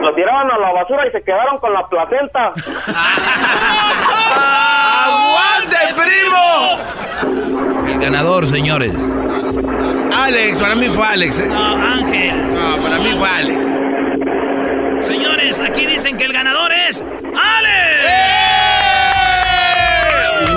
[0.01, 2.53] lo tiraban a la basura y se quedaron con la placenta.
[5.05, 7.87] ¡Aguante, primo!
[7.87, 8.93] El ganador, señores.
[10.15, 11.47] Alex, para mí fue Alex, ¿eh?
[11.47, 12.53] No, Ángel.
[12.53, 13.67] No, para mí fue Alex.
[15.05, 18.07] Señores, aquí dicen que el ganador es ¡Alex!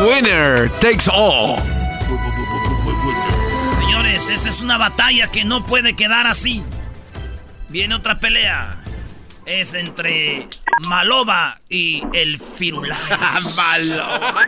[0.08, 1.56] Winner takes all.
[3.80, 6.64] Señores, esta es una batalla que no puede quedar así.
[7.70, 8.76] Viene otra pelea.
[9.46, 10.46] es entre
[10.86, 13.00] Maloba y el Firulais.
[13.56, 14.46] Maloba.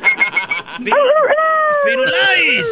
[0.79, 0.93] Fi-
[1.85, 2.67] Firulais.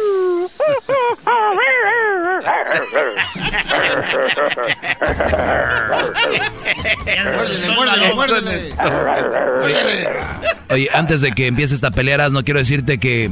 [10.69, 13.29] Oye, antes de que empieces esta pelea, no quiero decirte que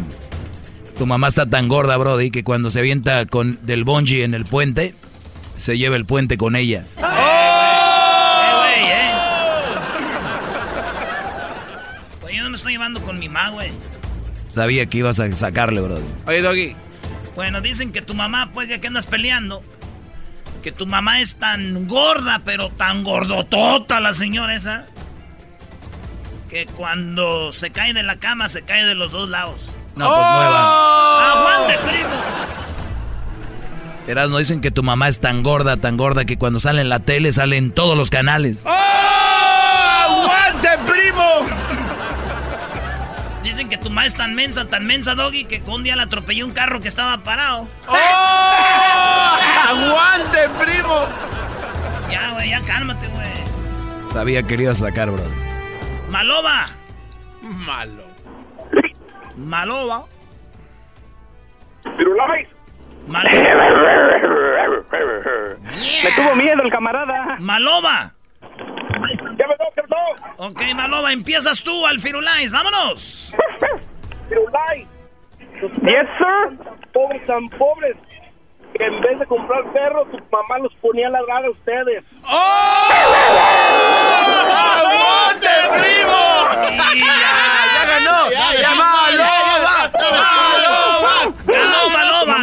[0.98, 4.46] tu mamá está tan gorda, Brody, que cuando se avienta con del bungee en el
[4.46, 4.94] puente,
[5.60, 6.86] se lleva el puente con ella.
[6.98, 9.12] Eh, güey, eh.
[12.22, 13.72] Pues yo no me estoy llevando con mi mamá, güey.
[14.52, 16.06] Sabía que ibas a sacarle, Brody.
[16.26, 16.76] Oye, Doggy.
[17.36, 19.64] Bueno, dicen que tu mamá, pues ya que andas peleando,
[20.64, 24.86] que tu mamá es tan gorda, pero tan gordotota la señora esa,
[26.50, 29.74] que cuando se cae de la cama se cae de los dos lados.
[29.96, 31.32] No, pues nueva.
[31.32, 32.69] ¡Aguante, primo!
[34.10, 36.90] Eras, no dicen que tu mamá es tan gorda, tan gorda que cuando sale en
[36.90, 38.66] la tele sale en todos los canales.
[38.66, 41.46] ¡Aguante, primo!
[43.44, 46.48] Dicen que tu mamá es tan mensa, tan mensa, Doggy, que un día le atropelló
[46.48, 47.68] un carro que estaba parado.
[49.68, 51.06] ¡Aguante, primo!
[52.10, 54.12] Ya, güey, ya cálmate, güey.
[54.12, 55.30] Sabía que le ibas a sacar, Brody.
[56.10, 56.66] Maloba.
[57.44, 58.06] Malo.
[59.38, 60.08] Maloba.
[66.04, 67.38] Me tuvo miedo el camarada.
[67.40, 68.14] Maloba.
[68.40, 69.64] ¿Qué pasó?
[69.76, 69.96] ¿Qué pasó?
[70.38, 72.52] Ok, Maloba, empiezas tú al Firulais.
[72.52, 73.36] ¡Vámonos!
[74.30, 74.88] Firulais.
[75.82, 76.58] Yes, sir.
[76.94, 77.98] Pobres, tan pobres.
[78.78, 82.04] Que en vez de comprar perros, su mamá los ponía a ladrar a ustedes.
[84.80, 86.22] ¡Aguante, primo!
[87.74, 88.30] ¡Ya ganó!
[88.32, 89.90] ¡Ya Maloba!
[89.94, 91.34] ¡Maloba!
[91.48, 91.82] ¡Ganó,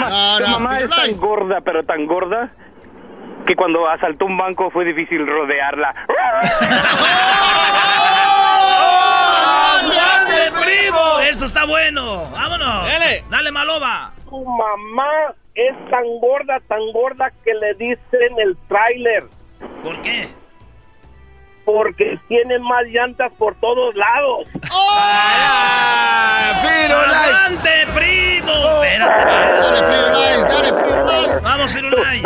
[0.09, 2.51] Tu mamá es tan gorda, pero tan gorda,
[3.47, 5.95] que cuando asaltó un banco fue difícil rodearla.
[9.89, 11.21] ¡Dale, primo!
[11.29, 12.25] Esto está bueno.
[12.33, 12.87] ¡Vámonos!
[12.87, 13.25] Dale.
[13.31, 14.13] Dale, Maloba.
[14.29, 19.25] Tu mamá es tan gorda, tan gorda que le dicen el tráiler.
[19.83, 20.29] ¿Por qué?
[21.67, 24.49] Porque tiene más llantas por todos lados.
[26.57, 28.53] ¡Adelante, primo!
[28.83, 29.25] Espérate.
[29.25, 31.43] Dale, Firulais, dale, Firulais.
[31.43, 32.23] Vamos, Firulais.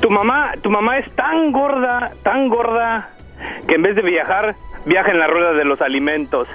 [0.00, 3.08] Tu mamá, tu mamá es tan gorda, tan gorda,
[3.68, 4.54] que en vez de viajar,
[4.86, 6.48] viaja en la rueda de los alimentos.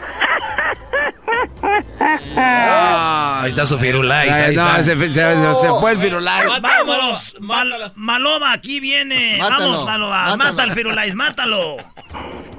[2.35, 4.83] Ahí está su Firulais, ahí no, está.
[4.83, 6.47] se, se- se- se fue el Firulais.
[6.61, 9.37] Vamos, Mal- Maloba, aquí viene.
[9.39, 10.17] Mátalo, Vamos, Maloba.
[10.25, 10.37] mátalo.
[10.51, 11.77] Mata al Firulais, mátalo.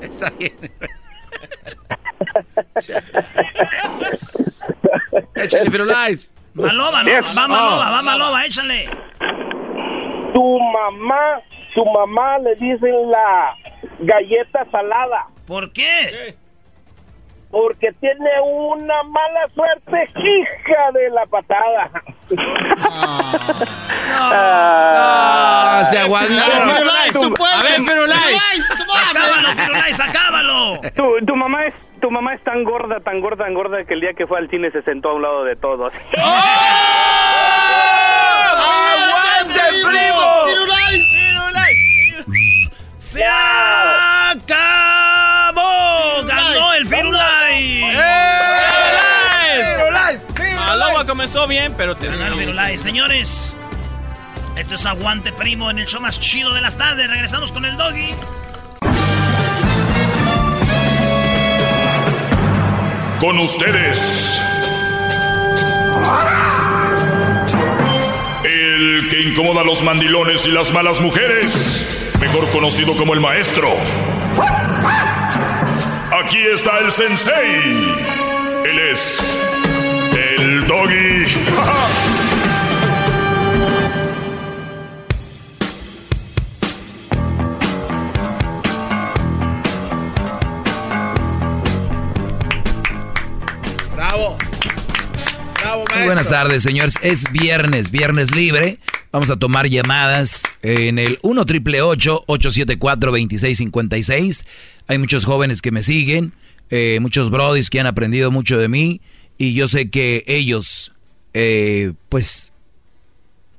[0.00, 0.52] Está bien.
[5.34, 6.34] Échale, Firulais.
[6.54, 8.88] Maloba, no, va Maloba, va Maloba, échale.
[10.34, 11.40] Tu mamá,
[11.74, 13.54] tu mamá le dicen la
[14.00, 15.26] galleta salada.
[15.46, 16.34] ¿Por qué?
[17.50, 21.90] Porque tiene una mala suerte, hija de la patada.
[24.20, 26.70] Ah, se aguantaron.
[26.70, 27.56] Firulais, tú puedes.
[27.56, 28.70] A ver, Firulais.
[29.10, 30.80] Acábalo, Firulais, acábalo.
[30.94, 34.00] Tu, tu mamá es tu mamá es tan gorda, tan gorda, tan gorda que el
[34.00, 35.92] día que fue al cine se sentó a un lado de todos.
[38.58, 40.46] ¡Aguante, primo!
[40.46, 41.27] Firulais.
[43.10, 44.42] ¡Se acabó!
[46.26, 47.96] ¡Ganó el Firulais!
[49.72, 50.20] Firulais.
[50.56, 52.36] Maloba comenzó bien, pero Ganó el terminó.
[52.36, 52.82] Firulais.
[52.82, 53.56] Señores,
[54.56, 57.08] esto es Aguante Primo en el show más chido de las tardes.
[57.08, 58.14] Regresamos con el Doggy.
[63.18, 64.38] Con ustedes.
[68.44, 72.07] El que incomoda a los mandilones y las malas mujeres.
[72.20, 73.76] Mejor conocido como el maestro.
[76.20, 77.94] Aquí está el sensei.
[78.64, 79.38] Él es.
[80.12, 81.24] El doggy.
[93.94, 94.36] Bravo.
[95.54, 95.96] Bravo, maestro.
[95.96, 96.94] Muy buenas tardes, señores.
[97.02, 98.80] Es viernes, viernes libre.
[99.10, 104.44] Vamos a tomar llamadas en el 1 triple 874 2656.
[104.86, 106.34] Hay muchos jóvenes que me siguen,
[106.68, 109.00] eh, muchos brodis que han aprendido mucho de mí
[109.38, 110.92] y yo sé que ellos,
[111.32, 112.52] eh, pues,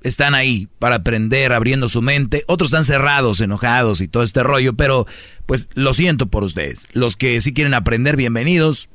[0.04, 2.44] están ahí para aprender, abriendo su mente.
[2.46, 5.08] Otros están cerrados, enojados y todo este rollo, pero
[5.48, 6.88] pues lo siento por ustedes.
[6.94, 8.88] Los que sí quieren aprender, bienvenidos.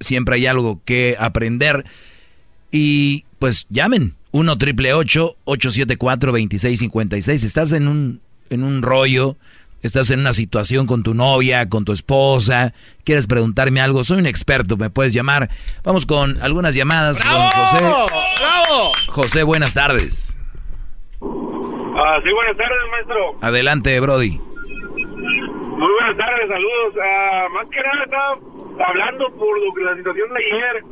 [0.00, 1.84] Siempre hay algo que aprender.
[2.72, 7.42] Y pues llamen 1 triple 874 2656.
[7.42, 9.36] Estás en un, en un rollo,
[9.82, 14.26] estás en una situación con tu novia, con tu esposa, quieres preguntarme algo, soy un
[14.26, 15.48] experto, me puedes llamar.
[15.84, 17.78] Vamos con algunas llamadas con José.
[17.80, 18.92] ¡Bravo!
[19.08, 20.36] José, buenas tardes.
[21.22, 23.38] Ah, sí, buenas tardes, maestro.
[23.40, 24.32] Adelante, Brody.
[24.38, 26.94] Muy buenas tardes, saludos.
[27.02, 30.84] Ah, más que nada estaba hablando por lo que la situación de ayer,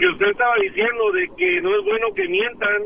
[0.00, 2.82] que usted estaba diciendo de que no es bueno que mientan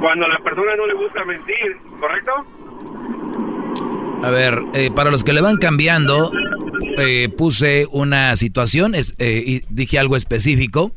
[0.00, 2.32] cuando a la persona no le gusta mentir, ¿correcto?
[4.22, 6.30] A ver, eh, para los que le van cambiando,
[6.98, 10.92] eh, puse una situación es- eh, y dije algo específico.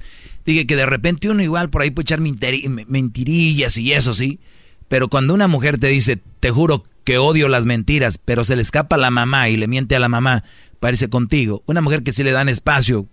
[0.45, 4.39] Dije que de repente uno igual por ahí puede echar mentiri- mentirillas y eso sí.
[4.87, 8.61] Pero cuando una mujer te dice, te juro que odio las mentiras, pero se le
[8.61, 10.43] escapa a la mamá y le miente a la mamá,
[10.79, 11.61] parece contigo.
[11.67, 13.05] Una mujer que sí le dan espacio,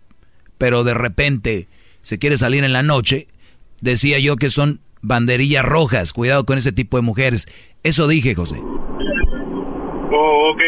[0.58, 1.68] pero de repente
[2.02, 3.26] se quiere salir en la noche,
[3.80, 6.12] decía yo que son banderillas rojas.
[6.12, 7.46] Cuidado con ese tipo de mujeres.
[7.82, 8.60] Eso dije, José.
[10.12, 10.60] Oh, ok.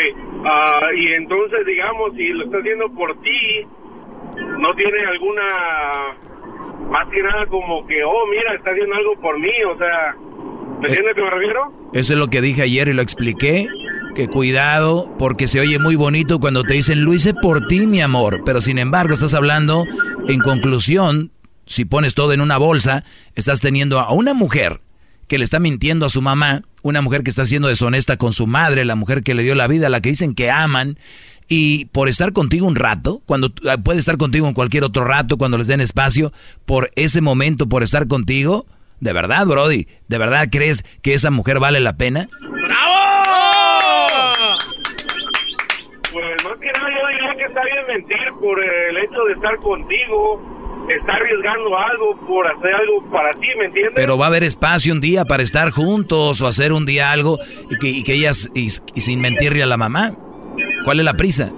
[0.44, 3.66] Ah, y entonces, digamos, si lo está haciendo por ti,
[4.58, 5.42] no tiene alguna,
[6.90, 10.16] más que nada como que, oh, mira, está haciendo algo por mí, o sea,
[10.80, 11.72] ¿me entiendes a qué me refiero?
[11.92, 13.68] Eso es lo que dije ayer y lo expliqué.
[14.18, 18.00] Que cuidado, porque se oye muy bonito cuando te dicen, lo hice por ti, mi
[18.00, 18.42] amor.
[18.44, 19.86] Pero sin embargo, estás hablando,
[20.26, 21.30] en conclusión,
[21.66, 23.04] si pones todo en una bolsa,
[23.36, 24.80] estás teniendo a una mujer
[25.28, 28.48] que le está mintiendo a su mamá, una mujer que está siendo deshonesta con su
[28.48, 30.98] madre, la mujer que le dio la vida, la que dicen que aman,
[31.48, 35.38] y por estar contigo un rato, cuando ah, puede estar contigo en cualquier otro rato,
[35.38, 36.32] cuando les den espacio,
[36.66, 38.66] por ese momento, por estar contigo,
[38.98, 42.28] de verdad, Brody, ¿de verdad crees que esa mujer vale la pena?
[42.40, 42.68] Pues
[47.58, 50.40] está bien mentir por el hecho de estar contigo,
[50.88, 53.92] está arriesgando algo por hacer algo para ti, ¿me entiendes?
[53.96, 57.38] Pero va a haber espacio un día para estar juntos o hacer un día algo
[57.70, 60.12] y que, y que ellas, y, y sin mentirle a la mamá.
[60.84, 61.50] ¿Cuál es la prisa?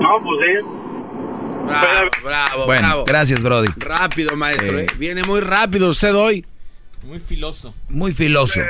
[0.00, 0.52] No, pues sí.
[1.66, 3.04] Bravo, bravo, Bueno, bravo.
[3.06, 3.68] gracias, Brody.
[3.78, 4.82] Rápido, maestro, Eh.
[4.82, 4.86] ¿eh?
[4.98, 6.44] Viene muy rápido usted hoy.
[7.04, 7.74] Muy filoso.
[7.88, 8.60] Muy filoso.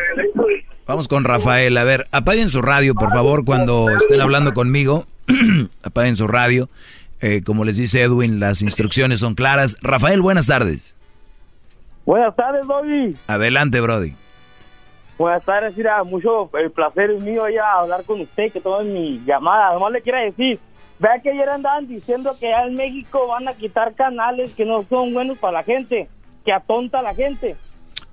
[0.87, 1.77] Vamos con Rafael.
[1.79, 5.05] A ver, apaguen su radio, por favor, cuando estén hablando conmigo.
[5.83, 6.69] apaguen su radio.
[7.21, 9.77] Eh, como les dice Edwin, las instrucciones son claras.
[9.83, 10.97] Rafael, buenas tardes.
[12.05, 13.17] Buenas tardes, Doggy.
[13.27, 14.15] Adelante, Brody.
[15.19, 19.21] Buenas tardes, mira, mucho el placer es mío ya hablar con usted, que tomen mi
[19.25, 19.71] llamada.
[19.71, 20.61] Además le quiero decir,
[21.01, 24.85] vea que ayer andaban diciendo que ya en México van a quitar canales que no
[24.85, 26.09] son buenos para la gente,
[26.45, 27.57] que atonta a la gente.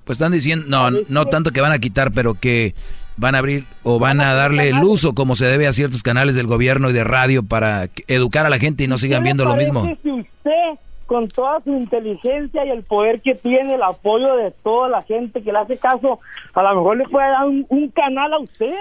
[0.04, 2.76] Pues están diciendo, no, no tanto que van a quitar, pero que
[3.18, 6.36] van a abrir o van a darle el uso como se debe a ciertos canales
[6.36, 9.24] del gobierno y de radio para educar a la gente y no sigan ¿Qué le
[9.26, 9.84] viendo lo mismo.
[10.02, 14.90] Si usted, con toda su inteligencia y el poder que tiene, el apoyo de toda
[14.90, 16.20] la gente que le hace caso,
[16.54, 18.74] a lo mejor le puede dar un, un canal a usted.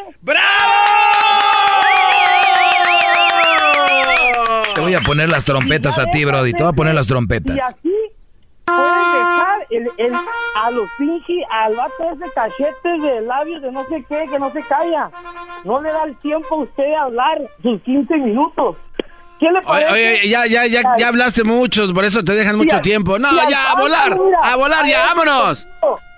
[4.74, 6.52] Te voy a poner las trompetas a ti, Brody.
[6.52, 7.56] Te voy a poner las trompetas.
[7.56, 8.11] Y así
[8.76, 10.14] puede dejar el, el,
[10.56, 14.50] a los pinches, al vato ese cachetes de labios de no sé qué, que no
[14.52, 15.10] se calla.
[15.64, 18.76] No le da el tiempo a usted de hablar sus 15 minutos.
[19.40, 19.92] ¿Qué le Oye, parece?
[19.92, 23.18] oye, ya, ya, ya, ya hablaste mucho, por eso te dejan mucho al- tiempo.
[23.18, 25.66] No, ya, a volar, mira, a volar, ya, a vámonos.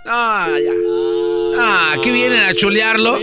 [0.06, 0.72] Ah, ya.
[1.58, 3.18] Ah, aquí vienen a chulearlo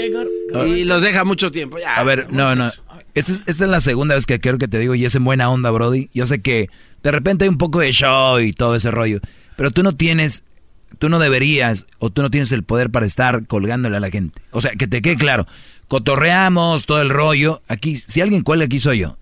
[0.66, 1.78] y los deja mucho tiempo.
[1.78, 1.96] Ya.
[1.98, 2.72] A ver, no, no.
[3.14, 5.24] Esta es, esta es la segunda vez que quiero que te digo y es en
[5.24, 6.10] buena onda, Brody.
[6.14, 6.70] Yo sé que
[7.04, 9.20] de repente hay un poco de show y todo ese rollo,
[9.56, 10.44] pero tú no tienes,
[11.00, 14.42] tú no deberías o tú no tienes el poder para estar colgándole a la gente.
[14.52, 15.48] O sea, que te quede claro.
[15.88, 17.62] Cotorreamos todo el rollo.
[17.68, 19.18] Aquí, si alguien cuelga aquí soy yo.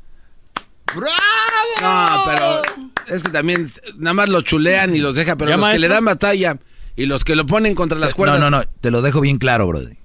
[1.81, 2.61] No, pero
[3.07, 5.87] es que también nada más lo chulean y los deja, pero ¿Ya, los que le
[5.87, 6.57] dan batalla
[6.95, 8.39] y los que lo ponen contra las No, cuerdas.
[8.39, 9.97] no, no, te lo dejo bien claro, Brody.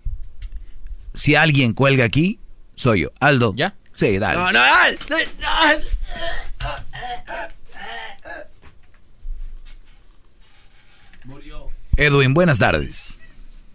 [1.12, 2.38] Si alguien cuelga aquí,
[2.76, 3.08] soy yo.
[3.20, 3.54] Aldo.
[3.56, 3.74] ¿Ya?
[3.94, 4.38] Sí, dale.
[4.38, 4.96] No, no, ay,
[5.46, 5.76] ay.
[11.96, 13.18] Edwin, buenas tardes.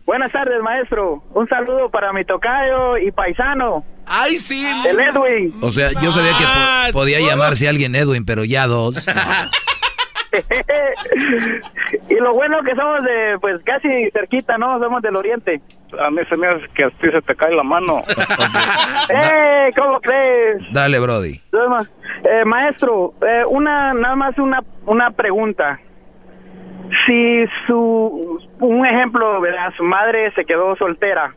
[0.06, 1.24] Buenas tardes, maestro.
[1.34, 3.84] Un saludo para mi tocayo y paisano.
[4.08, 4.66] ¡Ay, sí!
[4.88, 5.54] El Edwin.
[5.62, 8.96] O sea, yo sabía que po- podía llamarse alguien Edwin, pero ya dos.
[12.10, 14.80] y lo bueno que somos de, pues casi cerquita, ¿no?
[14.80, 15.62] Somos del oriente.
[16.00, 18.00] A mí se me hace que a ti se te cae la mano.
[19.10, 19.72] ¡Eh!
[19.76, 20.64] ¿Cómo crees?
[20.72, 21.40] Dale, Brody.
[22.24, 25.80] Eh, maestro, eh, una, nada más una, una pregunta.
[27.06, 29.72] Si su, un ejemplo, ¿verdad?
[29.78, 31.36] Su madre se quedó soltera.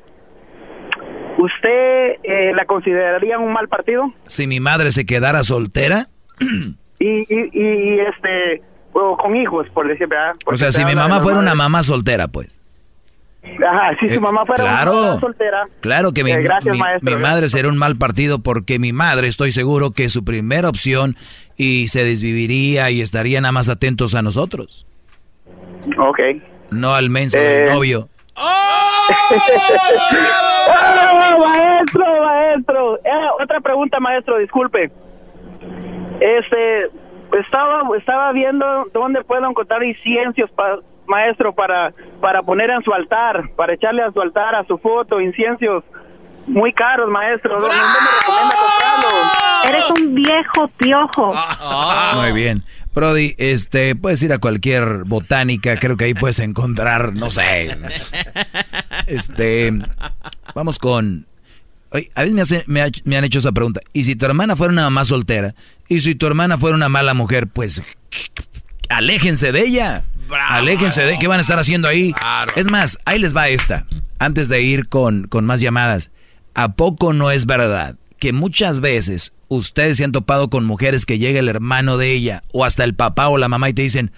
[1.38, 4.12] ¿Usted eh, la consideraría un mal partido?
[4.26, 6.08] Si mi madre se quedara soltera,
[6.98, 8.62] Y, y, y este,
[8.92, 10.34] o con hijos, por decir, ¿verdad?
[10.46, 12.60] o sea, se si mi mamá fuera una mamá soltera, pues.
[13.44, 14.92] Ajá, si su Eh, mamá fuera claro.
[15.12, 15.64] una soltera.
[15.80, 17.10] Claro que mi, Eh, gracias, mi- maestro.
[17.16, 20.68] mi madre sería un mal partido porque mi madre estoy seguro que es su primera
[20.68, 21.16] opción
[21.56, 24.86] y se desviviría y estaría nada más atentos a nosotros.
[25.98, 26.18] Ok.
[26.70, 27.42] No al menso Eh.
[27.42, 28.08] del novio.
[28.36, 29.08] ¡Ah,
[31.38, 32.96] maestro, maestro!
[32.98, 34.90] Eh, otra pregunta, maestro, disculpe.
[36.20, 36.84] Este,
[37.38, 43.50] estaba, estaba viendo dónde puedo encontrar inciensos, pa- maestro, para, para poner en su altar,
[43.56, 45.82] para echarle a su altar, a su foto, inciensos
[46.46, 47.60] muy caros, maestro.
[47.60, 47.82] ¿Dónde me
[48.20, 49.68] recomienda comprarlos?
[49.68, 51.34] Eres un viejo piojo.
[52.20, 52.62] Muy bien.
[52.94, 57.76] Brody, este, puedes ir a cualquier botánica, creo que ahí puedes encontrar, no sé.
[59.06, 59.72] Este,
[60.54, 61.26] vamos con...
[61.90, 63.80] Oye, a veces me, hace- me, ha- me han hecho esa pregunta.
[63.92, 65.54] ¿Y si tu hermana fuera una mamá soltera?
[65.88, 67.48] ¿Y si tu hermana fuera una mala mujer?
[67.48, 67.82] Pues
[68.88, 70.04] aléjense de ella.
[70.48, 72.14] aléjense de qué van a estar haciendo ahí.
[72.56, 73.86] Es más, ahí les va esta.
[74.18, 76.10] Antes de ir con, con más llamadas.
[76.54, 81.18] ¿A poco no es verdad que muchas veces ustedes se han topado con mujeres que
[81.18, 84.12] llega el hermano de ella o hasta el papá o la mamá y te dicen,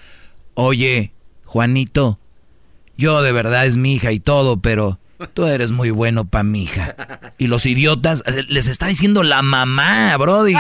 [0.53, 1.15] oye,
[1.47, 2.19] Juanito,
[2.99, 4.99] yo de verdad es mi hija y todo, pero
[5.33, 7.33] tú eres muy bueno para mi hija.
[7.39, 10.53] Y los idiotas, eh, les está diciendo la mamá, Brody.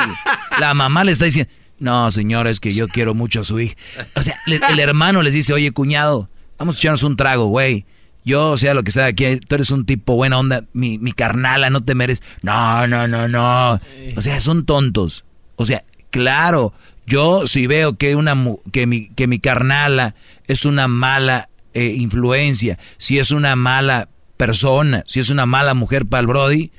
[0.58, 3.76] La mamá le está diciendo, no, señores, que yo quiero mucho a su hija.
[4.16, 7.84] O sea, el hermano les dice, oye, cuñado, vamos a echarnos un trago, güey.
[8.24, 11.68] Yo, sea lo que sea, aquí tú eres un tipo buena onda, mi, mi carnala,
[11.68, 12.24] no te mereces.
[12.42, 13.80] No, no, no, no.
[14.16, 15.24] O sea, son tontos.
[15.56, 16.72] O sea, claro,
[17.06, 18.34] yo si veo que una
[18.72, 20.14] que mi, que mi carnala
[20.46, 26.06] es una mala eh, influencia, si es una mala persona, si es una mala mujer
[26.06, 26.70] para el Brody,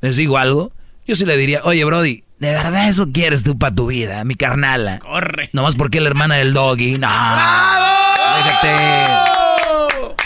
[0.00, 0.72] les digo algo,
[1.06, 4.34] yo sí le diría, oye Brody, ¿de verdad eso quieres tú para tu vida, mi
[4.34, 4.98] carnala?
[4.98, 5.50] Corre.
[5.52, 6.98] Nomás porque es la hermana del doggy.
[6.98, 7.08] No.
[8.36, 9.31] Déjate.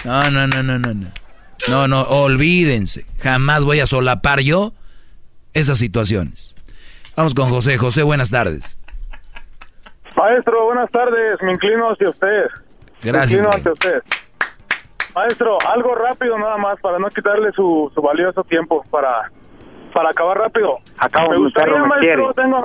[0.06, 1.08] No, no, no, no, no, no.
[1.66, 3.04] No, no, olvídense.
[3.18, 4.72] Jamás voy a solapar yo
[5.52, 6.54] esas situaciones.
[7.16, 7.76] Vamos con José.
[7.76, 8.78] José, buenas tardes.
[10.16, 11.42] Maestro, buenas tardes.
[11.42, 12.44] Me inclino hacia usted.
[13.02, 14.02] Gracias, Me inclino ante usted.
[15.12, 19.32] Maestro, algo rápido nada más para no quitarle su, su valioso tiempo para,
[19.92, 20.78] para acabar rápido.
[20.98, 22.64] Acabo, me gustaría, me maestro, tengo,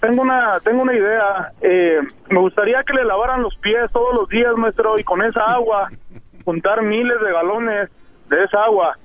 [0.00, 1.52] tengo una, tengo una idea.
[1.60, 1.98] Eh,
[2.28, 5.88] me gustaría que le lavaran los pies todos los días, maestro, y con esa agua
[6.48, 7.90] juntar miles de galones
[8.30, 8.96] de esa agua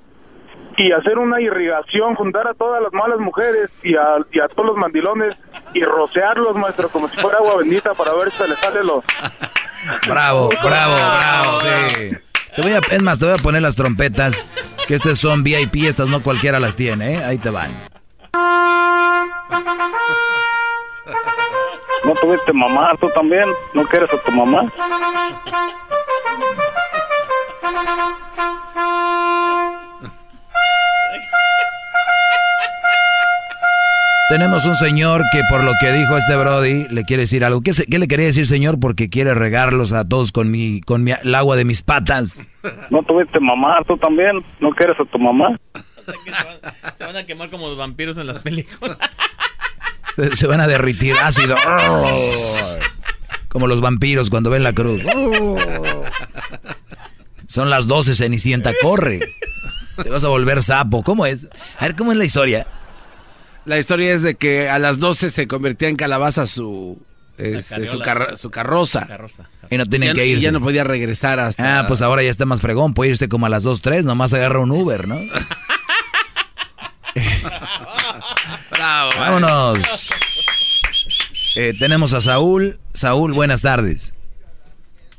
[0.78, 4.68] y hacer una irrigación, juntar a todas las malas mujeres y a, y a todos
[4.68, 5.36] los mandilones
[5.74, 9.04] y rociarlos, maestro, como si fuera agua bendita para ver si se les sale los...
[10.08, 11.60] Bravo, bravo, bravo.
[11.60, 12.16] sí.
[12.56, 14.48] Te voy a, es más, te voy a poner las trompetas,
[14.88, 17.24] que estas son VIP, estas no cualquiera las tiene, ¿eh?
[17.24, 17.70] Ahí te van.
[22.04, 23.44] ¿No tuviste mamá tú también?
[23.74, 24.72] ¿No quieres a tu mamá?
[34.28, 37.60] Tenemos un señor que por lo que dijo este Brody le quiere decir algo.
[37.60, 38.80] ¿Qué, se- qué le quería decir señor?
[38.80, 42.42] Porque quiere regarlos a todos con mi, con mi, el agua de mis patas.
[42.90, 44.42] ¿No tuviste mamá tú también?
[44.60, 45.58] ¿No quieres a tu mamá?
[46.96, 48.96] Se van a quemar como los vampiros en las películas.
[50.32, 51.56] Se van a derritir ácido.
[53.48, 55.00] Como los vampiros cuando ven la cruz.
[57.48, 59.20] Son las 12, Cenicienta, corre.
[60.02, 61.02] Te vas a volver sapo.
[61.02, 61.46] ¿Cómo es?
[61.78, 62.66] A ver, ¿cómo es la historia?
[63.64, 67.00] La historia es de que a las 12 se convertía en calabaza su,
[67.38, 69.06] este, su, carro- su carroza.
[69.70, 70.44] Y no tienen Ya- que y irse.
[70.44, 71.78] ya no podía regresar hasta...
[71.80, 72.92] Ah, pues ahora ya está más fregón.
[72.94, 74.04] Puede irse como a las 2, 3.
[74.04, 75.18] Nomás agarra un Uber, ¿no?
[78.70, 79.10] Bravo.
[79.18, 79.78] Vámonos.
[81.56, 82.78] Eh, tenemos a Saúl.
[82.92, 84.12] Saúl, buenas tardes.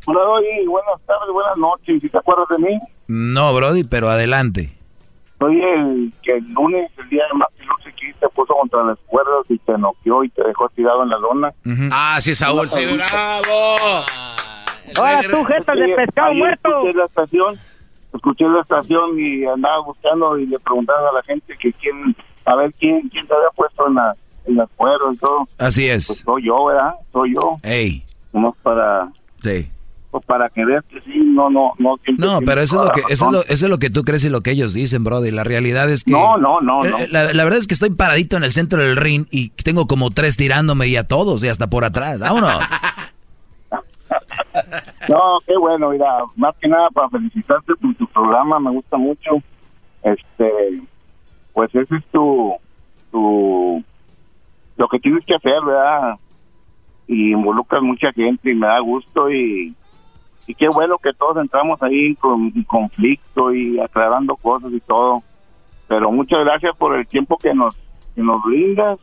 [0.05, 0.19] Hola.
[0.67, 2.01] Buenas tardes, buenas noches.
[2.01, 2.79] ¿Sí te acuerdas de mí?
[3.07, 4.71] No, Brody, pero adelante.
[5.39, 8.97] Soy el que el lunes, el día de Martin Luther King, te puso contra las
[9.07, 11.53] cuerdas y te noqueó y te dejó tirado en la lona.
[11.91, 13.75] Ah, sí, Saúl, sí, bravo.
[14.97, 15.45] Ahora tú,
[15.75, 16.69] de pescado muerto.
[16.69, 17.59] Escuché la estación,
[18.13, 22.15] escuché la estación y andaba buscando y le preguntaba a la gente que quién,
[22.45, 24.15] a ver quién, quién te había puesto en, la,
[24.45, 25.47] en las cuerdas y todo.
[25.57, 26.07] Así es.
[26.07, 26.93] Pues soy yo, ¿verdad?
[27.11, 27.57] Soy yo.
[27.63, 28.03] Ey.
[28.31, 29.09] Nomás para,
[29.41, 29.67] Sí.
[30.15, 31.97] Pues para que veas que sí, no, no, no.
[32.45, 34.29] pero eso es lo que eso es lo, eso es lo que tú crees y
[34.29, 35.29] lo que ellos dicen, Brody.
[35.29, 36.99] La realidad es que No, no, no, no.
[36.99, 39.87] Eh, La, la verdad es que estoy paradito en el centro del ring y tengo
[39.87, 42.19] como tres tirándome y a todos y hasta por atrás.
[42.19, 42.59] Vámonos.
[45.09, 49.31] No, qué bueno, mira, más que nada para felicitarte por tu programa, me gusta mucho.
[50.01, 50.81] Este,
[51.53, 52.53] pues ese es tu,
[53.11, 53.83] tu,
[54.77, 56.15] lo que tienes que hacer, ¿verdad?
[57.07, 59.75] Y involucras mucha gente y me da gusto y,
[60.47, 64.79] y qué bueno que todos entramos ahí en, con- en conflicto y aclarando cosas y
[64.81, 65.23] todo.
[65.87, 67.75] Pero muchas gracias por el tiempo que nos,
[68.15, 68.99] que nos brindas.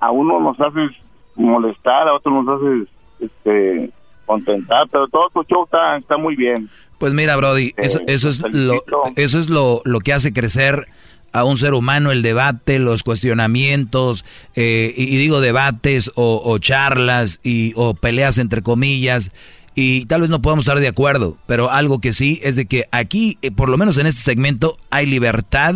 [0.00, 0.90] A uno nos haces
[1.34, 2.88] molestar, a otro nos haces
[3.20, 3.90] este,
[4.26, 6.68] contentar, pero todo tu show está, está muy bien.
[6.98, 8.74] Pues mira, Brody, eso, eso es, lo,
[9.16, 10.86] eso es lo, lo que hace crecer
[11.32, 14.24] a un ser humano, el debate, los cuestionamientos,
[14.54, 19.32] eh, y, y digo debates o, o charlas y, o peleas entre comillas,
[19.78, 22.86] y tal vez no podamos estar de acuerdo, pero algo que sí es de que
[22.92, 25.74] aquí, eh, por lo menos en este segmento, hay libertad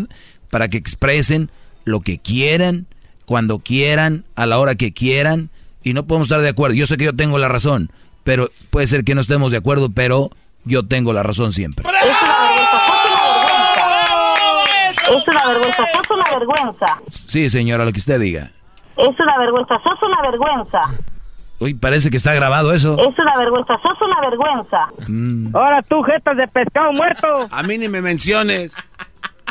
[0.51, 1.51] para que expresen
[1.85, 2.87] lo que quieran,
[3.27, 5.51] cuando quieran, a la hora que quieran,
[5.83, 6.75] y no podemos estar de acuerdo.
[6.75, 7.93] Yo sé que yo tengo la razón,
[8.25, 10.31] pero puede ser que no estemos de acuerdo, pero
[10.65, 11.85] yo tengo la razón siempre.
[15.11, 16.99] Es una vergüenza, sos una vergüenza.
[17.11, 18.51] Sí, señora, lo que usted diga.
[18.97, 20.81] Es una vergüenza, sos una vergüenza.
[21.61, 22.97] Uy, parece que está grabado eso.
[22.99, 24.89] Es una vergüenza, sos una vergüenza.
[25.07, 25.55] Mm.
[25.55, 27.49] Ahora tú, jetas de pescado muerto.
[27.51, 28.75] A mí ni me menciones.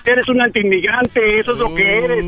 [0.05, 2.25] Eres un antiinmigrante, eso es lo que eres.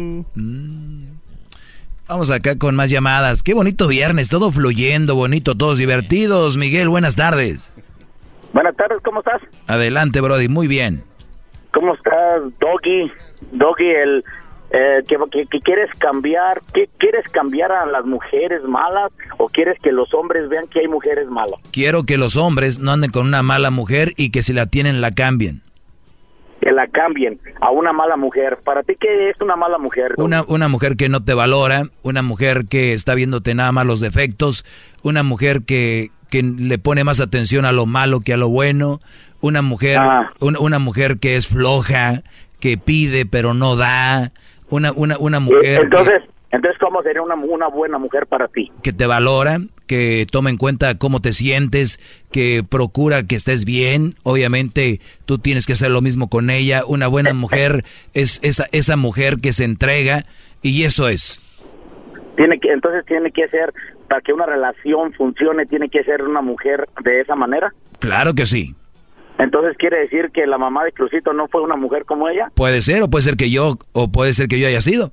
[2.08, 3.42] Vamos acá con más llamadas.
[3.42, 6.58] Qué bonito viernes, todo fluyendo, bonito, todos divertidos.
[6.58, 7.74] Miguel, buenas tardes.
[8.54, 9.42] Buenas tardes, ¿cómo estás?
[9.66, 11.04] Adelante, Brody, muy bien.
[11.74, 13.12] ¿Cómo estás, Doggy?
[13.54, 14.24] Doggy, el
[14.74, 19.78] eh, que, que- que quieres cambiar, ¿qué, ¿quieres cambiar a las mujeres malas o quieres
[19.82, 21.60] que los hombres vean que hay mujeres malas?
[21.72, 25.02] Quiero que los hombres no anden con una mala mujer y que si la tienen
[25.02, 25.62] la cambien.
[26.62, 28.60] Que la cambien a una mala mujer.
[28.64, 30.14] ¿Para ti qué es una mala mujer?
[30.18, 34.00] Una, una mujer que no te valora, una mujer que está viéndote nada más los
[34.00, 34.64] defectos,
[35.02, 39.02] una mujer que, que le pone más atención a lo malo que a lo bueno,
[39.42, 40.32] una mujer, Ah.
[40.40, 42.22] una mujer que es floja,
[42.60, 44.32] que pide pero no da,
[44.72, 46.22] una, una, una mujer que- Entonces,
[46.52, 48.72] entonces ¿cómo sería una, una buena mujer para ti?
[48.84, 52.00] que te valora, que toma en cuenta cómo te sientes,
[52.32, 54.16] que procura que estés bien.
[54.24, 56.84] Obviamente tú tienes que hacer lo mismo con ella.
[56.88, 57.84] Una buena mujer
[58.14, 60.24] es esa, esa mujer que se entrega
[60.62, 61.40] y eso es.
[62.38, 63.74] Tiene que, entonces tiene que ser,
[64.08, 67.74] para que una relación funcione, tiene que ser una mujer de esa manera.
[68.00, 68.74] Claro que sí.
[69.44, 72.50] Entonces quiere decir que la mamá de Crucito no fue una mujer como ella.
[72.56, 75.12] Puede ser o puede ser que yo o puede ser que yo haya sido.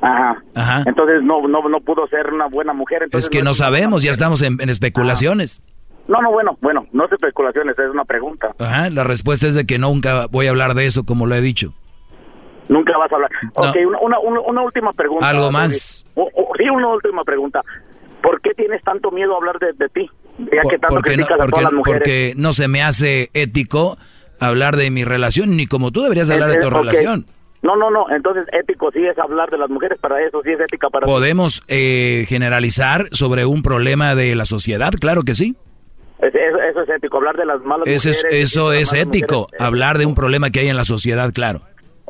[0.00, 0.42] Ajá.
[0.54, 0.82] Ajá.
[0.86, 3.02] Entonces no, no, no pudo ser una buena mujer.
[3.02, 5.62] Entonces Es que no sabemos, ya estamos en, en especulaciones.
[6.08, 8.48] No, no, bueno, bueno, no es especulaciones, es una pregunta.
[8.58, 11.40] Ajá, la respuesta es de que nunca voy a hablar de eso como lo he
[11.42, 11.74] dicho.
[12.68, 13.30] Nunca vas a hablar.
[13.58, 15.28] Ok, una, una, una- una última pregunta.
[15.28, 16.06] Algo más.
[16.14, 17.60] O- o- sí, una última pregunta.
[18.22, 20.10] ¿Por qué tienes tanto miedo a hablar de, de ti?
[20.52, 21.98] Ya que tanto porque, no, a porque, todas las mujeres.
[22.00, 23.98] porque no se me hace ético
[24.38, 27.26] hablar de mi relación, ni como tú deberías hablar de Eh, tu eh, relación.
[27.62, 28.06] No, no, no.
[28.10, 29.98] Entonces ético sí es hablar de las mujeres.
[30.00, 31.06] Para eso sí es ética para.
[31.06, 34.92] ¿Podemos eh, generalizar sobre un problema de la sociedad?
[34.98, 35.56] Claro que sí.
[36.20, 38.44] Es- Eso, eso es ético, hablar de las malas Eso es, mujeres.
[38.52, 39.60] eso es ético, mujeres.
[39.60, 41.62] hablar de un problema que hay en la sociedad, claro.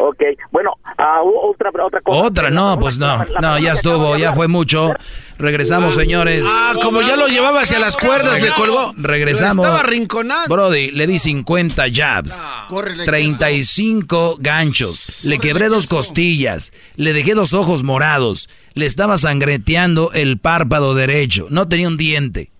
[0.02, 2.22] Ok, bueno, ah, otra, otra cosa.
[2.22, 4.94] Otra, no, pues no, no, ya estuvo, ya fue mucho.
[5.36, 6.46] Regresamos, señores.
[6.48, 8.94] Ah, como ya lo llevaba hacia las cuerdas, le colgó.
[8.96, 9.66] Regresamos.
[9.66, 10.54] Estaba arrinconando.
[10.54, 17.52] Brody, le di 50 jabs, Córrele, 35 ganchos, le quebré dos costillas, le dejé dos
[17.52, 22.50] ojos morados, le estaba sangreteando el párpado derecho, no tenía un diente.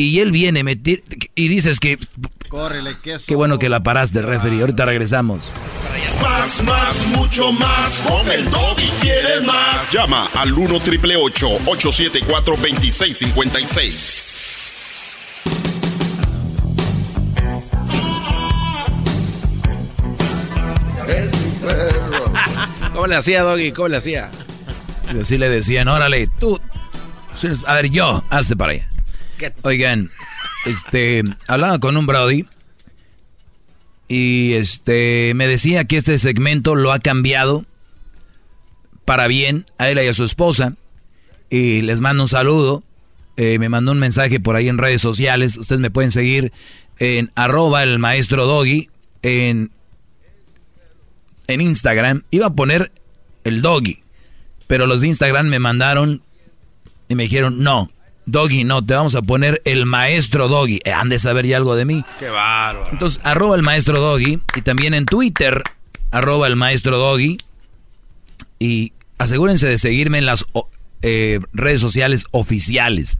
[0.00, 1.02] Y él viene me ti-
[1.34, 1.98] y dices que
[2.48, 3.26] Córrele, queso.
[3.28, 4.60] qué bueno que la paraste, referee.
[4.60, 5.42] Ahorita regresamos.
[6.22, 8.00] Más, más, mucho más.
[8.06, 9.90] Con el doggy quieres más.
[9.92, 14.38] Llama al 1 triple 874 2656.
[22.92, 23.72] ¿Cómo le hacía, Doggy?
[23.72, 24.30] ¿Cómo le hacía?
[25.14, 26.58] Y así le decían, órale, tú.
[27.66, 28.89] A ver, yo, hazte para allá.
[29.62, 30.10] Oigan,
[30.66, 32.46] este, hablaba con un Brody
[34.08, 37.64] y este me decía que este segmento lo ha cambiado
[39.04, 40.74] para bien a él y a su esposa.
[41.48, 42.82] Y les mando un saludo.
[43.36, 45.56] Eh, me mandó un mensaje por ahí en redes sociales.
[45.56, 46.52] Ustedes me pueden seguir
[46.98, 48.88] en arroba el maestro Doggy
[49.22, 49.70] en,
[51.46, 52.22] en Instagram.
[52.30, 52.92] Iba a poner
[53.44, 54.02] el Doggy.
[54.66, 56.22] Pero los de Instagram me mandaron
[57.08, 57.90] y me dijeron, no,
[58.30, 60.80] Doggy, no, te vamos a poner el maestro Doggy.
[60.84, 62.04] Eh, han de saber ya algo de mí.
[62.18, 62.90] Qué bárbaro.
[62.92, 65.62] Entonces, arroba el maestro Doggy y también en Twitter,
[66.10, 67.38] arroba el maestro Doggy.
[68.58, 70.44] Y asegúrense de seguirme en las
[71.02, 73.18] eh, redes sociales oficiales.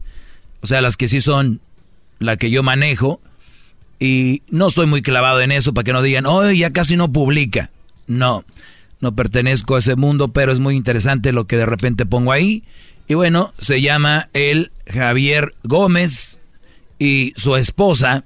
[0.61, 1.59] O sea, las que sí son
[2.19, 3.19] la que yo manejo.
[3.99, 7.11] Y no estoy muy clavado en eso para que no digan, oh, ya casi no
[7.11, 7.69] publica.
[8.07, 8.43] No,
[8.99, 12.63] no pertenezco a ese mundo, pero es muy interesante lo que de repente pongo ahí.
[13.11, 16.39] Y bueno, se llama el Javier Gómez
[16.97, 18.23] y su esposa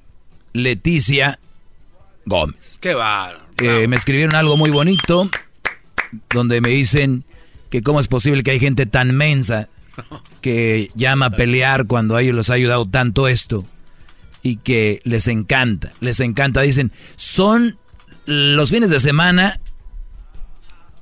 [0.53, 1.40] Leticia
[2.28, 2.78] Gómez.
[2.82, 3.34] Qué va.
[3.64, 5.28] Eh, me escribieron algo muy bonito
[6.30, 7.24] donde me dicen
[7.72, 9.70] que cómo es posible que hay gente tan mensa
[10.41, 13.66] que llama a pelear cuando a ellos les ha ayudado tanto esto
[14.44, 16.62] y que les encanta, les encanta.
[16.62, 17.80] Dicen, son
[18.28, 19.60] los fines de semana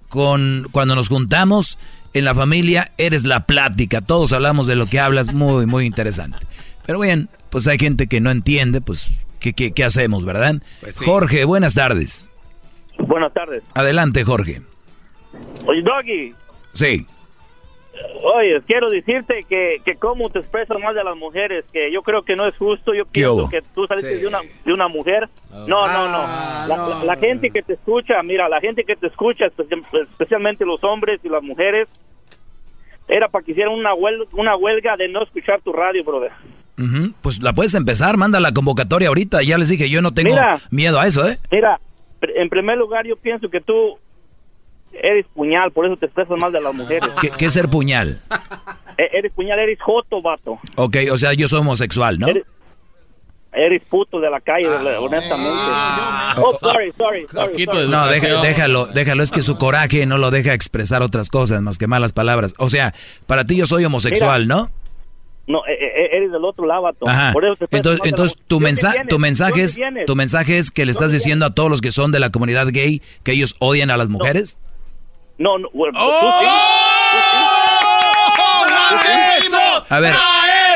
[0.08, 1.78] con cuando nos juntamos
[2.14, 6.38] en la familia, eres la plática, todos hablamos de lo que hablas, muy, muy interesante.
[6.86, 10.56] Pero bien, pues hay gente que no entiende, pues, ¿qué, qué, qué hacemos, verdad?
[10.82, 11.06] Pues sí.
[11.06, 12.32] Jorge, buenas tardes.
[12.98, 13.64] Buenas tardes.
[13.74, 14.62] Adelante, Jorge.
[15.66, 16.34] Oye, Doggy,
[16.74, 17.06] Sí.
[18.24, 22.24] Oye, quiero decirte que, que cómo te expresas más de las mujeres, que yo creo
[22.24, 22.94] que no es justo.
[22.94, 24.22] Yo pienso que tú saliste Sí.
[24.22, 25.30] de, una, de una mujer.
[25.52, 26.18] No, no, no.
[26.26, 30.04] Ah, La, la- la gente que te escucha, mira, la gente que te escucha, espe-
[30.12, 31.88] especialmente los hombres y las mujeres,
[33.08, 36.32] era para que hicieran una huelga, una huelga de no escuchar tu radio, brother.
[37.22, 39.44] Pues la puedes empezar, manda la convocatoria ahorita.
[39.44, 40.58] Ya les dije, yo no tengo Mira.
[40.72, 41.38] miedo a eso, ¿eh?
[41.52, 41.80] Mira,
[42.22, 43.98] en primer lugar, yo pienso que tú
[45.02, 47.10] eres puñal, por eso te expresas más de las mujeres.
[47.22, 48.22] ¿Qué, qué es ser puñal?
[48.98, 50.60] E- Eres puñal, eres joto, vato.
[50.76, 52.28] Ok, o sea, yo soy homosexual, ¿no?
[52.28, 52.44] Eres,
[53.52, 55.50] eres puto de la calle, honestamente.
[56.38, 57.66] oh, sorry, sorry, sorry.
[57.66, 57.88] sorry.
[57.88, 61.78] No, deja- déjalo, déjalo, es que su coraje no lo deja expresar otras cosas más
[61.78, 62.54] que malas palabras.
[62.58, 62.94] O sea,
[63.28, 64.56] para ti yo soy homosexual, Mira.
[64.56, 64.72] ¿no?
[65.46, 67.08] No, e- e- eres del otro lado, vato.
[67.08, 67.34] Ajá.
[67.34, 70.72] Por eso te Entonces, entonces tu, ¿Dónde mensa- tu mensaje ¿Dónde es tu mensaje es
[70.72, 73.34] que le estás ¿Dónde diciendo a todos los que son de la comunidad gay que
[73.34, 74.58] ellos odian a las mujeres.
[74.58, 74.73] No,
[75.44, 76.10] no, bueno, ¡Oh!
[76.22, 76.46] tú sí.
[79.90, 80.14] A ver,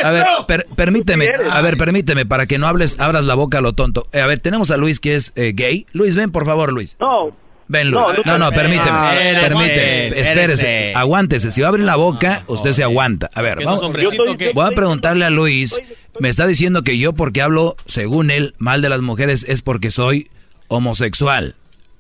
[0.04, 3.62] a ver, per- permíteme, a ver, permíteme para que no hables, abras la boca a
[3.62, 4.08] lo tonto.
[4.12, 5.88] Eh, a ver, tenemos a Luis que es eh, gay.
[5.94, 6.98] Luis, ven por favor, Luis.
[7.00, 7.32] No.
[7.70, 8.20] Ven, No, Luis.
[8.26, 8.90] no, No, no, permíteme.
[8.92, 10.06] Ah, espérese, Permíteme.
[10.08, 10.22] espérese.
[10.32, 10.94] Espérese.
[10.96, 11.52] Aguántese.
[11.52, 13.30] Si va a abrir la boca, usted se aguanta.
[13.34, 13.82] A ver, ¿Qué vamos.
[14.54, 15.82] Voy a preguntarle a Luis.
[16.20, 19.92] Me está diciendo que yo porque hablo, según él, mal de las mujeres es porque
[19.92, 20.30] soy
[20.68, 21.56] homosexual.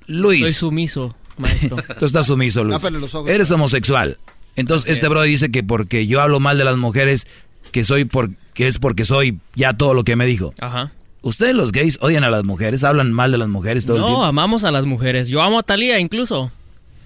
[0.05, 0.41] Luis.
[0.43, 1.77] Soy sumiso, maestro.
[1.99, 2.81] Tú estás sumiso, Luis.
[2.91, 3.29] Los ojos.
[3.29, 4.17] Eres homosexual.
[4.55, 7.27] Entonces, este bro dice que porque yo hablo mal de las mujeres,
[7.71, 10.53] que soy por, que es porque soy ya todo lo que me dijo.
[10.59, 10.91] Ajá.
[11.21, 12.83] ¿Ustedes los gays odian a las mujeres?
[12.83, 14.23] ¿Hablan mal de las mujeres todo el No, tiempo?
[14.23, 15.27] amamos a las mujeres.
[15.27, 16.51] Yo amo a Talía incluso.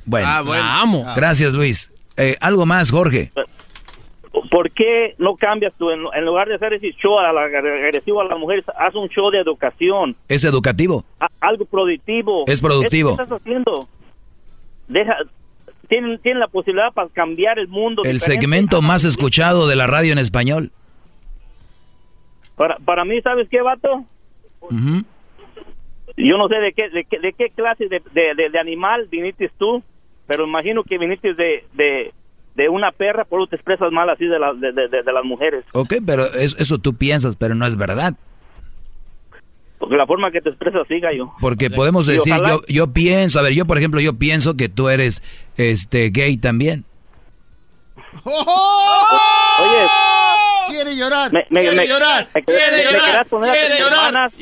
[0.06, 1.06] Bueno, La amo.
[1.16, 1.92] gracias Luis.
[2.18, 3.32] Eh, algo más, Jorge.
[4.50, 5.90] ¿Por qué no cambias tú?
[5.92, 9.08] En, en lugar de hacer ese show a la- agresivo a las mujeres, haz un
[9.10, 11.04] show de educación, ¿Es educativo?
[11.20, 12.46] a- algo productivo.
[12.48, 13.10] Es productivo.
[13.12, 13.90] ¿Eso ¿Qué estás haciendo?
[14.92, 15.16] Deja,
[15.88, 18.04] tienen, tienen la posibilidad para cambiar el mundo.
[18.06, 20.72] El segmento más escuchado de la radio en español.
[22.56, 24.06] Para, para mí, ¿sabes qué, vato?
[26.18, 29.50] Yo no sé de qué, de qué, de qué clase de, de, de- animal viniste
[29.58, 29.82] tú,
[30.28, 32.14] pero imagino que viniste de, de,
[32.56, 35.64] de una perra, por eso te expresas mal así de, la- de, de- las mujeres.
[35.74, 38.14] Ok, pero es- eso tú piensas, pero no es verdad.
[39.82, 41.34] Porque la forma que te expresas, sí, gallo.
[41.42, 44.70] Porque podemos decir, ojalá- yo, yo pienso, a ver, yo por ejemplo, yo pienso que
[44.70, 45.24] tú eres
[45.58, 46.86] este gay también.
[49.60, 49.88] Oye,
[50.68, 51.32] Quiere llorar.
[51.34, 52.28] me, me, quiere me- llorar.
[52.34, 53.28] me- quiere me- me llorar.
[53.28, 54.08] quiere tus llorar.
[54.08, 54.34] hermanas,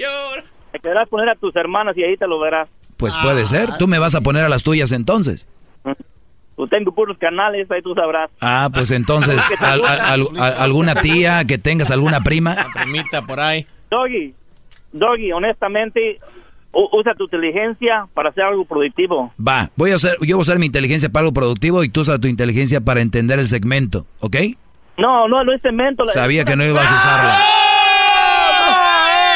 [0.74, 2.68] me querrás poner a tus hermanas y ahí te lo verás.
[2.98, 3.78] Pues puede ser.
[3.78, 5.48] Tú me vas a poner a las tuyas entonces.
[6.58, 8.30] Tú tengo puros canales, ahí tú sabrás.
[8.42, 12.58] Ah, pues entonces, al- al- al- al- alguna tía que tengas, alguna prima.
[12.84, 13.66] Primita por ahí.
[13.90, 14.34] Doggy,
[14.92, 16.20] Doggy, honestamente,
[16.72, 19.32] usa tu inteligencia para hacer algo productivo.
[19.40, 22.02] Va, voy a hacer, yo voy a usar mi inteligencia para algo productivo y tú
[22.02, 24.36] usas tu inteligencia para entender el segmento, ¿ok?
[24.98, 26.04] No, no, no es cemento.
[26.04, 27.40] la- Sabía que no ibas a usarla.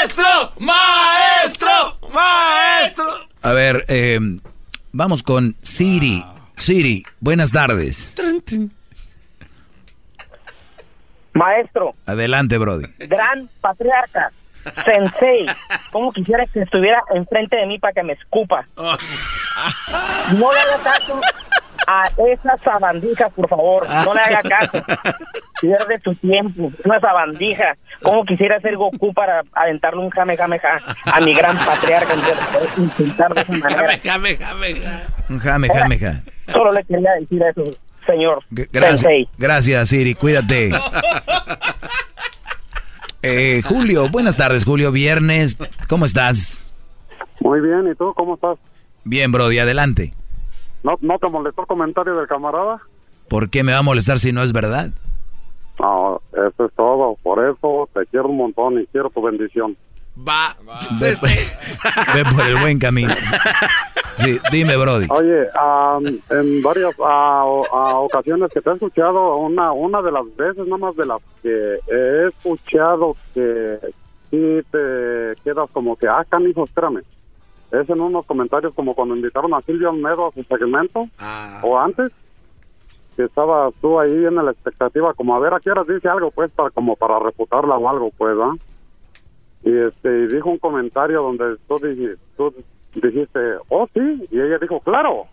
[0.03, 0.51] ¡Maestro!
[0.59, 2.09] ¡Maestro!
[2.13, 3.05] ¡Maestro!
[3.41, 4.19] A ver, eh,
[4.91, 6.23] vamos con Siri.
[6.55, 8.13] Siri, buenas tardes.
[11.33, 12.85] Maestro, Adelante, Brody.
[12.99, 14.31] gran patriarca,
[14.85, 15.45] sensei,
[15.91, 18.65] ¿cómo quisiera que estuviera enfrente de mí para que me escupa?
[18.77, 21.19] No le haga caso
[21.87, 23.87] a esa sabandija, por favor.
[24.05, 24.83] No le haga caso.
[25.61, 26.71] Pierde su tiempo.
[26.83, 27.75] Una sabandija.
[28.01, 32.13] ¿Cómo quisiera ser Goku para aventarle un jame, jame, ja a mi gran patriarca?
[32.77, 33.99] Intentar de esa manera.
[34.03, 35.39] Jame, jame, jame.
[35.39, 36.21] Jame, jame, ja.
[36.51, 37.63] Solo le quería decir eso,
[38.05, 38.43] señor.
[38.49, 39.29] Gracias, Sensei.
[39.37, 40.71] gracias, Siri, cuídate.
[43.25, 44.91] Eh, Julio, buenas tardes, Julio.
[44.91, 46.59] Viernes, ¿cómo estás?
[47.39, 48.57] Muy bien, ¿y tú cómo estás?
[49.05, 50.13] Bien, Brody, adelante.
[50.83, 52.81] ¿No, ¿No te molestó el comentario del camarada?
[53.29, 54.89] ¿Por qué me va a molestar si no es verdad?
[55.79, 57.17] No, eso es todo.
[57.23, 59.77] Por eso te quiero un montón y quiero tu bendición.
[60.15, 60.55] Va.
[60.99, 61.15] Ve,
[62.13, 63.13] ve por el buen camino.
[64.17, 65.07] Sí, dime, Brody.
[65.09, 70.23] Oye, am, en varias ah, ah, ocasiones que te he escuchado, una una de las
[70.35, 73.79] veces, nada más de las que he escuchado que,
[74.33, 77.03] sí te quedas como que, ah, canijo, espérame.
[77.71, 81.07] Es en unos comentarios como cuando invitaron a Silvio Almedo a su segmento,
[81.61, 82.11] o antes,
[83.15, 86.31] que estabas tú ahí en la expectativa, como a ver a qué horas dice algo,
[86.31, 88.53] pues, para, como para refutarla o algo, pues, ¿ah?
[89.65, 91.79] Y este, y dijo un comentario donde tú,
[92.37, 92.53] tú
[93.01, 95.25] dijiste, oh, sí, y ella dijo, claro,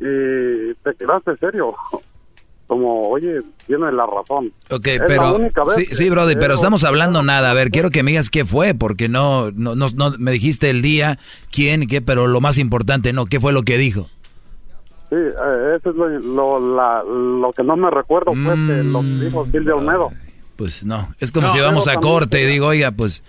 [0.00, 1.74] y te quedaste serio.
[2.66, 4.50] Como, oye, tiene la razón.
[4.70, 7.50] Ok, Es la pero única vez sí, sí, Brody, pero estamos hablando nada.
[7.50, 10.70] A ver, quiero que me digas qué fue, porque no, no, no, no- me dijiste
[10.70, 11.18] el día,
[11.52, 14.08] quién y qué, pero lo más importante, no, qué fue lo que dijo.
[15.10, 19.02] Sí, eh, eso es lo, lo, la- lo que no me recuerdo, fue que lo
[19.02, 20.08] que dijo Silvia Olmedo.
[20.56, 23.22] Pues no, es como No, si vamos a corte y digo, oiga, pues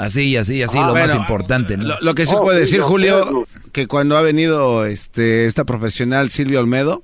[0.00, 1.76] así y así y así, Ah, lo más importante.
[1.76, 1.84] ¿no?
[1.84, 5.64] Lo, lo que sí Oh, puede sí, decir, Julio, que cuando ha venido este esta
[5.64, 7.02] profesional Silvio Olmedo,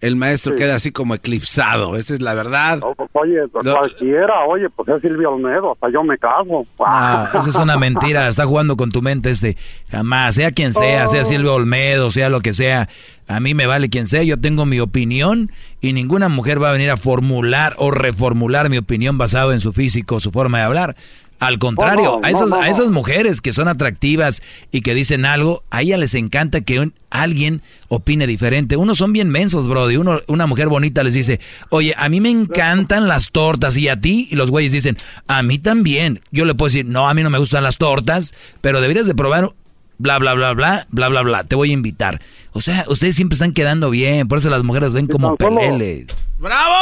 [0.00, 1.96] el maestro queda así como eclipsado.
[1.96, 2.80] Esa es la verdad.
[3.12, 6.66] Oye, cualquiera, oye, pues es Silvia Olmedo, hasta yo me caso.
[6.78, 9.56] Ah, esa es una mentira, está jugando con tu mente este.
[9.90, 12.90] Jamás, sea quien sea, sea Silvio Olmedo, sea lo que sea,
[13.28, 15.50] a mí me vale quien sea, yo tengo mi opinión
[15.80, 19.72] y ninguna mujer va a venir a formular o reformular mi opinión basado en su
[19.72, 20.96] físico, su forma de hablar.
[21.40, 22.70] Al contrario, No, no, a, esas, no, no, a no.
[22.72, 24.40] esas mujeres que son atractivas
[24.70, 28.76] y que dicen algo, a ellas les encanta que un- alguien opine diferente.
[28.76, 29.96] Unos son bien mensos, brody.
[29.96, 31.40] Uno, una mujer bonita les dice,
[31.70, 34.96] oye, a mí me encantan las tortas y a ti, y los güeyes dicen,
[35.26, 36.20] a mí también.
[36.30, 39.14] Yo le puedo decir, no, a mí no me gustan las tortas, pero deberías de
[39.14, 39.52] probar
[39.98, 41.44] bla, bla, bla, bla, bla, bla, bla.
[41.44, 42.20] Te voy a invitar.
[42.52, 46.06] O sea, ustedes siempre están quedando bien, por eso las mujeres ven como peleles.
[46.38, 46.74] ¡Bravo!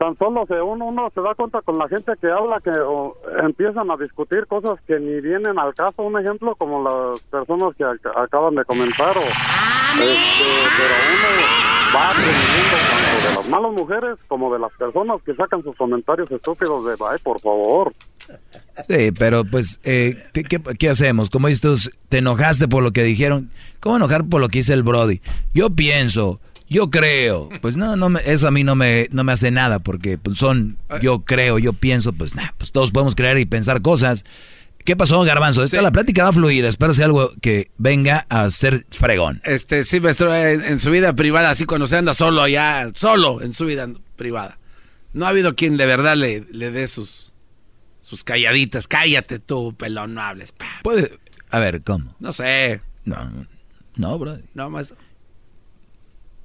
[0.00, 3.14] Tan solo se uno, se da cuenta con la gente que habla que o,
[3.44, 6.02] empiezan a discutir cosas que ni vienen al caso.
[6.02, 9.14] Un ejemplo como las personas que ac- acaban de comentar.
[9.18, 15.18] O, este, pero uno va aprendiendo tanto de las malas mujeres como de las personas
[15.22, 17.92] que sacan sus comentarios estúpidos de, ay, por favor.
[18.88, 21.28] Sí, pero pues, eh, ¿qué, qué, hacemos?
[21.28, 23.50] Como dices te enojaste por lo que dijeron.
[23.80, 25.20] ¿Cómo enojar por lo que dice el Brody?
[25.52, 26.40] Yo pienso,
[26.70, 27.50] yo creo.
[27.60, 30.38] Pues no, no me- eso a mí no me, no me hace nada porque pues,
[30.38, 34.24] son, yo creo, yo pienso, pues nada, pues todos podemos creer y pensar cosas.
[34.84, 35.62] ¿Qué pasó, Garbanzo?
[35.62, 36.66] Esta la plática va fluida.
[36.68, 39.42] Espero sea algo que venga a ser fregón.
[39.44, 43.42] Este, sí, maestro, en, en su vida privada, así cuando se anda solo allá, solo
[43.42, 43.86] en su vida
[44.16, 44.58] privada.
[45.12, 47.34] No ha habido quien de verdad le, le dé sus,
[48.00, 48.88] sus calladitas.
[48.88, 50.52] Cállate tú, pelón, no hables.
[50.52, 50.66] pa.
[50.82, 51.18] Puede,
[51.50, 52.14] a ver, ¿cómo?
[52.18, 52.80] No sé.
[53.04, 53.46] No,
[53.96, 54.44] no, Brody.
[54.54, 54.94] No, más.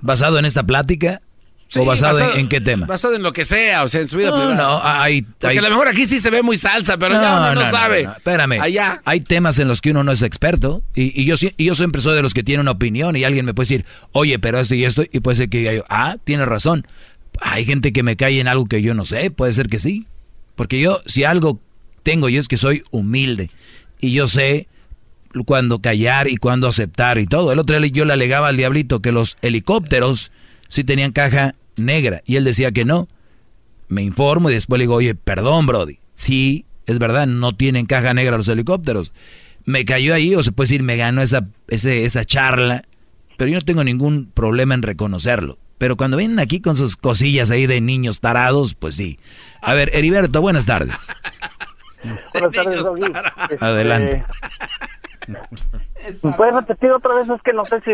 [0.02, 1.20] ¿Basado en esta plática?
[1.68, 2.86] Sí, ¿O basado, en, en qué tema?
[2.86, 4.56] Basado en lo que sea, o sea, en su vida No, privada.
[4.56, 7.38] no, hay- Porque hay- a lo mejor aquí sí se ve muy salsa, pero ya
[7.52, 8.02] uno no, sabe.
[8.04, 8.62] Espérame.
[8.62, 9.02] Allá.
[9.04, 10.84] Hay temas en los que uno no es experto.
[10.94, 13.16] Y, y yo, y yo siempre soy de los que tiene una opinión.
[13.16, 15.04] Y alguien me puede decir, oye, pero esto y esto.
[15.12, 16.86] Y puede ser que diga yo, ah, tienes razón.
[17.42, 19.32] Hay gente que me cae en algo que yo no sé.
[19.32, 20.06] Puede ser que sí.
[20.56, 21.60] Porque yo, si algo
[22.04, 23.50] tengo yo es que soy humilde.
[24.00, 24.68] Y yo sé
[25.44, 27.52] cuándo callar y cuándo aceptar y todo.
[27.52, 30.32] El otro día yo le alegaba al diablito que los helicópteros
[30.70, 32.22] sí tenían caja negra.
[32.26, 33.08] Y él decía que no
[33.88, 36.00] me informo y después le digo, oye, perdón, Brody.
[36.14, 39.12] Sí, es verdad, no tienen caja negra los helicópteros.
[39.66, 42.84] Me cayó ahí, o se puede decir, me ganó esa, ese- esa charla,
[43.36, 45.58] pero yo no tengo ningún problema en reconocerlo.
[45.78, 49.20] Pero cuando vienen aquí con sus cosillas ahí de niños tarados, pues sí.
[49.62, 50.96] A ver, Heriberto, buenas tardes.
[52.34, 52.86] Buenas tardes.
[53.50, 54.14] Este, Adelante.
[54.18, 55.05] ¿Me
[56.38, 57.30] puedes repetir otra vez?
[57.30, 57.92] Es que no sé si,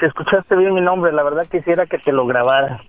[0.00, 1.12] si escuchaste bien mi nombre.
[1.12, 2.80] La verdad quisiera que te lo grabara.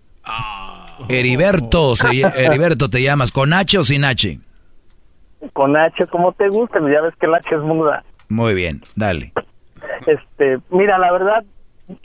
[1.10, 2.08] Heriberto, se-
[2.46, 4.40] Heriberto, ¿te llamas con H o sin H?
[5.54, 6.80] Con H, como te guste.
[6.92, 8.04] Ya ves que el H es muda.
[8.30, 9.32] Muy bien, dale.
[10.08, 11.44] Este, mira, la verdad,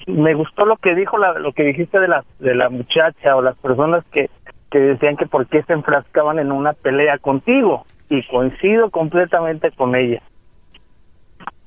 [0.06, 3.42] me gustó lo que dijo, la- lo que dijiste de la, de la muchacha o
[3.42, 4.28] las personas que,
[4.70, 7.86] que decían que por qué se enfrascaban en una pelea contigo.
[8.12, 10.20] Y coincido completamente con ella.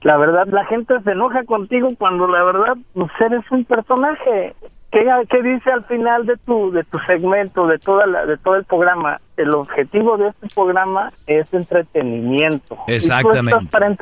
[0.04, 4.54] La verdad, la gente se enoja contigo cuando la verdad pues, eres un personaje.
[4.92, 8.56] ¿Qué, qué dice al final de tu de tu segmento, de toda la, de todo
[8.56, 9.20] el programa?
[9.38, 12.76] El objetivo de este programa es entretenimiento.
[12.76, 13.58] Y tú Exactamente.
[13.64, 13.96] estás para.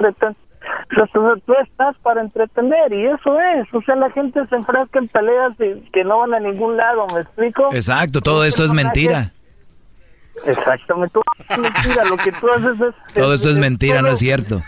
[1.46, 3.74] Tú, estás para entretener y eso es.
[3.74, 7.08] O sea, la gente se enfrasca en peleas y- que no van a ningún lado,
[7.14, 7.70] ¿me explico?
[7.74, 9.32] Exacto, todo esto es mentira.
[10.46, 11.14] Exactamente.
[11.14, 12.04] Todo es mentira.
[12.10, 13.14] Lo que tú haces es...
[13.14, 14.60] Todo esto es mentira, no es cierto.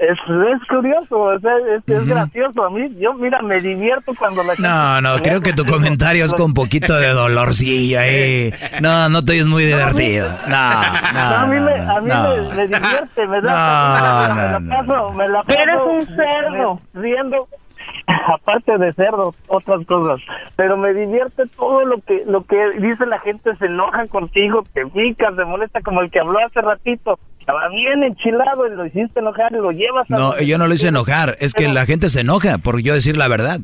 [0.00, 2.64] Es, es curioso, o sea, es, es gracioso.
[2.64, 4.68] A mí, yo, mira, me divierto cuando la gente...
[4.68, 8.54] No, no, creo que tu comentario es con poquito de dolorcillo ahí.
[8.80, 10.28] No, no te oyes muy divertido.
[10.46, 12.22] No, a no, mí, no, me, a mí no.
[12.22, 14.28] me, me divierte, me da...
[14.28, 15.58] No, me la no, paso, me la paso...
[15.60, 16.80] Eres un cerdo.
[16.94, 17.48] Riendo,
[18.34, 20.20] aparte de cerdos, otras cosas.
[20.56, 24.86] Pero me divierte todo lo que lo que dice la gente, se enoja contigo, te
[24.86, 27.18] pica, se molesta como el que habló hace ratito.
[27.40, 30.16] Estaba bien enchilado y lo hiciste enojar y lo llevas a...
[30.16, 33.16] No, yo no lo hice enojar, es que la gente se enoja por yo decir
[33.16, 33.60] la verdad.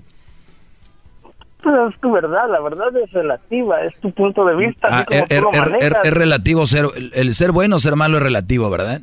[1.63, 4.87] Pues es tu verdad, la verdad es relativa, es tu punto de vista.
[4.91, 6.05] Ah, como er- er- er- manejas.
[6.05, 9.01] es relativo ser, el- el ser bueno o ser malo es relativo, ¿verdad?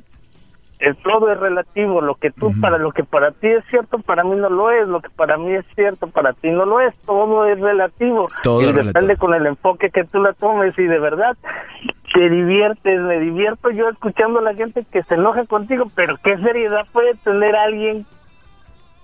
[0.81, 4.23] El todo es relativo, lo que tú para lo que para ti es cierto, para
[4.23, 6.95] mí no lo es, lo que para mí es cierto, para ti no lo es,
[7.05, 8.29] todo es relativo.
[8.43, 11.37] Todo y es depende con el enfoque que tú la tomes y de verdad
[12.13, 16.37] te diviertes, me divierto yo escuchando a la gente que se enoja contigo, pero qué
[16.39, 18.05] seriedad puede tener alguien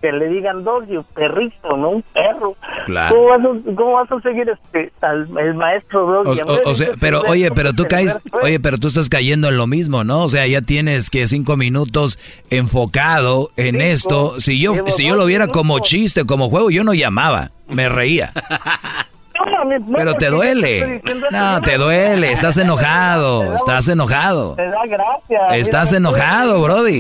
[0.02, 2.56] que le digan doggy, un perrito, no un perro.
[2.86, 3.16] Claro.
[3.16, 6.42] ¿Cómo, vas a, cómo vas a seguir este al el maestro O, doggy?
[6.42, 9.66] o- o sea, pero oye, pero tú caes, oye, pero tú estás cayendo en lo
[9.68, 10.24] mismo, ¿no?
[10.24, 12.20] O sea, ya tienes que cinco minutos
[12.50, 14.40] enfocado en esto.
[14.40, 18.32] Si yo, si yo lo viera como chiste, como juego, yo no llamaba, me reía.
[19.58, 21.02] No, mi- no, Pero te duele.
[21.32, 22.32] No, te duele.
[22.32, 23.56] Estás enojado.
[23.56, 24.56] Estás enojado.
[24.56, 25.56] Te da gracia.
[25.58, 27.00] Estás Mira, enojado, Brody.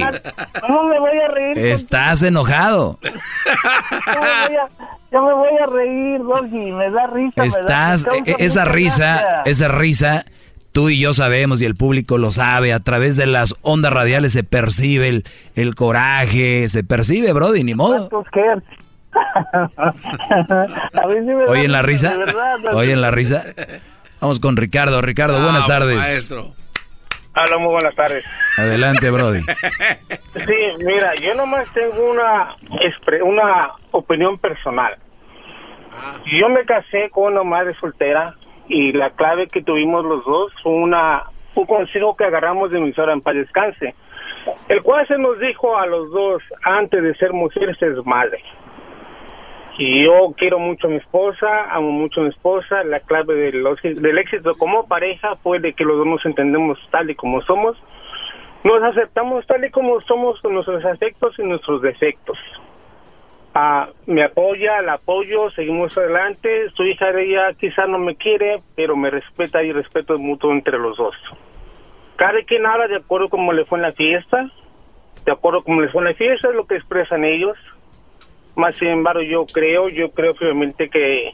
[0.62, 1.58] ¿Cómo me voy a reír?
[1.58, 3.00] Estás enojado.
[3.04, 3.12] Yo
[4.22, 4.68] me voy a,
[5.12, 6.72] yo me voy a reír, Doggy.
[6.72, 7.44] Me da risa.
[7.44, 9.42] me da- Estás, me causa e- esa risa, gracia.
[9.46, 10.26] esa risa,
[10.72, 12.74] tú y yo sabemos y el público lo sabe.
[12.74, 15.26] A través de las ondas radiales se percibe el,
[15.56, 18.10] el coraje, se percibe, Brody, ni modo.
[18.10, 18.66] ¿Cuántos hertz?
[19.78, 22.18] A mí sí me da ¿Oyen la risa?
[22.18, 23.44] verdad, ¿Oyen la risa?
[24.20, 25.02] Vamos con Ricardo.
[25.02, 26.32] Ricardo, buenas tardes.
[26.32, 28.26] Hola, muy buenas tardes.
[28.58, 29.42] Adelante, Brody.
[29.42, 32.56] Sí, mira, yo nomás tengo una
[33.24, 34.98] una opinión personal.
[36.40, 38.34] Yo me casé con una madre soltera
[38.68, 41.24] y la clave que tuvimos los dos fue una
[41.54, 43.96] un consejo que agarramos de mi suegra en paz descanse,
[44.70, 48.44] el cual se nos dijo a los dos antes de ser mujeres es madre.
[49.80, 52.84] Y yo quiero mucho a mi esposa, amo mucho a mi esposa.
[52.84, 56.80] La clave de los- del éxito como pareja fue de que los dos nos entendemos
[56.90, 57.78] tal y como somos.
[58.64, 62.38] Nos aceptamos tal y como somos con nuestros afectos y nuestros defectos.
[63.54, 66.70] Ah, me apoya, la apoyo, seguimos adelante.
[66.72, 70.78] Su hija de ella quizá no me quiere, pero me respeta y respeto mutuo entre
[70.80, 71.16] los dos.
[72.16, 74.50] Cada quien habla de acuerdo como le fue en la fiesta,
[75.24, 77.58] de acuerdo como les fue en la fiesta, es lo que expresan ellos.
[78.58, 81.32] Más sin embargo, yo creo, yo creo firmemente que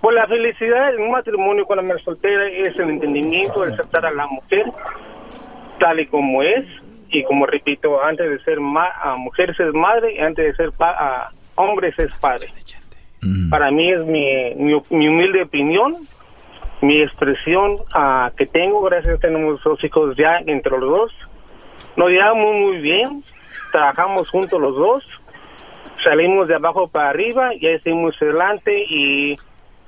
[0.00, 4.06] pues la felicidad en un matrimonio con la mujer soltera es el entendimiento, el aceptar
[4.06, 4.66] a la mujer
[5.80, 6.64] tal y como es
[7.08, 10.72] y como repito, antes de ser ma a mujeres es madre y antes de ser
[10.72, 12.48] pa a hombres es padre.
[13.50, 15.96] Para mí es mi, mi, mi humilde opinión,
[16.82, 21.12] mi expresión ah, que tengo, gracias a que tenemos dos hijos ya entre los dos.
[21.96, 23.24] Nos llevamos muy bien,
[23.72, 25.04] trabajamos juntos los dos,
[26.04, 29.36] salimos de abajo para arriba y ahí seguimos adelante y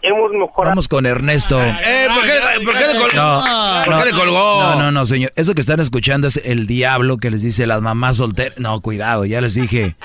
[0.02, 0.70] hemos mejorado.
[0.70, 1.60] Vamos con Ernesto.
[1.62, 3.16] Eh, ¿por qué, por qué le colgó?
[3.16, 3.42] No,
[3.84, 4.60] ¿Por no, qué le colgó?
[4.62, 5.32] No, no, no, señor.
[5.36, 8.58] Eso que están escuchando es el diablo que les dice las mamás solteras.
[8.58, 9.96] No, cuidado, ya les dije.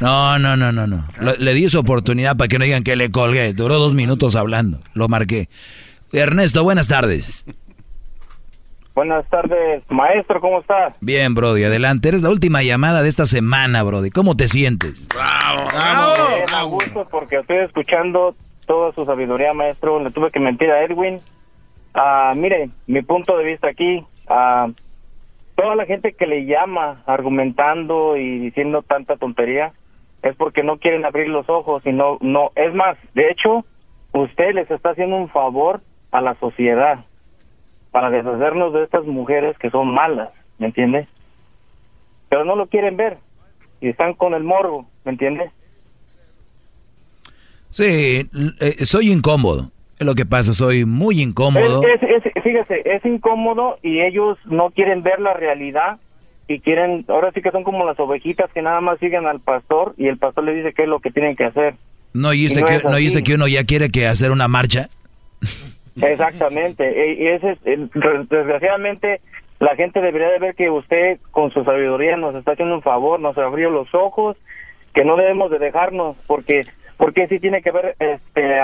[0.00, 1.06] No, no, no, no, no.
[1.20, 3.52] Lo- le di su oportunidad para que no digan que le colgué.
[3.52, 4.80] Duró dos minutos hablando.
[4.94, 5.48] Lo marqué.
[6.12, 7.44] Ernesto, buenas tardes.
[8.98, 10.92] Buenas tardes, maestro, ¿cómo estás?
[11.00, 12.08] Bien, Brody, adelante.
[12.08, 14.10] Eres la última llamada de esta semana, Brody.
[14.10, 15.06] ¿Cómo te sientes?
[15.14, 18.34] Bien, a gusto porque estoy escuchando
[18.66, 20.02] toda su sabiduría, maestro.
[20.02, 21.20] Le tuve que mentir a Edwin.
[21.94, 24.66] Ah, mire, mi punto de vista aquí, ah,
[25.54, 29.74] toda la gente que le llama argumentando y diciendo tanta tontería
[30.24, 33.64] es porque no quieren abrir los ojos y no, no, es más, de hecho,
[34.12, 37.04] usted les está haciendo un favor a la sociedad
[37.90, 41.06] para deshacernos de estas mujeres que son malas, ¿me entiende?
[42.28, 43.18] Pero no lo quieren ver
[43.80, 45.50] y están con el morbo, ¿me entiende?
[47.70, 48.28] Sí,
[48.60, 49.70] eh, soy incómodo.
[49.98, 51.82] Es lo que pasa, soy muy incómodo.
[51.86, 55.98] Es, es- es- fíjese, es incómodo y ellos no quieren ver la realidad
[56.46, 59.94] y quieren, ahora sí que son como las ovejitas que nada más siguen al pastor
[59.98, 61.74] y el pastor le dice qué es lo que tienen que hacer.
[62.14, 64.88] ¿No oíste, no que, ¿no que uno ya quiere que hacer una marcha?
[66.06, 66.84] Exactamente.
[66.84, 67.58] E- Y ese
[68.30, 69.20] desgraciadamente,
[69.60, 73.20] la gente debería de ver que usted, con su sabiduría, nos está haciendo un favor,
[73.20, 74.36] nos abrió los ojos,
[74.94, 76.62] que no debemos de dejarnos, porque
[76.96, 78.56] porque sí tiene que haber este,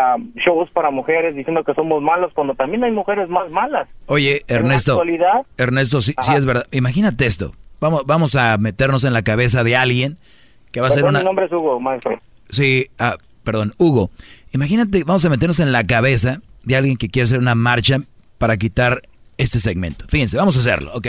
[0.45, 3.89] shows para mujeres diciendo que somos malos, cuando también hay mujeres más malas.
[4.07, 4.93] Oye, En la Ernesto.
[4.95, 6.67] actualidad, Ernesto, sí, sí es verdad.
[6.73, 7.53] Imagínate esto.
[7.81, 10.17] Vamos, vamos a meternos en la cabeza de alguien
[10.73, 11.21] que va a ser una...
[11.21, 12.19] mi nombre es Hugo, maestro.
[12.51, 14.11] Sí, ah, perdón, Hugo.
[14.53, 18.01] Imagínate, vamos a meternos en la cabeza de alguien que quiere hacer una marcha
[18.39, 19.03] para quitar
[19.39, 20.05] este segmento.
[20.09, 21.09] Fíjense, vamos a hacerlo, ok.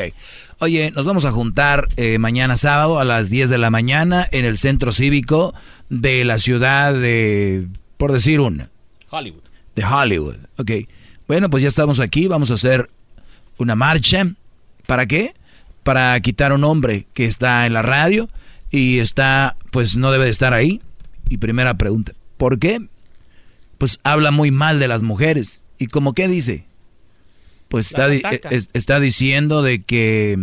[0.60, 4.45] Oye, nos vamos a juntar eh, mañana sábado a las 10 de la mañana en
[4.45, 5.53] el centro cívico
[5.90, 7.68] de la ciudad de,
[7.98, 8.69] por decir una.
[9.10, 9.44] Hollywood.
[9.76, 10.72] De Hollywood, ok.
[11.27, 12.90] Bueno, pues ya estamos aquí, vamos a hacer
[13.57, 14.32] una marcha.
[14.88, 15.34] ¿Para qué?
[15.84, 18.30] Para quitar a un hombre que está en la radio
[18.72, 20.82] y está, pues no debe de estar ahí.
[21.30, 22.88] Y primera pregunta, ¿por qué?
[23.77, 25.61] Pues habla muy mal de las mujeres.
[25.77, 26.65] ¿Y como qué dice?
[27.68, 28.07] Pues está,
[28.73, 30.38] está diciendo de que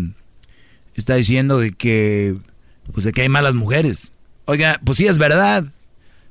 [0.94, 2.36] está diciendo de que
[2.92, 4.12] pues de que hay malas mujeres.
[4.44, 5.66] Oiga, pues sí es verdad.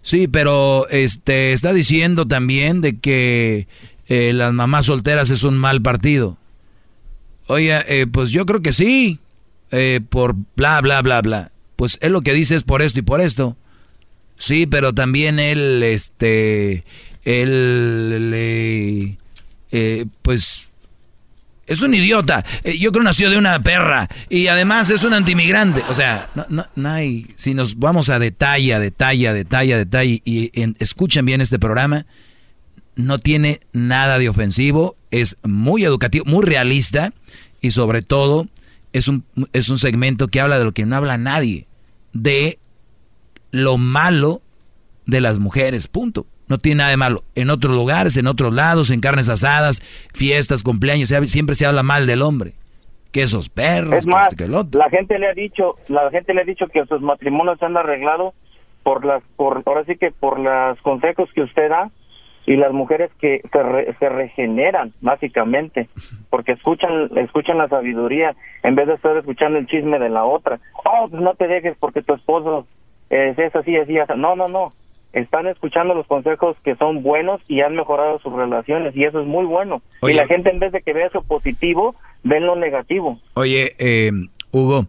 [0.01, 3.67] Sí, pero este está diciendo también de que
[4.07, 6.37] eh, las mamás solteras es un mal partido.
[7.47, 9.19] Oiga, eh, pues yo creo que sí,
[9.71, 11.51] eh, por bla bla bla bla.
[11.75, 13.57] Pues él lo que dice es por esto y por esto.
[14.41, 16.83] Sí, pero también él, este,
[17.23, 19.17] él le,
[20.23, 20.71] pues
[21.71, 22.43] es un idiota.
[22.63, 24.09] Eh, yo creo nació de una perra.
[24.29, 25.81] Y además es un antimigrante.
[25.89, 27.27] O sea, no, no, hay.
[27.37, 30.21] Si nos vamos a detalle, a detalle, detalle, detalle.
[30.25, 32.05] Y escuchen bien este programa.
[32.95, 34.97] No tiene nada de ofensivo.
[35.11, 37.13] Es muy educativo, muy realista.
[37.61, 38.47] Y sobre todo,
[38.91, 39.23] es un,
[39.53, 41.67] es un segmento que habla de lo que no habla nadie.
[42.11, 42.59] De
[43.51, 44.41] lo malo
[45.05, 45.87] de las mujeres.
[45.87, 46.25] Punto.
[46.47, 47.21] No tiene nada de malo.
[47.35, 49.79] En otros lugares, en otros lados, en carnes asadas,
[50.13, 52.53] fiestas, cumpleaños, siempre se habla mal del hombre.
[53.13, 56.67] Que esos perros, es más, la gente le ha dicho, la gente le ha dicho
[56.67, 58.33] que sus matrimonios se han arreglado
[58.83, 61.91] por las, por, ahora sí que por los consejos que usted da
[62.45, 63.41] y las mujeres que
[63.99, 65.89] se, regeneran básicamente
[66.29, 70.59] porque escuchan escuchan la sabiduría en vez de estar escuchando el chisme de la otra
[70.85, 72.65] oh pues no te dejes porque tu esposo
[73.11, 74.73] es, es así así así no no no
[75.13, 79.27] están escuchando los consejos que son buenos y han mejorado sus relaciones y eso es
[79.27, 79.81] muy bueno.
[80.01, 83.19] Y la gente en vez de que vea eso positivo, ven lo negativo.
[83.33, 84.11] Oye, eh,
[84.51, 84.85] Hugo,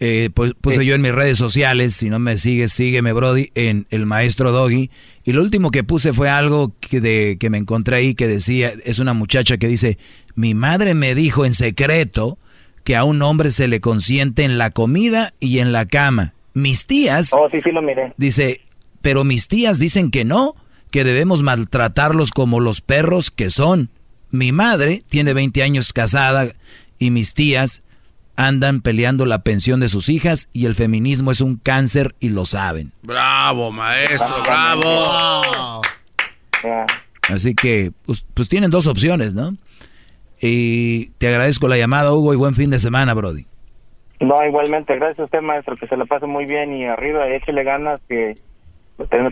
[0.00, 3.86] eh, pues puse yo en mis redes sociales, si no me sigues, sígueme Brody, en
[3.90, 4.90] el maestro Doggy.
[5.24, 8.72] Y lo último que puse fue algo que, de, que me encontré ahí que decía,
[8.84, 9.98] es una muchacha que dice,
[10.34, 12.38] mi madre me dijo en secreto
[12.82, 16.32] que a un hombre se le consiente en la comida y en la cama.
[16.54, 17.30] Mis tías...
[17.32, 18.12] Oh, sí, sí lo miré.
[18.16, 18.60] Dice,
[19.02, 20.54] pero mis tías dicen que no,
[20.90, 23.90] que debemos maltratarlos como los perros que son.
[24.30, 26.52] Mi madre tiene 20 años casada
[26.98, 27.82] y mis tías
[28.36, 32.44] andan peleando la pensión de sus hijas y el feminismo es un cáncer y lo
[32.44, 32.92] saben.
[33.02, 35.82] Bravo, maestro, bravo.
[37.28, 39.56] Así que, pues, pues, tienen dos opciones, ¿no?
[40.40, 43.46] Y te agradezco la llamada, Hugo, y buen fin de semana, Brody.
[44.20, 47.64] No, igualmente, gracias a usted, maestro, que se la pase muy bien y arriba, échele
[47.64, 48.34] ganas que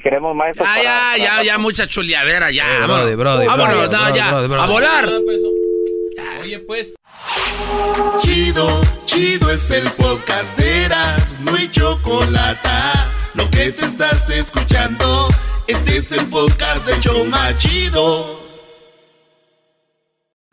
[0.03, 0.67] queremos maestros.
[0.69, 2.85] Ah, ya, ya, ya, mucha chuleadera, ya.
[2.85, 4.31] Eh, brody, brody, vámonos, ya.
[4.31, 5.09] a volar.
[6.41, 6.95] Oye, pues.
[8.19, 8.67] Chido,
[9.05, 12.69] chido es el podcast de Eras, no hay chocolate.
[13.35, 15.29] Lo que te estás escuchando,
[15.67, 18.38] este es el podcast de Choma Chido.